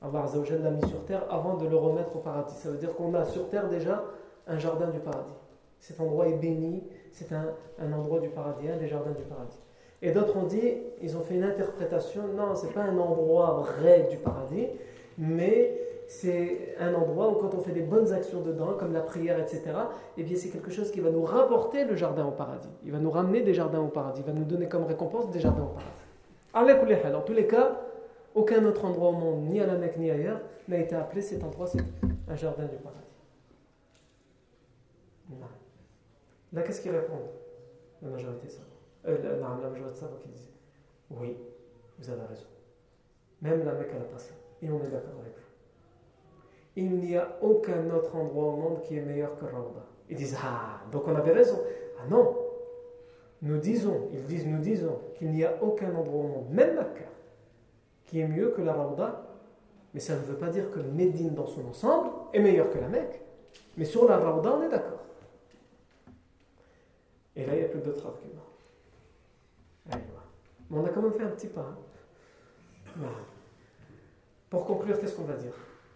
Allah 0.00 0.24
Azzawajal 0.24 0.62
l'a 0.62 0.70
mis 0.70 0.86
sur 0.86 1.04
terre 1.04 1.24
avant 1.28 1.56
de 1.56 1.66
le 1.66 1.76
remettre 1.76 2.14
au 2.14 2.20
paradis. 2.20 2.54
Ça 2.54 2.70
veut 2.70 2.78
dire 2.78 2.94
qu'on 2.94 3.12
a 3.14 3.24
sur 3.24 3.48
terre 3.48 3.68
déjà 3.68 4.04
un 4.46 4.58
jardin 4.58 4.88
du 4.88 5.00
paradis. 5.00 5.34
Cet 5.80 6.00
endroit 6.00 6.28
est 6.28 6.36
béni, 6.36 6.82
c'est 7.12 7.32
un, 7.32 7.54
endroit 7.92 8.20
du 8.20 8.28
paradis, 8.28 8.68
un 8.68 8.76
des 8.76 8.88
jardins 8.88 9.12
du 9.12 9.22
paradis. 9.22 9.58
Et 10.00 10.12
d'autres 10.12 10.36
ont 10.36 10.44
dit, 10.44 10.74
ils 11.02 11.16
ont 11.16 11.22
fait 11.22 11.34
une 11.34 11.44
interprétation, 11.44 12.22
non, 12.36 12.54
c'est 12.54 12.72
pas 12.72 12.82
un 12.82 12.96
endroit 12.98 13.64
vrai 13.78 14.06
du 14.10 14.16
paradis, 14.16 14.68
mais 15.16 15.88
c'est 16.06 16.74
un 16.78 16.94
endroit 16.94 17.28
où 17.30 17.34
quand 17.34 17.54
on 17.54 17.60
fait 17.60 17.72
des 17.72 17.82
bonnes 17.82 18.12
actions 18.12 18.40
dedans, 18.40 18.74
comme 18.78 18.92
la 18.92 19.00
prière, 19.00 19.38
etc., 19.38 19.62
eh 20.16 20.22
bien 20.22 20.36
c'est 20.36 20.48
quelque 20.48 20.70
chose 20.70 20.90
qui 20.90 21.00
va 21.00 21.10
nous 21.10 21.24
rapporter 21.24 21.84
le 21.84 21.96
jardin 21.96 22.24
au 22.24 22.30
paradis. 22.30 22.68
Il 22.84 22.92
va 22.92 22.98
nous 22.98 23.10
ramener 23.10 23.42
des 23.42 23.54
jardins 23.54 23.80
au 23.80 23.88
paradis. 23.88 24.20
Il 24.20 24.26
va 24.26 24.32
nous 24.32 24.44
donner 24.44 24.68
comme 24.68 24.84
récompense 24.84 25.30
des 25.30 25.40
jardins 25.40 25.64
au 25.64 25.74
paradis. 25.74 27.14
En 27.14 27.20
tous 27.20 27.34
les 27.34 27.46
cas, 27.46 27.80
aucun 28.34 28.64
autre 28.64 28.84
endroit 28.84 29.10
au 29.10 29.12
monde, 29.12 29.48
ni 29.50 29.60
à 29.60 29.66
la 29.66 29.74
Mecque 29.74 29.98
ni 29.98 30.10
ailleurs, 30.10 30.40
n'a 30.68 30.78
été 30.78 30.94
appelé 30.94 31.20
cet 31.20 31.42
endroit, 31.44 31.66
c'est 31.66 31.82
un 32.28 32.36
jardin 32.36 32.64
du 32.64 32.76
paradis. 32.76 32.98
Là, 36.52 36.62
qu'est-ce 36.62 36.80
qu'ils 36.80 36.92
répondent 36.92 37.28
La 38.00 38.08
majorité 38.08 38.48
ça? 38.48 38.60
Euh, 39.08 39.18
la, 39.22 39.30
la, 39.38 40.18
qui 40.22 40.28
disent 40.28 40.50
Oui, 41.10 41.36
vous 41.98 42.10
avez 42.10 42.22
raison. 42.22 42.46
Même 43.42 43.64
la 43.64 43.72
Mecque, 43.72 43.90
elle 43.94 44.02
a 44.02 44.04
pas 44.04 44.18
ça. 44.18 44.34
Et 44.62 44.70
on 44.70 44.78
est 44.78 44.90
d'accord 44.90 45.20
avec 45.20 45.34
vous 45.34 45.48
il 46.78 46.94
n'y 46.98 47.16
a 47.16 47.36
aucun 47.42 47.90
autre 47.90 48.14
endroit 48.14 48.44
au 48.44 48.56
monde 48.56 48.80
qui 48.82 48.96
est 48.96 49.00
meilleur 49.00 49.36
que 49.36 49.44
Rawda. 49.44 49.84
Ils 50.08 50.16
disent 50.16 50.36
Ah, 50.40 50.80
donc 50.92 51.08
on 51.08 51.16
avait 51.16 51.32
raison. 51.32 51.58
Ah 52.00 52.06
non, 52.08 52.36
nous 53.42 53.58
disons, 53.58 54.08
ils 54.12 54.22
disent, 54.24 54.46
nous 54.46 54.60
disons 54.60 54.96
qu'il 55.16 55.32
n'y 55.32 55.44
a 55.44 55.60
aucun 55.60 55.92
endroit 55.94 56.20
au 56.24 56.28
monde, 56.28 56.50
même 56.50 56.76
Makkah, 56.76 57.10
qui 58.06 58.20
est 58.20 58.28
mieux 58.28 58.50
que 58.50 58.62
la 58.62 58.74
Rawda. 58.74 59.24
Mais 59.92 60.00
ça 60.00 60.14
ne 60.14 60.20
veut 60.20 60.36
pas 60.36 60.50
dire 60.50 60.70
que 60.70 60.78
Médine 60.78 61.34
dans 61.34 61.46
son 61.46 61.66
ensemble 61.66 62.10
est 62.32 62.40
meilleur 62.40 62.70
que 62.70 62.78
la 62.78 62.88
Mecque. 62.88 63.22
Mais 63.76 63.84
sur 63.84 64.08
la 64.08 64.18
Rawda, 64.18 64.54
on 64.56 64.62
est 64.62 64.68
d'accord. 64.68 65.02
Et 67.34 67.44
là, 67.44 67.54
il 67.54 67.58
n'y 67.58 67.64
a 67.64 67.68
plus 67.68 67.80
d'autres 67.80 68.06
arguments. 68.06 68.47
Mais 70.70 70.78
on 70.78 70.84
a 70.84 70.90
quand 70.90 71.02
même 71.02 71.12
fait 71.12 71.24
un 71.24 71.30
petit 71.30 71.48
pas. 71.48 71.74
Hein. 73.00 73.06
Pour 74.50 74.66
conclure, 74.66 74.98
qu'est-ce 74.98 75.14
qu'on 75.14 75.24
va 75.24 75.34
dire? 75.34 75.52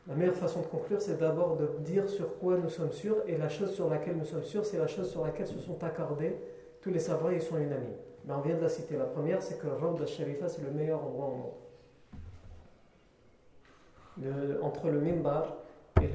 La 0.09 0.15
meilleure 0.15 0.35
façon 0.35 0.61
de 0.61 0.67
conclure, 0.67 1.01
c'est 1.01 1.19
d'abord 1.19 1.57
de 1.57 1.69
dire 1.81 2.09
sur 2.09 2.39
quoi 2.39 2.59
nous 2.59 2.69
sommes 2.69 2.93
sûrs, 2.93 3.19
et 3.27 3.37
la 3.37 3.49
chose 3.49 3.73
sur 3.73 3.89
laquelle 3.89 4.17
nous 4.17 4.25
sommes 4.25 4.45
sûrs, 4.45 4.65
c'est 4.67 4.79
la 4.79 4.89
chose 4.89 5.11
sur 5.11 5.25
laquelle 5.25 5.47
se 5.47 5.59
sont 5.59 5.83
accordés 5.85 6.37
tous 6.83 6.91
les 6.91 6.99
savants 6.99 7.31
ils 7.31 7.41
sont 7.41 7.57
unanimes. 7.57 7.97
Mais 8.27 8.35
on 8.35 8.41
vient 8.41 8.57
de 8.57 8.61
la 8.61 8.69
citer. 8.69 8.97
La 8.97 9.05
première, 9.05 9.43
c'est 9.43 9.59
que 9.59 9.69
Raud 9.69 9.97
al-Sharifa, 10.01 10.49
c'est 10.49 10.63
le 10.63 10.71
meilleur 10.71 11.03
endroit 11.03 11.27
au 11.27 11.35
monde. 11.37 11.53
entre 14.63 14.91
le 14.91 15.01
Mimbar 15.01 15.57
et 16.03 16.09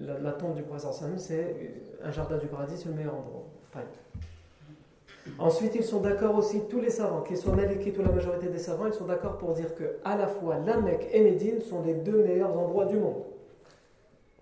la, 0.00 0.32
tombe 0.32 0.54
du 0.54 0.64
Sam, 0.78 1.18
c'est 1.18 1.74
un 2.02 2.10
jardin 2.10 2.36
du 2.38 2.46
paradis, 2.46 2.76
c'est 2.76 2.88
le 2.88 2.94
meilleur 2.94 3.14
endroit. 3.14 3.44
Ensuite, 5.38 5.74
ils 5.74 5.84
sont 5.84 6.00
d'accord 6.00 6.36
aussi, 6.36 6.62
tous 6.68 6.80
les 6.80 6.90
savants, 6.90 7.22
qu'ils 7.22 7.36
soient 7.36 7.54
malikites 7.54 7.98
ou 7.98 8.02
la 8.02 8.12
majorité 8.12 8.48
des 8.48 8.58
savants, 8.58 8.86
ils 8.86 8.92
sont 8.92 9.04
d'accord 9.04 9.38
pour 9.38 9.52
dire 9.52 9.74
que 9.74 9.96
à 10.04 10.16
la 10.16 10.26
fois 10.26 10.56
la 10.64 10.76
Mecque 10.76 11.08
et 11.12 11.22
Médine 11.22 11.60
sont 11.60 11.82
les 11.82 11.94
deux 11.94 12.22
meilleurs 12.24 12.58
endroits 12.58 12.86
du 12.86 12.96
monde. 12.96 13.22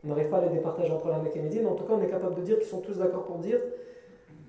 On 0.04 0.08
n'arrive 0.08 0.28
pas 0.28 0.38
à 0.38 0.42
les 0.42 0.50
départager 0.50 0.92
entre 0.92 1.08
la 1.08 1.18
Mecque 1.18 1.36
et 1.36 1.42
Médine, 1.42 1.66
en 1.66 1.74
tout 1.74 1.84
cas, 1.84 1.94
on 1.94 2.02
est 2.02 2.08
capable 2.08 2.36
de 2.36 2.42
dire 2.42 2.58
qu'ils 2.58 2.68
sont 2.68 2.80
tous 2.80 2.98
d'accord 2.98 3.24
pour 3.24 3.38
dire 3.38 3.58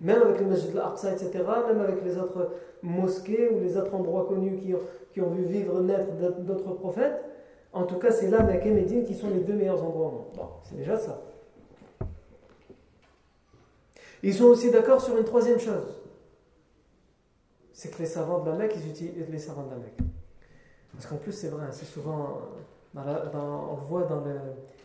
Même 0.02 0.22
avec 0.22 0.40
le 0.40 0.46
Masjid 0.46 0.72
al-Aqsa, 0.76 1.14
etc., 1.14 1.32
même 1.68 1.82
avec 1.82 2.04
les 2.04 2.18
autres 2.18 2.52
mosquées 2.82 3.50
ou 3.50 3.60
les 3.60 3.78
autres 3.78 3.94
endroits 3.94 4.26
connus 4.26 4.58
qui 4.58 5.22
ont, 5.22 5.30
vu 5.30 5.44
vivre 5.44 5.82
naître 5.82 6.08
d'autres 6.40 6.74
prophètes, 6.74 7.22
en 7.74 7.84
tout 7.84 7.98
cas, 7.98 8.12
c'est 8.12 8.30
là, 8.30 8.44
Mecque 8.44 8.66
et 8.66 8.72
Médine, 8.72 9.04
qui 9.04 9.14
sont 9.14 9.30
les 9.30 9.42
deux 9.42 9.54
meilleurs 9.54 9.84
endroits 9.84 10.08
au 10.08 10.12
monde. 10.12 10.26
Bon, 10.36 10.48
c'est 10.64 10.78
déjà 10.78 10.98
ça. 10.98 11.22
Ils 14.24 14.34
sont 14.34 14.46
aussi 14.46 14.72
d'accord 14.72 15.02
sur 15.02 15.18
une 15.18 15.24
troisième 15.24 15.60
chose. 15.60 15.99
C'est 17.80 17.92
que 17.92 18.00
les 18.00 18.08
savants 18.08 18.40
de 18.40 18.50
la 18.50 18.58
Mecque, 18.58 18.74
ils 18.76 18.90
utilisent 18.90 19.30
les 19.30 19.40
savants 19.40 19.64
de 19.64 19.70
la 19.70 19.78
Mecque. 19.78 20.00
Parce 20.92 21.06
qu'en 21.06 21.16
plus, 21.16 21.32
c'est 21.32 21.48
vrai, 21.48 21.66
c'est 21.72 21.86
souvent, 21.86 22.42
on 22.94 23.00
le 23.00 23.86
voit 23.88 24.04
dans 24.04 24.22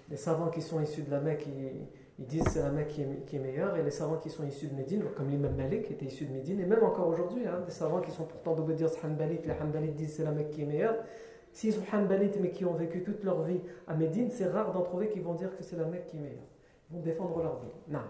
les 0.09 0.17
savants 0.17 0.47
qui 0.47 0.63
sont 0.63 0.81
issus 0.81 1.03
de 1.03 1.11
la 1.11 1.19
Mecque, 1.19 1.45
ils, 1.49 2.25
disent 2.25 2.45
c'est 2.49 2.63
la 2.63 2.71
Mecque 2.71 2.93
qui 3.27 3.35
est, 3.35 3.41
meilleure, 3.41 3.77
et 3.77 3.83
les 3.83 3.91
savants 3.91 4.19
qui 4.19 4.31
sont 4.31 4.47
issus 4.47 4.69
de 4.69 4.77
Médine, 4.77 5.03
comme 5.17 5.29
l'imam 5.29 5.57
Malik 5.57 5.87
qui 5.87 5.95
était 5.95 6.07
issu 6.07 6.27
de 6.27 6.33
Médine, 6.35 6.61
et 6.61 6.67
même 6.67 6.85
encore 6.85 7.09
aujourd'hui, 7.09 7.45
hein, 7.49 7.63
des 7.67 7.73
savants 7.73 8.01
qui 8.01 8.13
sont 8.13 8.27
pourtant 8.27 8.55
d'obédience 8.55 8.93
Hanbalites, 9.05 9.45
les 9.45 9.55
Hanbalites 9.61 9.97
disent 9.97 10.15
c'est 10.15 10.25
la 10.25 10.31
Mecque 10.31 10.51
qui 10.51 10.63
est 10.63 10.67
meilleure. 10.67 10.95
S'ils 11.51 11.73
sont 11.73 11.83
Hanbalites 11.93 12.39
mais 12.41 12.53
qui 12.53 12.65
ont 12.65 12.75
vécu 12.75 13.03
toute 13.03 13.25
leur 13.25 13.43
vie 13.43 13.59
à 13.89 13.95
Médine, 13.95 14.31
c'est 14.31 14.47
rare 14.47 14.71
d'en 14.71 14.83
trouver 14.83 15.09
qui 15.09 15.19
vont 15.19 15.35
dire 15.35 15.51
que 15.57 15.65
c'est 15.65 15.75
la 15.75 15.87
Mecque 15.87 16.07
qui 16.07 16.17
est 16.19 16.21
meilleure. 16.21 16.47
Ils 16.93 16.97
vont 16.97 17.03
défendre 17.03 17.43
leur 17.43 17.59
vie. 17.59 17.73
Non. 17.89 18.05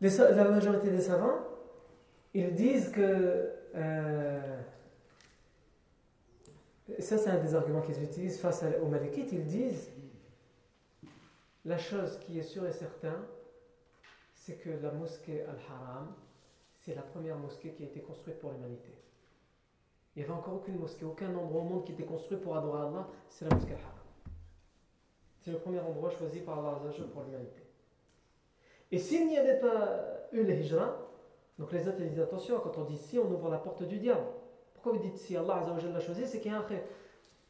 La 0.00 0.44
majorité 0.44 0.90
des 0.90 1.00
savants, 1.00 1.38
ils 2.34 2.54
disent 2.54 2.90
que. 2.90 3.52
Euh, 3.74 4.60
ça, 7.00 7.18
c'est 7.18 7.30
un 7.30 7.38
des 7.38 7.54
arguments 7.54 7.82
qu'ils 7.82 8.02
utilisent 8.02 8.40
face 8.40 8.64
aux 8.82 8.86
Malikites. 8.86 9.32
Ils 9.32 9.44
disent 9.44 9.90
la 11.64 11.76
chose 11.76 12.18
qui 12.20 12.38
est 12.38 12.42
sûre 12.42 12.66
et 12.66 12.72
certaine, 12.72 13.22
c'est 14.34 14.56
que 14.56 14.70
la 14.70 14.90
mosquée 14.92 15.42
Al-Haram, 15.42 16.14
c'est 16.78 16.94
la 16.94 17.02
première 17.02 17.36
mosquée 17.36 17.72
qui 17.72 17.82
a 17.82 17.86
été 17.86 18.00
construite 18.00 18.38
pour 18.38 18.52
l'humanité. 18.52 18.90
Il 20.16 20.20
n'y 20.20 20.24
avait 20.24 20.32
encore 20.32 20.54
aucune 20.54 20.78
mosquée, 20.78 21.04
aucun 21.04 21.34
endroit 21.34 21.60
au 21.60 21.64
monde 21.64 21.84
qui 21.84 21.92
était 21.92 22.04
construit 22.04 22.38
pour 22.38 22.56
adorer 22.56 22.86
Allah, 22.86 23.06
c'est 23.28 23.44
la 23.44 23.54
mosquée 23.54 23.74
Al-Haram. 23.74 23.98
C'est 25.40 25.50
le 25.50 25.58
premier 25.58 25.80
endroit 25.80 26.10
choisi 26.10 26.40
par 26.40 26.58
Allah 26.58 26.80
pour 27.12 27.22
l'humanité. 27.22 27.67
Et 28.90 28.98
s'il 28.98 29.26
n'y 29.26 29.38
avait 29.38 29.60
pas 29.60 30.28
eu 30.32 30.42
le 30.42 30.54
hijra, 30.54 30.96
donc 31.58 31.72
les 31.72 31.88
autres 31.88 31.98
disent 31.98 32.20
attention, 32.20 32.60
quand 32.60 32.78
on 32.78 32.84
dit 32.84 32.96
si, 32.96 33.18
on 33.18 33.30
ouvre 33.30 33.50
la 33.50 33.58
porte 33.58 33.82
du 33.82 33.98
diable. 33.98 34.26
Pourquoi 34.74 34.92
vous 34.92 34.98
dites 34.98 35.16
si 35.16 35.36
Allah 35.36 35.64
l'a 35.66 36.00
choisi 36.00 36.26
C'est 36.26 36.40
qu'il 36.40 36.52
y 36.52 36.54
a 36.54 36.58
un 36.58 36.62
khayr. 36.62 36.82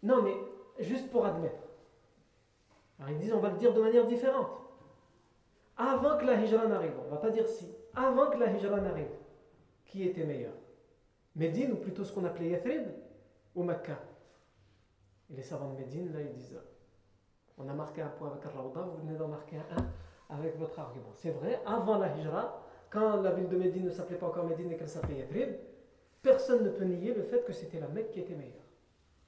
Non, 0.02 0.22
mais 0.22 0.34
juste 0.82 1.10
pour 1.10 1.26
admettre. 1.26 1.60
Alors 2.98 3.10
ils 3.10 3.18
disent 3.18 3.32
on 3.32 3.40
va 3.40 3.50
le 3.50 3.58
dire 3.58 3.72
de 3.72 3.80
manière 3.80 4.06
différente. 4.06 4.48
Avant 5.76 6.18
que 6.18 6.24
la 6.24 6.40
hijra 6.40 6.66
n'arrive, 6.66 6.94
on 7.00 7.04
ne 7.04 7.10
va 7.10 7.18
pas 7.18 7.30
dire 7.30 7.46
si, 7.46 7.72
avant 7.94 8.30
que 8.30 8.38
la 8.38 8.50
hijra 8.50 8.80
n'arrive, 8.80 9.10
qui 9.84 10.02
était 10.04 10.24
meilleur? 10.24 10.54
Médine 11.36 11.72
ou 11.72 11.76
plutôt 11.76 12.04
ce 12.04 12.12
qu'on 12.12 12.24
appelait 12.24 12.48
Yathrib 12.48 12.88
ou 13.54 13.62
Mecca 13.62 14.00
Et 15.30 15.36
les 15.36 15.42
savants 15.42 15.72
de 15.72 15.76
Médine, 15.76 16.12
là, 16.12 16.20
ils 16.20 16.32
disent 16.32 16.58
on 17.58 17.68
a 17.68 17.74
marqué 17.74 18.02
un 18.02 18.08
point 18.08 18.30
avec 18.30 18.44
Al-Rawda, 18.46 18.82
vous 18.82 19.06
venez 19.06 19.16
d'en 19.16 19.28
marquer 19.28 19.56
un 19.56 19.76
avec 20.28 20.56
votre 20.58 20.78
argument. 20.78 21.10
C'est 21.14 21.30
vrai, 21.30 21.60
avant 21.66 21.98
la 21.98 22.14
hijra, 22.16 22.62
quand 22.90 23.22
la 23.22 23.32
ville 23.32 23.48
de 23.48 23.56
Médine 23.56 23.84
ne 23.86 23.90
s'appelait 23.90 24.16
pas 24.16 24.26
encore 24.26 24.44
Médine 24.46 24.70
et 24.72 24.76
qu'elle 24.76 24.88
s'appelait 24.88 25.18
Yathrib, 25.18 25.54
personne 26.22 26.64
ne 26.64 26.70
peut 26.70 26.84
nier 26.84 27.14
le 27.14 27.22
fait 27.22 27.44
que 27.44 27.52
c'était 27.52 27.80
la 27.80 27.88
Mecque 27.88 28.10
qui 28.10 28.20
était 28.20 28.34
meilleure. 28.34 28.54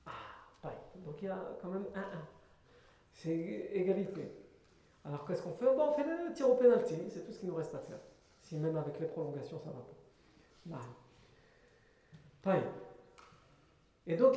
Ah, 0.06 0.72
Donc 1.04 1.20
il 1.22 1.26
y 1.26 1.28
a 1.28 1.38
quand 1.60 1.68
même 1.68 1.86
un 1.94 2.00
1 2.00 2.04
C'est 3.12 3.30
égalité. 3.30 4.32
Alors 5.04 5.26
qu'est-ce 5.26 5.42
qu'on 5.42 5.52
fait? 5.52 5.64
Bon, 5.64 5.88
On 5.88 5.92
fait 5.92 6.04
le 6.04 6.32
tir 6.32 6.50
au 6.50 6.54
penalty, 6.54 6.94
c'est 7.08 7.24
tout 7.24 7.32
ce 7.32 7.38
qu'il 7.38 7.48
nous 7.48 7.54
reste 7.54 7.74
à 7.74 7.78
faire. 7.78 7.98
Si 8.42 8.56
même 8.56 8.76
avec 8.76 8.98
les 9.00 9.06
prolongations 9.06 9.58
ça 9.58 9.70
va 9.70 9.78
pas. 10.72 10.80
Et 14.06 14.16
donc 14.16 14.36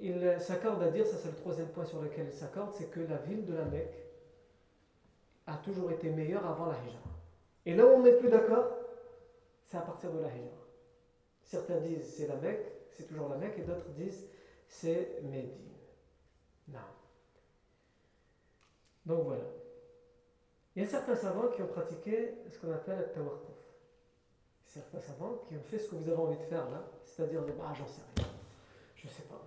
il 0.00 0.40
s'accorde 0.40 0.82
à 0.82 0.90
dire, 0.90 1.06
ça 1.06 1.16
c'est 1.16 1.30
le 1.30 1.36
troisième 1.36 1.68
point 1.68 1.84
sur 1.84 2.00
lequel 2.00 2.26
il 2.26 2.32
s'accorde, 2.32 2.72
c'est 2.72 2.90
que 2.90 3.00
la 3.00 3.16
ville 3.16 3.44
de 3.44 3.54
la 3.54 3.64
Mecque 3.64 4.09
a 5.50 5.56
toujours 5.56 5.90
été 5.90 6.10
meilleure 6.10 6.46
avant 6.46 6.66
la 6.66 6.74
Hijra. 6.74 7.10
Et 7.66 7.74
là 7.74 7.86
où 7.86 7.90
on 7.90 8.02
n'est 8.02 8.16
plus 8.16 8.28
d'accord, 8.28 8.66
c'est 9.64 9.76
à 9.76 9.80
partir 9.80 10.12
de 10.12 10.20
la 10.20 10.28
Hijra. 10.28 10.56
Certains 11.42 11.80
disent 11.80 12.14
c'est 12.16 12.26
la 12.26 12.36
Mecque, 12.36 12.66
c'est 12.92 13.06
toujours 13.06 13.28
la 13.28 13.36
Mecque, 13.36 13.58
et 13.58 13.62
d'autres 13.62 13.88
disent 13.90 14.26
c'est 14.68 15.20
Médine. 15.24 15.72
Non. 16.68 16.78
Donc 19.06 19.24
voilà. 19.24 19.44
Il 20.76 20.82
y 20.82 20.86
a 20.86 20.88
certains 20.88 21.16
savants 21.16 21.48
qui 21.48 21.62
ont 21.62 21.66
pratiqué 21.66 22.34
ce 22.48 22.58
qu'on 22.58 22.72
appelle 22.72 22.98
le 22.98 23.12
tawarkuf. 23.12 23.56
Certains 24.64 25.00
savants 25.00 25.42
qui 25.48 25.56
ont 25.56 25.62
fait 25.62 25.78
ce 25.78 25.90
que 25.90 25.96
vous 25.96 26.08
avez 26.08 26.16
envie 26.16 26.38
de 26.38 26.44
faire 26.44 26.70
là, 26.70 26.84
c'est-à-dire 27.04 27.44
de 27.44 27.50
bah 27.52 27.72
j'en 27.76 27.88
sais 27.88 28.02
rien, 28.16 28.26
je 28.94 29.08
sais 29.08 29.24
pas. 29.24 29.42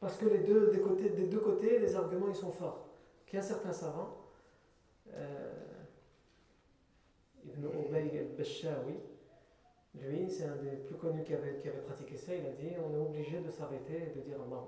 Parce 0.00 0.16
que 0.16 0.26
les 0.26 0.38
deux, 0.38 0.72
des, 0.72 0.80
côtés, 0.80 1.10
des 1.10 1.26
deux 1.28 1.38
côtés, 1.38 1.78
les 1.78 1.94
arguments 1.94 2.28
ils 2.28 2.34
sont 2.34 2.50
forts. 2.50 2.88
Il 3.28 3.36
y 3.36 3.38
a 3.38 3.42
certains 3.42 3.72
savants, 3.72 4.17
Ibn 7.44 7.66
Ubay 7.66 8.18
al-Bashawi, 8.18 8.94
lui, 9.94 10.30
c'est 10.30 10.44
un 10.44 10.56
des 10.56 10.76
plus 10.76 10.96
connus 10.96 11.24
qui 11.24 11.34
avait, 11.34 11.52
pratiqué 11.86 12.16
ça. 12.16 12.34
Il 12.34 12.46
a 12.46 12.50
dit 12.50 12.70
on 12.78 12.94
est 12.94 13.00
obligé 13.00 13.40
de 13.40 13.50
s'arrêter 13.50 14.10
et 14.10 14.18
de 14.18 14.20
dire 14.20 14.36
Allah. 14.40 14.64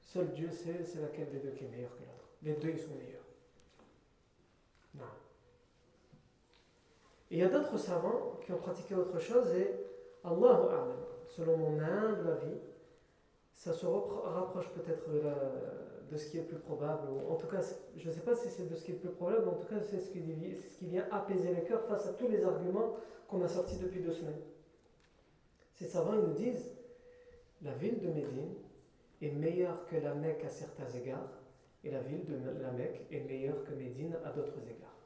Seul 0.00 0.32
Dieu 0.32 0.50
sait 0.50 0.82
c'est 0.84 1.00
laquelle 1.00 1.30
des 1.30 1.38
deux 1.38 1.50
qui 1.50 1.64
est 1.64 1.68
meilleure 1.68 1.94
que 1.96 2.02
l'autre. 2.02 2.28
Les 2.42 2.54
deux, 2.54 2.70
ils 2.70 2.78
sont 2.78 2.94
meilleurs. 2.94 3.24
Non. 4.94 5.04
Il 7.30 7.38
y 7.38 7.42
a 7.42 7.48
d'autres 7.48 7.78
savants 7.78 8.38
qui 8.44 8.52
ont 8.52 8.58
pratiqué 8.58 8.94
autre 8.94 9.18
chose 9.18 9.52
et 9.54 9.70
Allahu 10.24 10.68
selon 11.36 11.56
mon 11.56 11.78
humble 11.80 12.30
avis, 12.30 12.58
ça 13.54 13.72
se 13.72 13.86
rapproche 13.86 14.68
peut-être 14.70 15.10
de, 15.10 15.22
de, 16.10 16.16
ce 16.16 16.30
qui 16.30 16.38
est 16.38 16.42
plus 16.42 16.58
probable. 16.58 17.08
En 17.28 17.34
tout 17.34 17.46
cas, 17.46 17.60
je 17.96 18.08
ne 18.08 18.12
sais 18.12 18.20
pas 18.20 18.34
si 18.34 18.48
c'est 18.48 18.68
de 18.68 18.74
ce 18.74 18.84
qui 18.84 18.92
est 18.92 18.94
le 18.94 19.00
plus 19.00 19.10
probable, 19.10 19.42
mais 19.44 19.52
en 19.52 19.56
tout 19.56 19.66
cas, 19.66 19.80
c'est 19.82 20.00
ce, 20.00 20.10
qui 20.10 20.20
vient 20.86 21.06
apaiser 21.10 21.54
les 21.54 21.62
cœurs 21.62 21.84
face 21.86 22.06
à 22.06 22.12
tous 22.12 22.28
les 22.28 22.44
arguments 22.44 22.96
qu'on 23.28 23.42
a 23.42 23.48
sortis 23.48 23.78
depuis 23.78 24.00
deux 24.00 24.12
semaines. 24.12 24.40
Ces 25.74 25.86
savants, 25.86 26.14
ils 26.14 26.28
nous 26.28 26.34
disent 26.34 26.72
la 27.62 27.72
ville 27.72 28.00
de 28.00 28.08
Médine 28.08 28.54
est 29.22 29.30
meilleure 29.30 29.86
que 29.86 29.96
la 29.96 30.14
Mecque 30.14 30.44
à 30.44 30.48
certains 30.48 30.88
égards, 30.90 31.30
et 31.84 31.90
la 31.90 32.00
ville 32.00 32.24
de 32.24 32.62
la 32.62 32.70
Mecque 32.72 33.02
est 33.10 33.20
meilleure 33.20 33.64
que 33.64 33.74
Médine 33.74 34.16
à 34.24 34.30
d'autres 34.30 34.60
égards. 34.68 34.96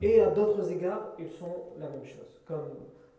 Et 0.00 0.20
à 0.20 0.30
d'autres 0.30 0.70
égards, 0.70 1.14
ils 1.18 1.30
sont 1.30 1.72
la 1.78 1.88
même 1.88 2.04
chose, 2.04 2.40
comme 2.46 2.70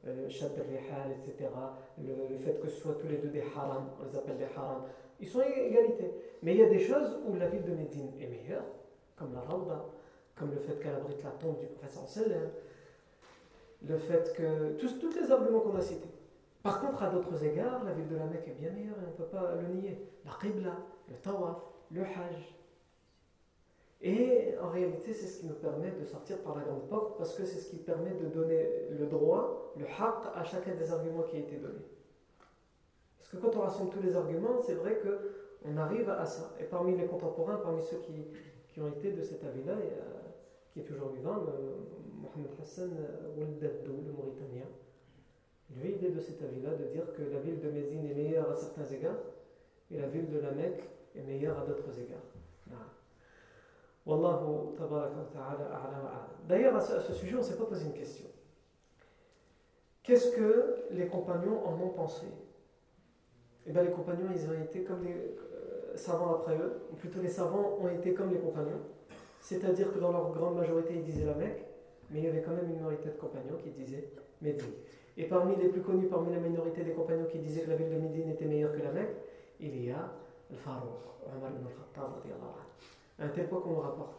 euh, 0.08 0.30
Shad 0.30 0.52
etc. 0.54 1.50
Le, 1.98 2.38
fait 2.38 2.60
que 2.62 2.70
ce 2.70 2.80
soit 2.80 2.96
tous 3.02 3.08
les 3.08 3.18
deux 3.18 3.30
des 3.30 3.42
harams, 3.42 3.90
on 4.00 4.06
les 4.06 4.18
appelle 4.18 4.38
des 4.38 4.46
harams, 4.56 4.84
ils 5.20 5.28
sont 5.28 5.42
égalité. 5.42 6.12
Mais 6.42 6.54
il 6.54 6.60
y 6.60 6.64
a 6.64 6.70
des 6.70 6.80
choses 6.80 7.20
où 7.26 7.36
la 7.36 7.48
ville 7.48 7.64
de 7.64 7.74
Médine 7.74 8.12
est 8.20 8.28
meilleure, 8.28 8.66
comme 9.16 9.34
la 9.34 9.42
Rawda, 9.42 9.86
comme 10.36 10.52
le 10.52 10.60
fait 10.60 10.80
qu'elle 10.80 10.96
abrite 10.96 11.24
la 11.24 11.32
tombe 11.32 11.60
du 11.60 11.68
professeur 11.68 12.08
sallam, 12.08 12.50
le 13.88 13.98
fait 13.98 14.34
que. 14.34 14.74
Tous, 14.78 15.00
tous 15.00 15.14
les 15.16 15.32
arguments 15.32 15.60
qu'on 15.60 15.76
a 15.76 15.82
cités. 15.82 16.10
Par 16.64 16.82
contre, 16.82 17.04
à 17.04 17.10
d'autres 17.10 17.44
égards, 17.44 17.84
la 17.84 17.94
ville 17.94 18.08
de 18.08 18.18
la 18.18 18.26
Mecque 18.26 18.48
est 18.48 18.60
bien 18.60 18.72
meilleure 18.72 18.98
et 18.98 19.06
on 19.08 19.12
ne 19.12 19.16
peut 19.16 19.32
pas 19.32 19.56
le 19.56 19.68
nier. 19.68 19.98
La 20.26 20.32
Qibla, 20.42 20.76
le 21.10 21.16
Tawaf, 21.16 21.58
le 21.92 22.02
Hajj. 22.02 22.56
Et 24.02 24.56
en 24.62 24.70
réalité, 24.70 25.14
c'est 25.14 25.28
ce 25.28 25.40
qui 25.42 25.48
nous 25.48 25.56
permet 25.56 25.92
de 25.92 26.04
sortir 26.06 26.38
par 26.40 26.56
la 26.56 26.64
grande 26.64 26.88
porte 26.88 27.18
parce 27.18 27.34
que 27.36 27.44
c'est 27.44 27.60
ce 27.60 27.70
qui 27.70 27.78
permet 27.78 28.12
de 28.12 28.28
donner 28.28 28.88
le 28.98 29.06
droit, 29.08 29.74
le 29.78 29.86
haq 29.86 30.36
à 30.36 30.44
chacun 30.44 30.74
des 30.76 30.92
arguments 30.92 31.24
qui 31.24 31.36
a 31.36 31.40
été 31.40 31.58
donné. 31.58 31.80
Parce 33.30 33.44
que 33.44 33.48
quand 33.48 33.58
on 33.60 33.62
rassemble 33.62 33.92
tous 33.92 34.02
les 34.02 34.16
arguments, 34.16 34.60
c'est 34.62 34.76
vrai 34.76 35.00
qu'on 35.02 35.78
arrive 35.78 36.10
à 36.10 36.26
ça. 36.26 36.56
Et 36.60 36.64
parmi 36.64 36.98
les 36.98 37.06
contemporains, 37.06 37.58
parmi 37.58 37.84
ceux 37.84 37.98
qui, 37.98 38.26
qui 38.68 38.82
ont 38.82 38.88
été 38.88 39.12
de 39.12 39.22
cet 39.22 39.44
avis-là, 39.44 39.74
qui 40.72 40.80
est 40.80 40.84
toujours 40.84 41.10
vivant, 41.10 41.36
Mohamed 42.16 42.52
Hassan 42.62 42.92
Ouldadou, 43.38 44.04
le 44.06 44.14
Mauritanien, 44.14 44.66
lui, 45.76 45.96
il 46.00 46.06
est 46.06 46.12
de 46.12 46.20
cet 46.20 46.42
avis-là 46.42 46.72
de 46.72 46.86
dire 46.86 47.14
que 47.14 47.22
la 47.22 47.40
ville 47.40 47.60
de 47.60 47.70
Médine 47.70 48.06
est 48.10 48.16
meilleure 48.16 48.50
à 48.50 48.56
certains 48.56 48.86
égards 48.86 49.20
et 49.92 50.00
la 50.00 50.08
ville 50.08 50.30
de 50.30 50.40
la 50.40 50.52
Mecque 50.52 50.84
est 51.16 51.22
meilleure 51.22 51.60
à 51.60 51.66
d'autres 51.66 52.00
égards. 52.00 52.18
Wallahu 54.06 54.76
D'ailleurs, 56.48 56.76
à 56.76 56.82
ce, 56.82 57.14
sujet, 57.14 57.36
on 57.36 57.40
ne 57.40 57.44
s'est 57.44 57.58
pas 57.58 57.66
posé 57.66 57.86
une 57.86 57.94
question. 57.94 58.26
Qu'est-ce 60.02 60.36
que 60.36 60.86
les 60.92 61.08
compagnons 61.08 61.64
en 61.68 61.80
ont 61.80 61.90
pensé? 61.90 62.26
Eh 63.70 63.72
bien, 63.72 63.84
les 63.84 63.92
compagnons, 63.92 64.30
ils 64.34 64.50
ont 64.50 64.64
été 64.64 64.82
comme 64.84 65.04
les 65.04 65.14
euh, 65.14 65.96
savants 65.96 66.38
après 66.38 66.58
eux, 66.58 66.82
ou 66.92 66.96
plutôt 66.96 67.22
les 67.22 67.30
savants 67.30 67.78
ont 67.80 67.88
été 67.88 68.16
comme 68.16 68.32
les 68.32 68.40
compagnons. 68.40 68.82
C'est-à-dire 69.40 69.94
que 69.94 70.00
dans 70.00 70.12
leur 70.12 70.32
grande 70.32 70.56
majorité, 70.56 70.96
ils 70.96 71.04
disaient 71.04 71.26
la 71.26 71.36
Mecque, 71.36 71.64
mais 72.10 72.18
il 72.18 72.26
y 72.26 72.28
avait 72.28 72.42
quand 72.42 72.52
même 72.52 72.66
une 72.66 72.78
minorité 72.78 73.10
de 73.10 73.18
compagnons 73.18 73.58
qui 73.64 73.70
disaient 73.70 74.10
Médine. 74.42 74.74
Et 75.18 75.26
parmi 75.26 75.56
les 75.56 75.70
plus 75.70 75.82
connus, 75.82 76.08
parmi 76.08 76.34
la 76.34 76.40
minorité 76.40 76.84
des 76.84 76.94
compagnons 76.94 77.26
qui 77.26 77.38
disaient 77.38 77.62
que 77.62 77.70
la 77.70 77.76
ville 77.76 77.92
de 77.92 78.00
Médine 78.00 78.32
était 78.32 78.46
meilleure 78.46 78.72
que 78.72 78.82
la 78.82 78.92
Mecque, 78.92 79.16
il 79.60 79.86
y 79.86 79.92
a 79.92 80.14
Al-Farouq, 80.50 81.06
Omar 81.28 81.52
ibn 81.52 81.68
al-Khattab, 81.68 82.24
un 83.20 83.28
tel 83.28 83.48
point 83.48 83.62
qu'on 83.62 83.76
rapporte. 83.76 84.16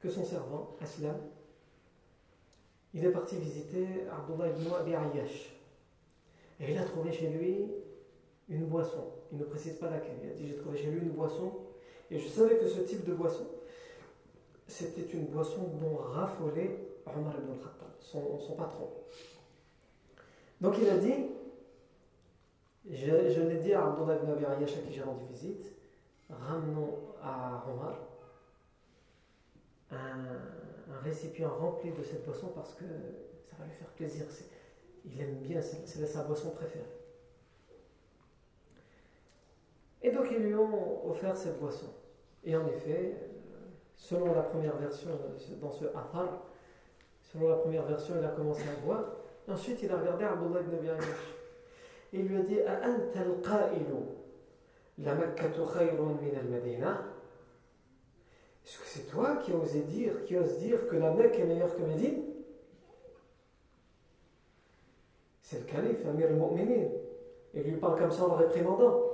que 0.00 0.08
son 0.08 0.24
servant, 0.24 0.74
Aslam, 0.80 1.16
il 2.94 3.04
est 3.04 3.10
parti 3.10 3.36
visiter 3.36 3.86
Abdullah 4.10 4.48
ibn 4.48 4.74
Abi 4.74 4.94
Ayyash. 4.94 5.54
Et 6.60 6.72
il 6.72 6.78
a 6.78 6.84
trouvé 6.84 7.12
chez 7.12 7.28
lui 7.28 7.70
une 8.50 8.66
boisson. 8.66 9.04
Il 9.32 9.38
ne 9.38 9.44
précise 9.44 9.74
pas 9.74 9.88
laquelle. 9.88 10.16
Il 10.22 10.30
a 10.30 10.34
dit 10.34 10.48
J'ai 10.48 10.56
trouvé 10.56 10.76
chez 10.76 10.90
lui 10.90 11.00
une 11.00 11.12
boisson. 11.12 11.52
Et 12.10 12.18
je 12.18 12.28
savais 12.28 12.58
que 12.58 12.68
ce 12.68 12.80
type 12.80 13.04
de 13.04 13.14
boisson, 13.14 13.46
c'était 14.66 15.06
une 15.12 15.26
boisson 15.26 15.62
dont 15.80 15.96
raffolait 15.96 16.78
Omar 17.06 17.34
ibn 17.38 17.52
Khattab, 17.54 17.92
son, 18.00 18.38
son, 18.38 18.54
patron. 18.54 18.88
Donc 20.60 20.74
il 20.80 20.88
a 20.88 20.98
dit 20.98 21.26
Je, 22.90 23.40
l'ai 23.42 23.58
dit 23.58 23.72
à 23.72 23.86
Abdullah 23.86 24.16
ibn 24.16 24.30
Abi 24.32 24.44
à 24.44 24.56
qui 24.56 24.92
j'ai 24.92 25.02
rendu 25.02 25.24
visite 25.30 25.66
ramenons 26.38 26.98
à 27.22 27.64
Omar 27.68 27.98
un, 29.90 30.98
récipient 31.02 31.48
rempli 31.48 31.92
de 31.92 32.02
cette 32.02 32.24
boisson 32.24 32.48
parce 32.54 32.74
que 32.74 32.84
ça 33.48 33.56
va 33.58 33.64
lui 33.64 33.72
faire 33.72 33.88
plaisir. 33.88 34.24
Il 35.04 35.20
aime 35.20 35.36
bien, 35.36 35.60
c'est 35.62 36.06
sa 36.06 36.24
boisson 36.24 36.50
préférée. 36.50 36.84
Et 40.02 40.10
donc 40.10 40.26
ils 40.29 40.29
lui 40.40 40.54
ont 40.54 41.08
offert 41.08 41.36
cette 41.36 41.58
boisson? 41.58 41.88
Et 42.44 42.56
en 42.56 42.66
effet, 42.66 43.16
selon 43.94 44.34
la 44.34 44.42
première 44.42 44.76
version, 44.76 45.10
dans 45.60 45.70
ce 45.70 45.84
Athar, 45.86 46.42
selon 47.20 47.48
la 47.48 47.56
première 47.56 47.84
version, 47.84 48.14
il 48.18 48.24
a 48.24 48.30
commencé 48.30 48.62
à 48.62 48.84
boire. 48.84 49.04
Ensuite, 49.48 49.82
il 49.82 49.90
a 49.90 49.98
regardé 49.98 50.24
Abdullah 50.24 50.60
ibn 50.60 50.74
Abi 50.74 50.88
Et 52.12 52.20
il 52.20 52.26
lui 52.26 52.38
a 52.38 52.42
dit 52.42 52.58
La 54.98 55.14
Makkatu 55.14 55.60
khayrun 55.72 56.18
min 56.20 56.38
al-Madina? 56.38 57.04
Est-ce 58.64 58.78
que 58.78 58.86
c'est 58.86 59.10
toi 59.10 59.36
qui 59.36 59.52
oses 59.52 59.84
dire, 59.86 60.24
qui 60.24 60.36
ose 60.36 60.58
dire 60.58 60.86
que 60.86 60.96
la 60.96 61.12
Mecque 61.12 61.38
est 61.38 61.44
meilleure 61.44 61.74
que 61.74 61.82
Médine? 61.82 62.22
C'est 65.42 65.58
le 65.60 65.64
calife, 65.64 66.06
Amir 66.06 66.28
al-Mu'minin. 66.28 66.88
Il 67.54 67.62
lui 67.62 67.76
parle 67.76 67.98
comme 67.98 68.12
ça 68.12 68.24
en 68.24 68.36
le 68.36 68.46
réprimandant. 68.46 69.09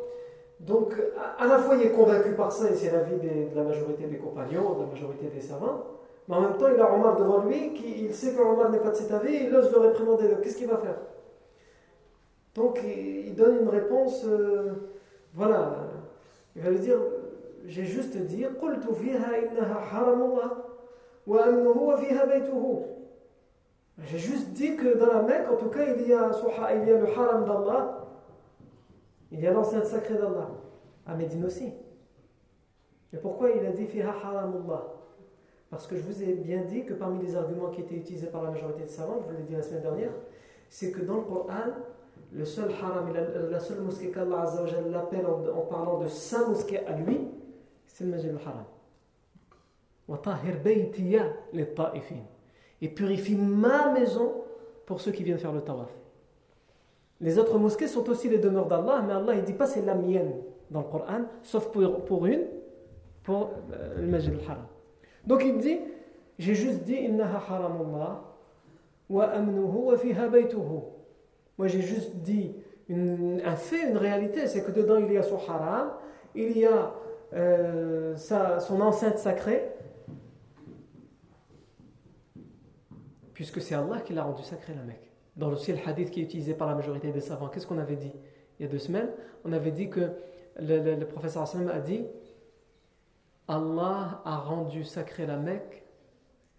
Donc, 0.61 0.95
à 1.39 1.47
la 1.47 1.59
fois, 1.59 1.77
il 1.77 1.83
est 1.83 1.91
convaincu 1.91 2.33
par 2.33 2.51
ça, 2.51 2.71
et 2.71 2.75
c'est 2.75 2.91
l'avis 2.91 3.17
de 3.17 3.55
la 3.55 3.63
majorité 3.63 4.07
des 4.07 4.17
compagnons, 4.17 4.75
de 4.75 4.81
la 4.81 4.87
majorité 4.87 5.27
des 5.27 5.41
savants, 5.41 5.85
mais 6.29 6.35
en 6.35 6.41
même 6.41 6.57
temps, 6.57 6.69
il 6.75 6.81
a 6.81 6.93
Omar 6.93 7.17
devant 7.17 7.45
lui, 7.45 7.73
qui, 7.75 8.05
il 8.07 8.15
sait 8.15 8.35
que 8.35 8.41
Omar 8.41 8.71
n'est 8.71 8.81
pas 8.81 8.91
de 8.91 8.97
cet 8.97 9.13
avis, 9.13 9.45
il 9.45 9.55
ose 9.55 9.71
le 9.71 9.79
réprimander. 9.79 10.25
Qu'est-ce 10.43 10.57
qu'il 10.57 10.67
va 10.67 10.79
faire? 10.79 10.97
Donc, 12.55 12.81
il, 12.83 13.35
donne 13.35 13.59
une 13.61 13.69
réponse, 13.69 14.25
euh, 14.25 14.73
voilà, 15.35 15.89
il 16.57 16.63
va 16.63 16.71
lui 16.71 16.79
dire 16.79 16.97
j'ai 17.67 17.85
juste 17.85 18.17
dit 18.17 18.47
J'ai 23.99 24.19
juste 24.19 24.49
dit 24.51 24.77
que 24.77 24.97
dans 24.97 25.07
la 25.07 25.23
Mecque, 25.23 25.51
en 25.53 25.57
tout 25.57 25.69
cas, 25.69 25.85
il 25.85 26.09
y 26.09 26.13
a, 26.15 26.31
il 26.75 26.89
y 26.89 26.93
a 26.93 26.99
le 26.99 27.07
haram 27.09 27.45
d'Allah, 27.45 28.06
il 29.33 29.41
y 29.41 29.47
a 29.47 29.53
l'enceinte 29.53 29.87
sacrée 29.87 30.15
d'Allah. 30.15 30.51
À 31.07 31.15
Médine 31.15 31.45
aussi. 31.45 31.73
Et 33.13 33.17
pourquoi 33.17 33.51
il 33.51 33.65
a 33.65 33.71
dit 33.71 33.87
fiha 33.87 34.11
haramullah? 34.11 34.93
Parce 35.71 35.87
que 35.87 35.97
je 35.97 36.03
vous 36.03 36.23
ai 36.23 36.35
bien 36.35 36.63
dit 36.63 36.85
que 36.85 36.95
parmi 36.95 37.25
les 37.25 37.37
arguments 37.37 37.71
qui 37.71 37.81
étaient 37.81 37.97
utilisés 37.97 38.27
par 38.27 38.43
la 38.43 38.51
majorité 38.51 38.83
des 38.83 38.89
savants, 38.89 39.19
je 39.21 39.33
vous 39.33 39.37
l'ai 39.39 39.45
dit 39.45 39.55
la 39.55 39.63
semaine 39.63 39.83
dernière, 39.83 40.13
c'est 40.69 40.91
que 40.91 41.01
dans 41.01 41.17
le 41.17 41.23
Coran, 41.23 41.73
le 42.33 42.45
seul 42.45 42.71
haram, 42.71 43.13
la, 43.51 43.61
seule 43.61 43.81
mosquée 43.81 44.11
qu'Allah 44.11 44.53
l'appelle 44.91 45.27
en, 45.27 45.59
en 45.59 45.63
parlant 45.63 45.99
de 45.99 46.09
sa 46.09 46.47
mosquée 46.47 46.85
à 46.87 46.97
lui, 46.97 47.29
c'est 47.87 48.05
le 48.05 48.11
Masjid 48.11 48.31
al-Haram. 48.31 48.65
Et 52.81 52.89
purifie 52.89 53.35
ma 53.35 53.93
maison 53.93 54.45
pour 54.85 55.01
ceux 55.01 55.13
qui 55.13 55.25
viennent 55.25 55.39
faire 55.39 55.53
le 55.53 55.63
tawaf. 55.63 55.91
Les 57.21 57.39
autres 57.39 57.59
mosquées 57.59 57.89
sont 57.89 58.09
aussi 58.11 58.29
les 58.29 58.39
demeures 58.39 58.67
d'Allah, 58.67 59.03
mais 59.07 59.13
Allah 59.15 59.37
ne 59.37 59.41
dit 59.41 59.55
pas 59.55 59.67
c'est 59.67 59.83
la 59.83 59.95
mienne 59.95 60.33
dans 60.71 60.81
le 60.81 60.87
Coran, 60.87 61.23
sauf 61.43 61.71
pour, 61.71 62.05
pour 62.05 62.27
une, 62.27 62.43
pour 63.23 63.51
euh, 63.73 64.01
le 64.01 64.07
Masjid 64.07 64.35
al-Haram. 64.35 64.67
Donc 65.25 65.43
il 65.45 65.59
dit, 65.59 65.81
j'ai 66.39 66.55
juste 66.55 66.83
dit 66.83 66.97
innaha 66.97 67.39
haramullah 67.39 68.23
wa 69.09 69.25
amnuhu 69.25 69.87
wa 69.87 69.97
fiha 69.97 70.29
baytuhu. 70.29 70.83
Moi 71.59 71.69
j'ai 71.69 71.81
juste 71.81 72.17
dit 72.17 72.55
un 72.89 73.57
fait, 73.57 73.89
une 73.91 73.97
réalité, 73.97 74.47
c'est 74.47 74.63
que 74.63 74.71
dedans 74.71 74.97
il 74.99 75.13
y 75.13 75.17
a 75.17 75.23
son 75.23 75.39
haram, 75.39 75.93
il 76.35 76.57
y 76.57 76.67
a 76.67 76.93
euh, 77.33 78.15
son 78.17 78.81
enceinte 78.81 79.19
sacrée, 79.19 79.69
puisque 83.33 83.61
c'est 83.61 83.75
Allah 83.75 84.01
qui 84.01 84.13
l'a 84.13 84.23
rendu 84.23 84.43
sacré 84.43 84.75
la 84.75 84.83
Mecque. 84.83 85.06
Dans 85.37 85.51
le 85.51 85.57
ciel 85.57 85.79
hadith 85.85 86.11
qui 86.11 86.21
est 86.21 86.25
utilisé 86.25 86.55
par 86.55 86.67
la 86.67 86.75
majorité 86.75 87.13
des 87.13 87.21
savants, 87.21 87.49
qu'est-ce 87.49 87.67
qu'on 87.67 87.79
avait 87.79 87.97
dit 87.97 88.13
il 88.59 88.63
y 88.65 88.69
a 88.69 88.73
deux 88.73 88.79
semaines? 88.79 89.11
On 89.45 89.53
avait 89.53 89.71
dit 89.71 89.91
que 89.91 90.13
le, 90.59 90.97
le, 90.97 91.07
professeur 91.07 91.45
a 91.45 91.79
dit 91.81 92.07
Allah 93.49 94.23
a 94.25 94.37
rendu 94.39 94.83
sacré 94.83 95.27
la 95.27 95.37
Mecque 95.37 95.85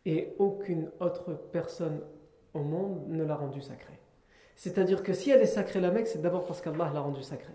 et 0.05 0.35
aucune 0.37 0.89
autre 0.99 1.33
personne 1.51 2.01
au 2.53 2.61
monde 2.61 3.07
ne 3.07 3.23
l'a 3.23 3.35
rendu 3.35 3.61
sacré. 3.61 3.99
C'est-à-dire 4.55 5.03
que 5.03 5.13
si 5.13 5.31
elle 5.31 5.41
est 5.41 5.45
sacrée 5.45 5.81
la 5.81 5.91
Mecque, 5.91 6.07
c'est 6.07 6.21
d'abord 6.21 6.45
parce 6.45 6.61
qu'Allah 6.61 6.91
l'a 6.93 7.01
rendu 7.01 7.21
sacrée. 7.21 7.53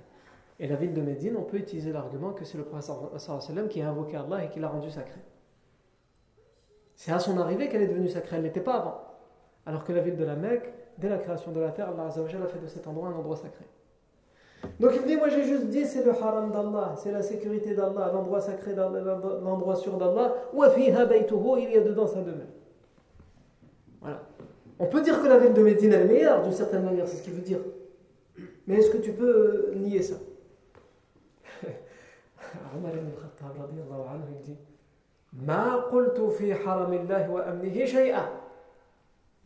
Et 0.58 0.66
la 0.66 0.76
ville 0.76 0.92
de 0.92 1.00
Médine, 1.00 1.36
on 1.36 1.42
peut 1.42 1.56
utiliser 1.56 1.92
l'argument 1.92 2.32
que 2.32 2.44
c'est 2.44 2.58
le 2.58 2.64
prophète 2.64 3.68
qui 3.68 3.82
a 3.82 3.88
invoqué 3.88 4.16
Allah 4.16 4.44
et 4.44 4.48
qui 4.48 4.60
l'a 4.60 4.68
rendu 4.68 4.90
sacré. 4.90 5.20
C'est 6.94 7.10
à 7.10 7.18
son 7.18 7.38
arrivée 7.38 7.68
qu'elle 7.68 7.82
est 7.82 7.88
devenue 7.88 8.08
sacrée, 8.08 8.36
elle 8.36 8.42
n'était 8.42 8.60
pas 8.60 8.76
avant. 8.76 9.00
Alors 9.66 9.82
que 9.84 9.92
la 9.92 10.02
ville 10.02 10.16
de 10.16 10.24
la 10.24 10.36
Mecque, 10.36 10.72
dès 10.98 11.08
la 11.08 11.18
création 11.18 11.52
de 11.52 11.60
la 11.60 11.70
terre, 11.70 11.88
Allah 11.88 12.08
a 12.08 12.46
fait 12.46 12.58
de 12.58 12.66
cet 12.66 12.86
endroit 12.86 13.08
un 13.08 13.14
endroit 13.14 13.36
sacré. 13.36 13.64
Donc 14.78 14.92
il 14.94 15.02
dit, 15.04 15.16
moi 15.16 15.28
j'ai 15.28 15.44
juste 15.44 15.66
dit, 15.66 15.84
c'est 15.84 16.04
le 16.04 16.12
haram 16.12 16.50
d'Allah, 16.50 16.94
c'est 16.96 17.10
la 17.10 17.22
sécurité 17.22 17.74
d'Allah, 17.74 18.10
l'endroit 18.12 18.40
sacré, 18.40 18.74
l'endroit 18.74 19.76
sûr 19.76 19.96
d'Allah, 19.96 20.34
il 20.54 20.84
y 20.84 21.76
a 21.76 21.80
dedans 21.80 22.06
sa 22.06 22.20
demeure. 22.20 22.46
Voilà. 24.00 24.22
On 24.78 24.86
peut 24.86 25.00
dire 25.00 25.20
que 25.22 25.28
la 25.28 25.38
ville 25.38 25.52
de 25.52 25.62
Médine 25.62 25.92
est 25.92 26.04
meilleure, 26.04 26.42
d'une 26.42 26.52
certaine 26.52 26.84
manière, 26.84 27.06
c'est 27.06 27.16
ce 27.16 27.22
qu'il 27.22 27.34
veut 27.34 27.42
dire. 27.42 27.60
Mais 28.66 28.76
est-ce 28.76 28.90
que 28.90 28.98
tu 28.98 29.12
peux 29.12 29.72
nier 29.76 30.02
ça? 30.02 30.16
Omar 32.76 32.92
ibn 32.92 33.10
Khattab 33.10 33.68
dit 34.44 34.56
Ma 35.32 35.86
qultu 35.90 36.30
fi 36.36 36.52
haramillahi 36.52 37.28
wa 37.30 37.42
amnihi 37.42 37.86
shay'a. 37.86 38.41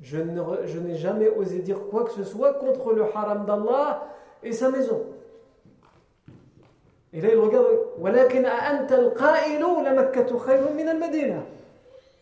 Je 0.01 0.19
n'ai 0.19 0.97
jamais 0.97 1.29
osé 1.29 1.61
dire 1.61 1.81
quoi 1.91 2.05
que 2.05 2.13
ce 2.13 2.25
soit 2.25 2.55
contre 2.55 2.93
le 2.93 3.03
haram 3.03 3.47
d'Allah 3.47 4.09
et 4.43 4.53
sa 4.53 4.71
maison. 4.71 5.05
Et 7.13 7.21
là, 7.21 7.29
il 7.33 7.39
regarde 7.39 7.67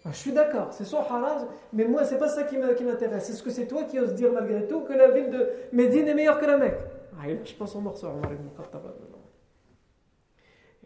ah, 0.04 0.10
Je 0.10 0.16
suis 0.16 0.32
d'accord, 0.32 0.68
c'est 0.72 0.84
son 0.84 0.98
haram, 0.98 1.48
mais 1.72 1.84
moi, 1.84 2.04
c'est 2.04 2.18
pas 2.18 2.28
ça 2.28 2.44
qui 2.44 2.56
m'intéresse. 2.58 3.30
Est-ce 3.30 3.42
que 3.42 3.50
c'est 3.50 3.66
toi 3.66 3.82
qui 3.84 3.98
oses 3.98 4.14
dire 4.14 4.32
malgré 4.32 4.68
tout 4.68 4.82
que 4.82 4.92
la 4.92 5.10
ville 5.10 5.30
de 5.30 5.50
Médine 5.72 6.06
est 6.06 6.14
meilleure 6.14 6.38
que 6.38 6.46
la 6.46 6.58
Mecque? 6.58 6.78
Ah, 7.20 7.28
il 7.28 7.38
lâche 7.38 7.58
pas 7.58 7.66
son 7.66 7.80
morceau, 7.80 8.06
Omar 8.06 8.32
ibn 8.32 8.48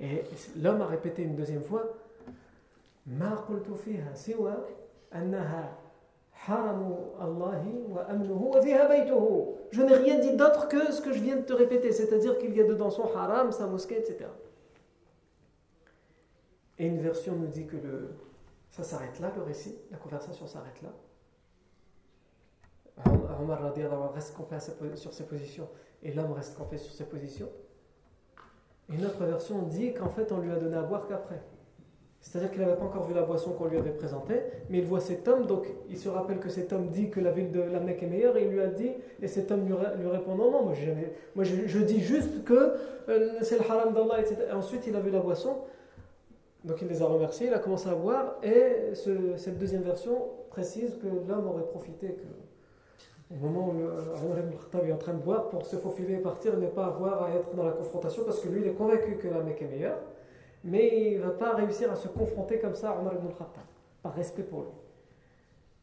Et 0.01 0.25
l'homme 0.63 0.81
a 0.81 0.87
répété 0.87 1.23
une 1.23 1.37
deuxième 1.37 1.63
fois 1.63 1.83
Ma 3.07 3.45
qultu 3.47 3.71
fiha 3.83 4.15
siwa 4.15 4.67
annaha 5.11 5.71
je 9.71 9.83
n'ai 9.83 9.95
rien 9.95 10.19
dit 10.19 10.35
d'autre 10.37 10.69
que 10.69 10.93
ce 10.93 11.03
que 11.03 11.13
je 11.13 11.21
viens 11.21 11.37
de 11.37 11.43
te 11.43 11.53
répéter, 11.53 11.93
c'est-à-dire 11.93 12.39
qu'il 12.39 12.57
y 12.57 12.61
a 12.61 12.65
dedans 12.65 12.91
son 12.91 13.05
haram, 13.15 13.53
sa 13.53 13.67
mosquée, 13.67 13.99
etc. 13.99 14.31
Et 16.79 16.87
une 16.87 17.01
version 17.01 17.35
nous 17.35 17.49
dit 17.49 17.67
que 17.67 17.77
le, 17.77 18.11
ça 18.71 18.83
s'arrête 18.83 19.19
là, 19.21 19.33
le 19.37 19.43
récit, 19.43 19.77
la 19.91 19.99
conversation 19.99 20.47
s'arrête 20.47 20.81
là. 20.83 20.91
Omar 23.41 23.75
reste 24.15 24.37
campé 24.37 24.57
sur 24.97 25.13
ses 25.13 25.25
positions 25.25 25.69
et 26.03 26.13
l'homme 26.13 26.33
reste 26.33 26.57
campé 26.57 26.79
sur 26.79 26.93
ses 26.93 27.05
positions. 27.05 27.51
Une 28.89 29.05
autre 29.05 29.25
version 29.25 29.63
dit 29.63 29.93
qu'en 29.95 30.09
fait 30.09 30.33
on 30.33 30.39
lui 30.39 30.51
a 30.51 30.57
donné 30.57 30.77
à 30.77 30.83
boire 30.83 31.07
qu'après. 31.07 31.43
C'est-à-dire 32.29 32.51
qu'il 32.51 32.61
n'avait 32.61 32.77
pas 32.77 32.85
encore 32.85 33.05
vu 33.05 33.15
la 33.15 33.23
boisson 33.23 33.53
qu'on 33.53 33.69
lui 33.69 33.79
avait 33.79 33.91
présentée, 33.91 34.43
mais 34.69 34.79
il 34.79 34.85
voit 34.85 35.01
cet 35.01 35.27
homme, 35.29 35.47
donc 35.47 35.67
il 35.89 35.97
se 35.97 36.11
rappelle 36.11 36.39
que 36.39 36.51
cet 36.51 36.75
homme 36.75 36.89
dit 36.89 37.09
que 37.09 37.21
la 37.21 37.31
ville 37.31 37.51
de 37.51 37.63
la 37.63 37.81
Mecque 37.81 38.03
est 38.03 38.07
meilleure, 38.07 38.37
et 38.37 38.45
il 38.45 38.51
lui 38.51 38.61
a 38.61 38.67
dit, 38.67 38.91
et 39.23 39.29
cet 39.29 39.51
homme 39.51 39.65
lui, 39.65 39.73
répond 39.73 40.35
non, 40.35 40.51
non, 40.51 40.63
moi, 40.63 40.75
je, 41.45 41.79
dis 41.79 42.01
juste 42.01 42.45
que 42.45 42.75
euh, 43.09 43.39
c'est 43.41 43.59
le 43.59 43.71
haram 43.71 43.95
d'Allah, 43.95 44.21
etc. 44.21 44.37
Et 44.51 44.53
ensuite 44.53 44.87
il 44.87 44.95
a 44.95 45.01
vu 45.01 45.11
la 45.11 45.21
boisson, 45.21 45.57
donc 46.65 46.83
il 46.83 46.89
les 46.89 47.01
a 47.01 47.07
remerciés, 47.07 47.47
il 47.47 47.55
a 47.55 47.61
commencé 47.61 47.89
à 47.89 47.95
boire, 47.95 48.37
et 48.43 48.93
cette 48.93 49.57
deuxième 49.57 49.83
version 49.83 50.29
précise 50.51 50.99
que 51.03 51.07
l'homme 51.07 51.47
aurait 51.47 51.67
profité 51.67 52.09
que 52.09 53.35
au 53.35 53.47
moment 53.47 53.69
où 53.69 54.25
Omar 54.25 54.39
ibn 54.39 54.53
Khattab 54.53 54.87
est 54.87 54.93
en 54.93 54.99
train 54.99 55.15
de 55.15 55.23
boire, 55.23 55.49
pour 55.49 55.65
se 55.65 55.77
faufiler 55.77 56.15
et 56.15 56.19
partir, 56.19 56.59
ne 56.59 56.67
pas 56.67 56.87
avoir 56.87 57.23
à 57.23 57.31
être 57.31 57.55
dans 57.55 57.65
la 57.65 57.73
confrontation, 57.73 58.25
parce 58.25 58.41
que 58.41 58.49
lui, 58.49 58.61
il 58.61 58.67
est 58.67 58.75
convaincu 58.75 59.17
que 59.17 59.29
la 59.29 59.41
Mecque 59.41 59.63
est 59.63 59.69
meilleure, 59.69 59.99
mais 60.69 61.13
il 61.13 61.19
ne 61.19 61.25
va 61.25 61.31
pas 61.31 61.55
réussir 61.55 61.91
à 61.91 61.97
se 61.97 62.09
confronter 62.09 62.59
comme 62.59 62.75
ça 62.75 62.91
à 62.91 62.99
Omar 62.99 63.15
ibn 63.15 63.29
Khattab. 63.29 63.65
par 64.03 64.15
respect 64.15 64.43
pour 64.43 64.63
lui. 64.63 64.71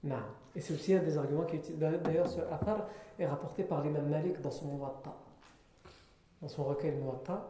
Non. 0.05 0.17
Et 0.55 0.61
c'est 0.61 0.73
aussi 0.73 0.93
un 0.93 1.03
des 1.03 1.17
arguments 1.17 1.43
qui 1.43 1.57
est 1.57 1.77
D'ailleurs, 1.77 2.27
ce 2.27 2.39
Athar 2.39 2.87
est 3.19 3.25
rapporté 3.25 3.63
par 3.63 3.83
l'imam 3.83 4.07
Malik 4.07 4.39
dans 4.39 4.51
son 4.51 4.67
Muwatta. 4.67 5.13
Dans 6.41 6.47
son 6.47 6.63
recueil 6.63 6.91
Muwatta. 6.91 7.45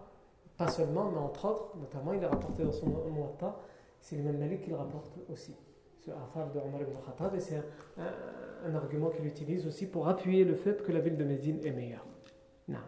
Pas 0.58 0.70
seulement, 0.70 1.12
mais 1.12 1.20
entre 1.20 1.46
autres, 1.46 1.78
notamment, 1.78 2.14
il 2.14 2.24
est 2.24 2.28
rapporté 2.28 2.64
dans 2.64 2.72
son 2.72 2.88
Muwatta. 2.88 3.56
C'est 4.00 4.16
l'imam 4.16 4.38
Malik 4.38 4.62
qui 4.62 4.70
le 4.70 4.78
rapporte 4.78 5.12
aussi. 5.32 5.56
Ce 6.00 6.12
Athar 6.12 6.50
de 6.52 6.60
Omar 6.60 6.82
ibn 6.82 6.94
Khattab. 7.06 7.36
Et 7.36 7.40
c'est 7.40 7.62
un, 7.98 8.74
argument 8.74 9.10
qu'il 9.10 9.28
utilise 9.28 9.68
aussi 9.68 9.86
pour 9.86 10.08
appuyer 10.08 10.44
le 10.44 10.56
fait 10.56 10.82
que 10.82 10.92
la 10.92 11.00
ville 11.00 11.18
de 11.18 11.24
Médine 11.24 11.60
est 11.64 11.72
meilleure. 11.72 12.06
Non. 12.68 12.80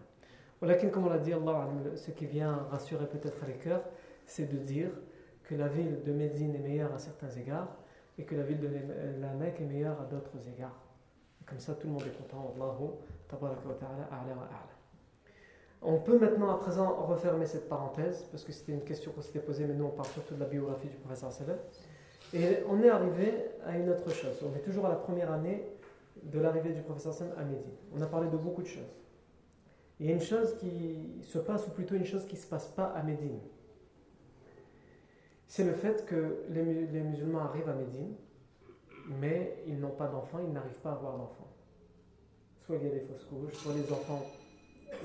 Comme 0.92 1.06
on 1.06 1.10
l'a 1.10 1.20
dit, 1.20 1.34
Allah, 1.34 1.68
ce 1.96 2.10
qui 2.10 2.26
vient 2.26 2.66
rassurer 2.72 3.06
peut-être 3.06 3.46
les 3.46 3.54
cœurs, 3.54 3.84
c'est 4.28 4.46
de 4.54 4.58
dire 4.58 4.92
que 5.44 5.56
la 5.56 5.68
ville 5.68 6.04
de 6.06 6.12
Médine 6.12 6.54
est 6.54 6.60
meilleure 6.60 6.94
à 6.94 7.00
certains 7.00 7.30
égards 7.30 7.76
et 8.20 8.24
que 8.24 8.36
la 8.36 8.44
ville 8.44 8.60
de 8.60 8.70
la 9.22 9.34
Mecque 9.34 9.62
est 9.62 9.66
meilleure 9.66 10.00
à 10.00 10.04
d'autres 10.04 10.38
égards. 10.48 10.80
Comme 11.46 11.60
ça, 11.60 11.74
tout 11.74 11.88
le 11.88 11.94
monde 11.94 12.04
est 12.04 12.18
content. 12.18 12.54
On 15.82 16.00
peut 16.00 16.20
maintenant, 16.20 16.50
à 16.52 16.58
présent, 16.58 16.94
refermer 17.06 17.46
cette 17.46 17.70
parenthèse, 17.70 18.28
parce 18.32 18.44
que 18.44 18.52
c'était 18.52 18.74
une 18.74 18.84
question 18.84 19.12
qu'on 19.12 19.22
s'était 19.22 19.40
posée, 19.40 19.66
mais 19.66 19.74
nous, 19.74 19.86
on 19.86 19.92
parle 19.92 20.10
surtout 20.10 20.36
de 20.36 20.40
la 20.42 20.48
biographie 20.48 20.90
du 20.90 20.98
professeur 20.98 21.32
Saleh. 21.32 21.56
Et 22.34 22.58
on 22.68 22.82
est 22.82 22.90
arrivé 22.90 23.34
à 23.66 23.78
une 23.78 23.90
autre 23.90 24.10
chose. 24.12 24.44
On 24.44 24.54
est 24.58 24.62
toujours 24.62 24.88
à 24.88 24.90
la 24.90 24.96
première 24.96 25.32
année 25.32 25.64
de 26.22 26.40
l'arrivée 26.40 26.72
du 26.72 26.82
professeur 26.82 27.14
Saleh 27.14 27.32
à 27.38 27.46
Médine. 27.46 27.72
On 27.96 28.02
a 28.02 28.08
parlé 28.08 28.30
de 28.30 28.36
beaucoup 28.36 28.64
de 28.64 28.68
choses. 28.68 28.92
Il 30.00 30.08
y 30.08 30.10
a 30.10 30.14
une 30.14 30.22
chose 30.22 30.58
qui 30.58 31.22
se 31.24 31.38
passe, 31.38 31.66
ou 31.68 31.70
plutôt 31.70 31.96
une 31.96 32.06
chose 32.06 32.26
qui 32.26 32.36
ne 32.36 32.42
se 32.42 32.48
passe 32.48 32.68
pas 32.68 32.88
à 32.88 33.04
Médine 33.04 33.40
c'est 35.48 35.64
le 35.64 35.74
fait 35.74 36.06
que 36.06 36.44
les, 36.50 37.02
musulmans 37.02 37.40
arrivent 37.40 37.70
à 37.70 37.74
Médine, 37.74 38.14
mais 39.20 39.64
ils 39.66 39.80
n'ont 39.80 39.92
pas 39.92 40.08
d'enfants, 40.08 40.40
ils 40.46 40.52
n'arrivent 40.52 40.80
pas 40.82 40.92
à 40.92 40.94
avoir 40.94 41.18
d'enfants. 41.18 41.48
Soit 42.66 42.76
il 42.76 42.84
y 42.84 42.88
a 42.88 42.94
des 42.94 43.00
fausses 43.00 43.24
couches, 43.24 43.54
soit 43.54 43.74
les 43.74 43.92
enfants, 43.92 44.26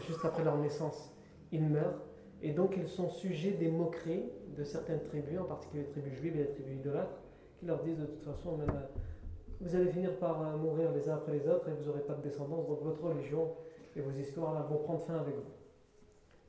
juste 0.07 0.24
après 0.24 0.43
leur 0.43 0.59
naissance, 0.59 1.14
ils 1.53 1.62
meurent, 1.62 2.01
et 2.43 2.51
donc 2.51 2.74
ils 2.76 2.88
sont 2.88 3.09
sujets 3.09 3.53
des 3.53 3.70
moqueries 3.70 4.24
de 4.57 4.64
certaines 4.64 5.05
tribus, 5.05 5.38
en 5.38 5.45
particulier 5.45 5.84
les 5.84 5.88
tribus 5.90 6.18
juives 6.18 6.36
et 6.36 6.40
les 6.40 6.51
tribus 6.51 6.74
idolâtres, 6.74 7.22
qui 7.59 7.66
leur 7.66 7.80
disent 7.84 7.99
de 7.99 8.07
toute 8.07 8.24
façon, 8.24 8.59
euh, 8.61 8.66
vous 9.61 9.76
allez 9.76 9.93
finir 9.93 10.18
par 10.18 10.43
euh, 10.43 10.57
mourir 10.57 10.90
les 10.90 11.09
uns 11.09 11.14
après 11.14 11.32
les 11.34 11.49
autres 11.49 11.68
et 11.68 11.72
vous 11.72 11.84
n'aurez 11.84 12.01
pas 12.01 12.14
de 12.14 12.22
descendance, 12.22 12.66
donc 12.66 12.82
votre 12.82 13.01
religion 13.01 13.53
et 13.95 14.01
vos 14.01 14.11
histoires 14.11 14.66
vont 14.66 14.78
prendre 14.78 15.03
fin 15.03 15.18
avec 15.18 15.36
vous. 15.36 15.53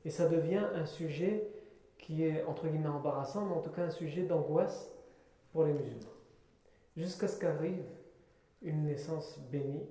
Et 0.04 0.10
ça 0.10 0.28
devient 0.28 0.66
un 0.74 0.84
sujet 0.84 1.48
qui 2.04 2.22
est 2.22 2.44
entre 2.44 2.68
guillemets 2.68 2.88
embarrassant, 2.88 3.46
mais 3.46 3.54
en 3.54 3.62
tout 3.62 3.70
cas 3.70 3.84
un 3.84 3.90
sujet 3.90 4.24
d'angoisse 4.24 4.92
pour 5.52 5.64
les 5.64 5.72
musulmans. 5.72 6.12
Jusqu'à 6.96 7.28
ce 7.28 7.40
qu'arrive 7.40 7.82
une 8.60 8.84
naissance 8.84 9.38
bénie, 9.50 9.86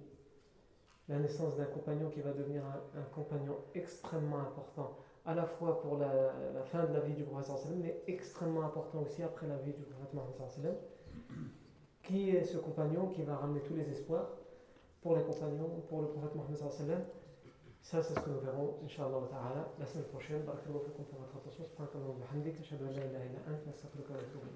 la 1.09 1.18
naissance 1.18 1.57
d'un 1.57 1.66
compagnon 1.66 2.09
qui 2.09 2.22
va 2.22 2.32
devenir 2.32 2.61
un, 2.95 3.01
compagnon 3.16 3.57
extrêmement 3.74 4.39
important, 4.39 4.95
à 5.26 5.34
la 5.34 5.45
fois 5.45 5.82
pour 5.82 5.97
la, 5.97 6.34
fin 6.66 6.86
de 6.86 6.93
la 6.93 6.99
vie 6.99 7.14
du 7.14 7.24
prophète, 7.24 7.66
mais 7.82 8.03
extrêmement 8.07 8.64
important 8.64 9.01
aussi 9.01 9.24
après 9.24 9.47
la 9.47 9.57
vie 9.57 9.74
du 9.74 9.84
prophète. 9.84 10.78
Qui 12.03 12.30
est 12.30 12.43
ce 12.43 12.57
compagnon 12.57 13.07
qui 13.07 13.24
va 13.24 13.38
ramener 13.38 13.61
tous 13.61 13.76
les 13.76 13.89
espoirs 13.89 14.30
pour 15.01 15.16
les 15.16 15.24
compagnons, 15.24 15.82
pour 15.89 16.01
le 16.01 16.09
prophète 16.09 16.36
Mohammed 16.36 17.05
ça, 17.84 18.01
c'est 18.01 18.15
ce 18.15 18.19
que 18.19 18.29
nous 18.29 18.39
verrons, 18.39 18.79
Inch'Allah 18.86 19.27
ta'ala, 19.29 19.67
la 19.77 19.86
semaine 19.86 20.05
prochaine. 20.05 20.41
Barakallahu 20.43 20.86
fikum 20.86 21.05
pour 21.05 21.19
votre 21.19 21.36
attention. 21.38 21.65
Subhanakallahu 21.65 22.15
bihamdik. 22.23 22.55
Ashhadu 22.61 22.86
an 22.88 22.95
la 22.95 23.03
ilaha 23.05 23.25
illa 23.25 23.41
anta, 23.51 23.69
astaghfiruka 23.69 24.13
wa 24.13 24.19
atubu 24.19 24.47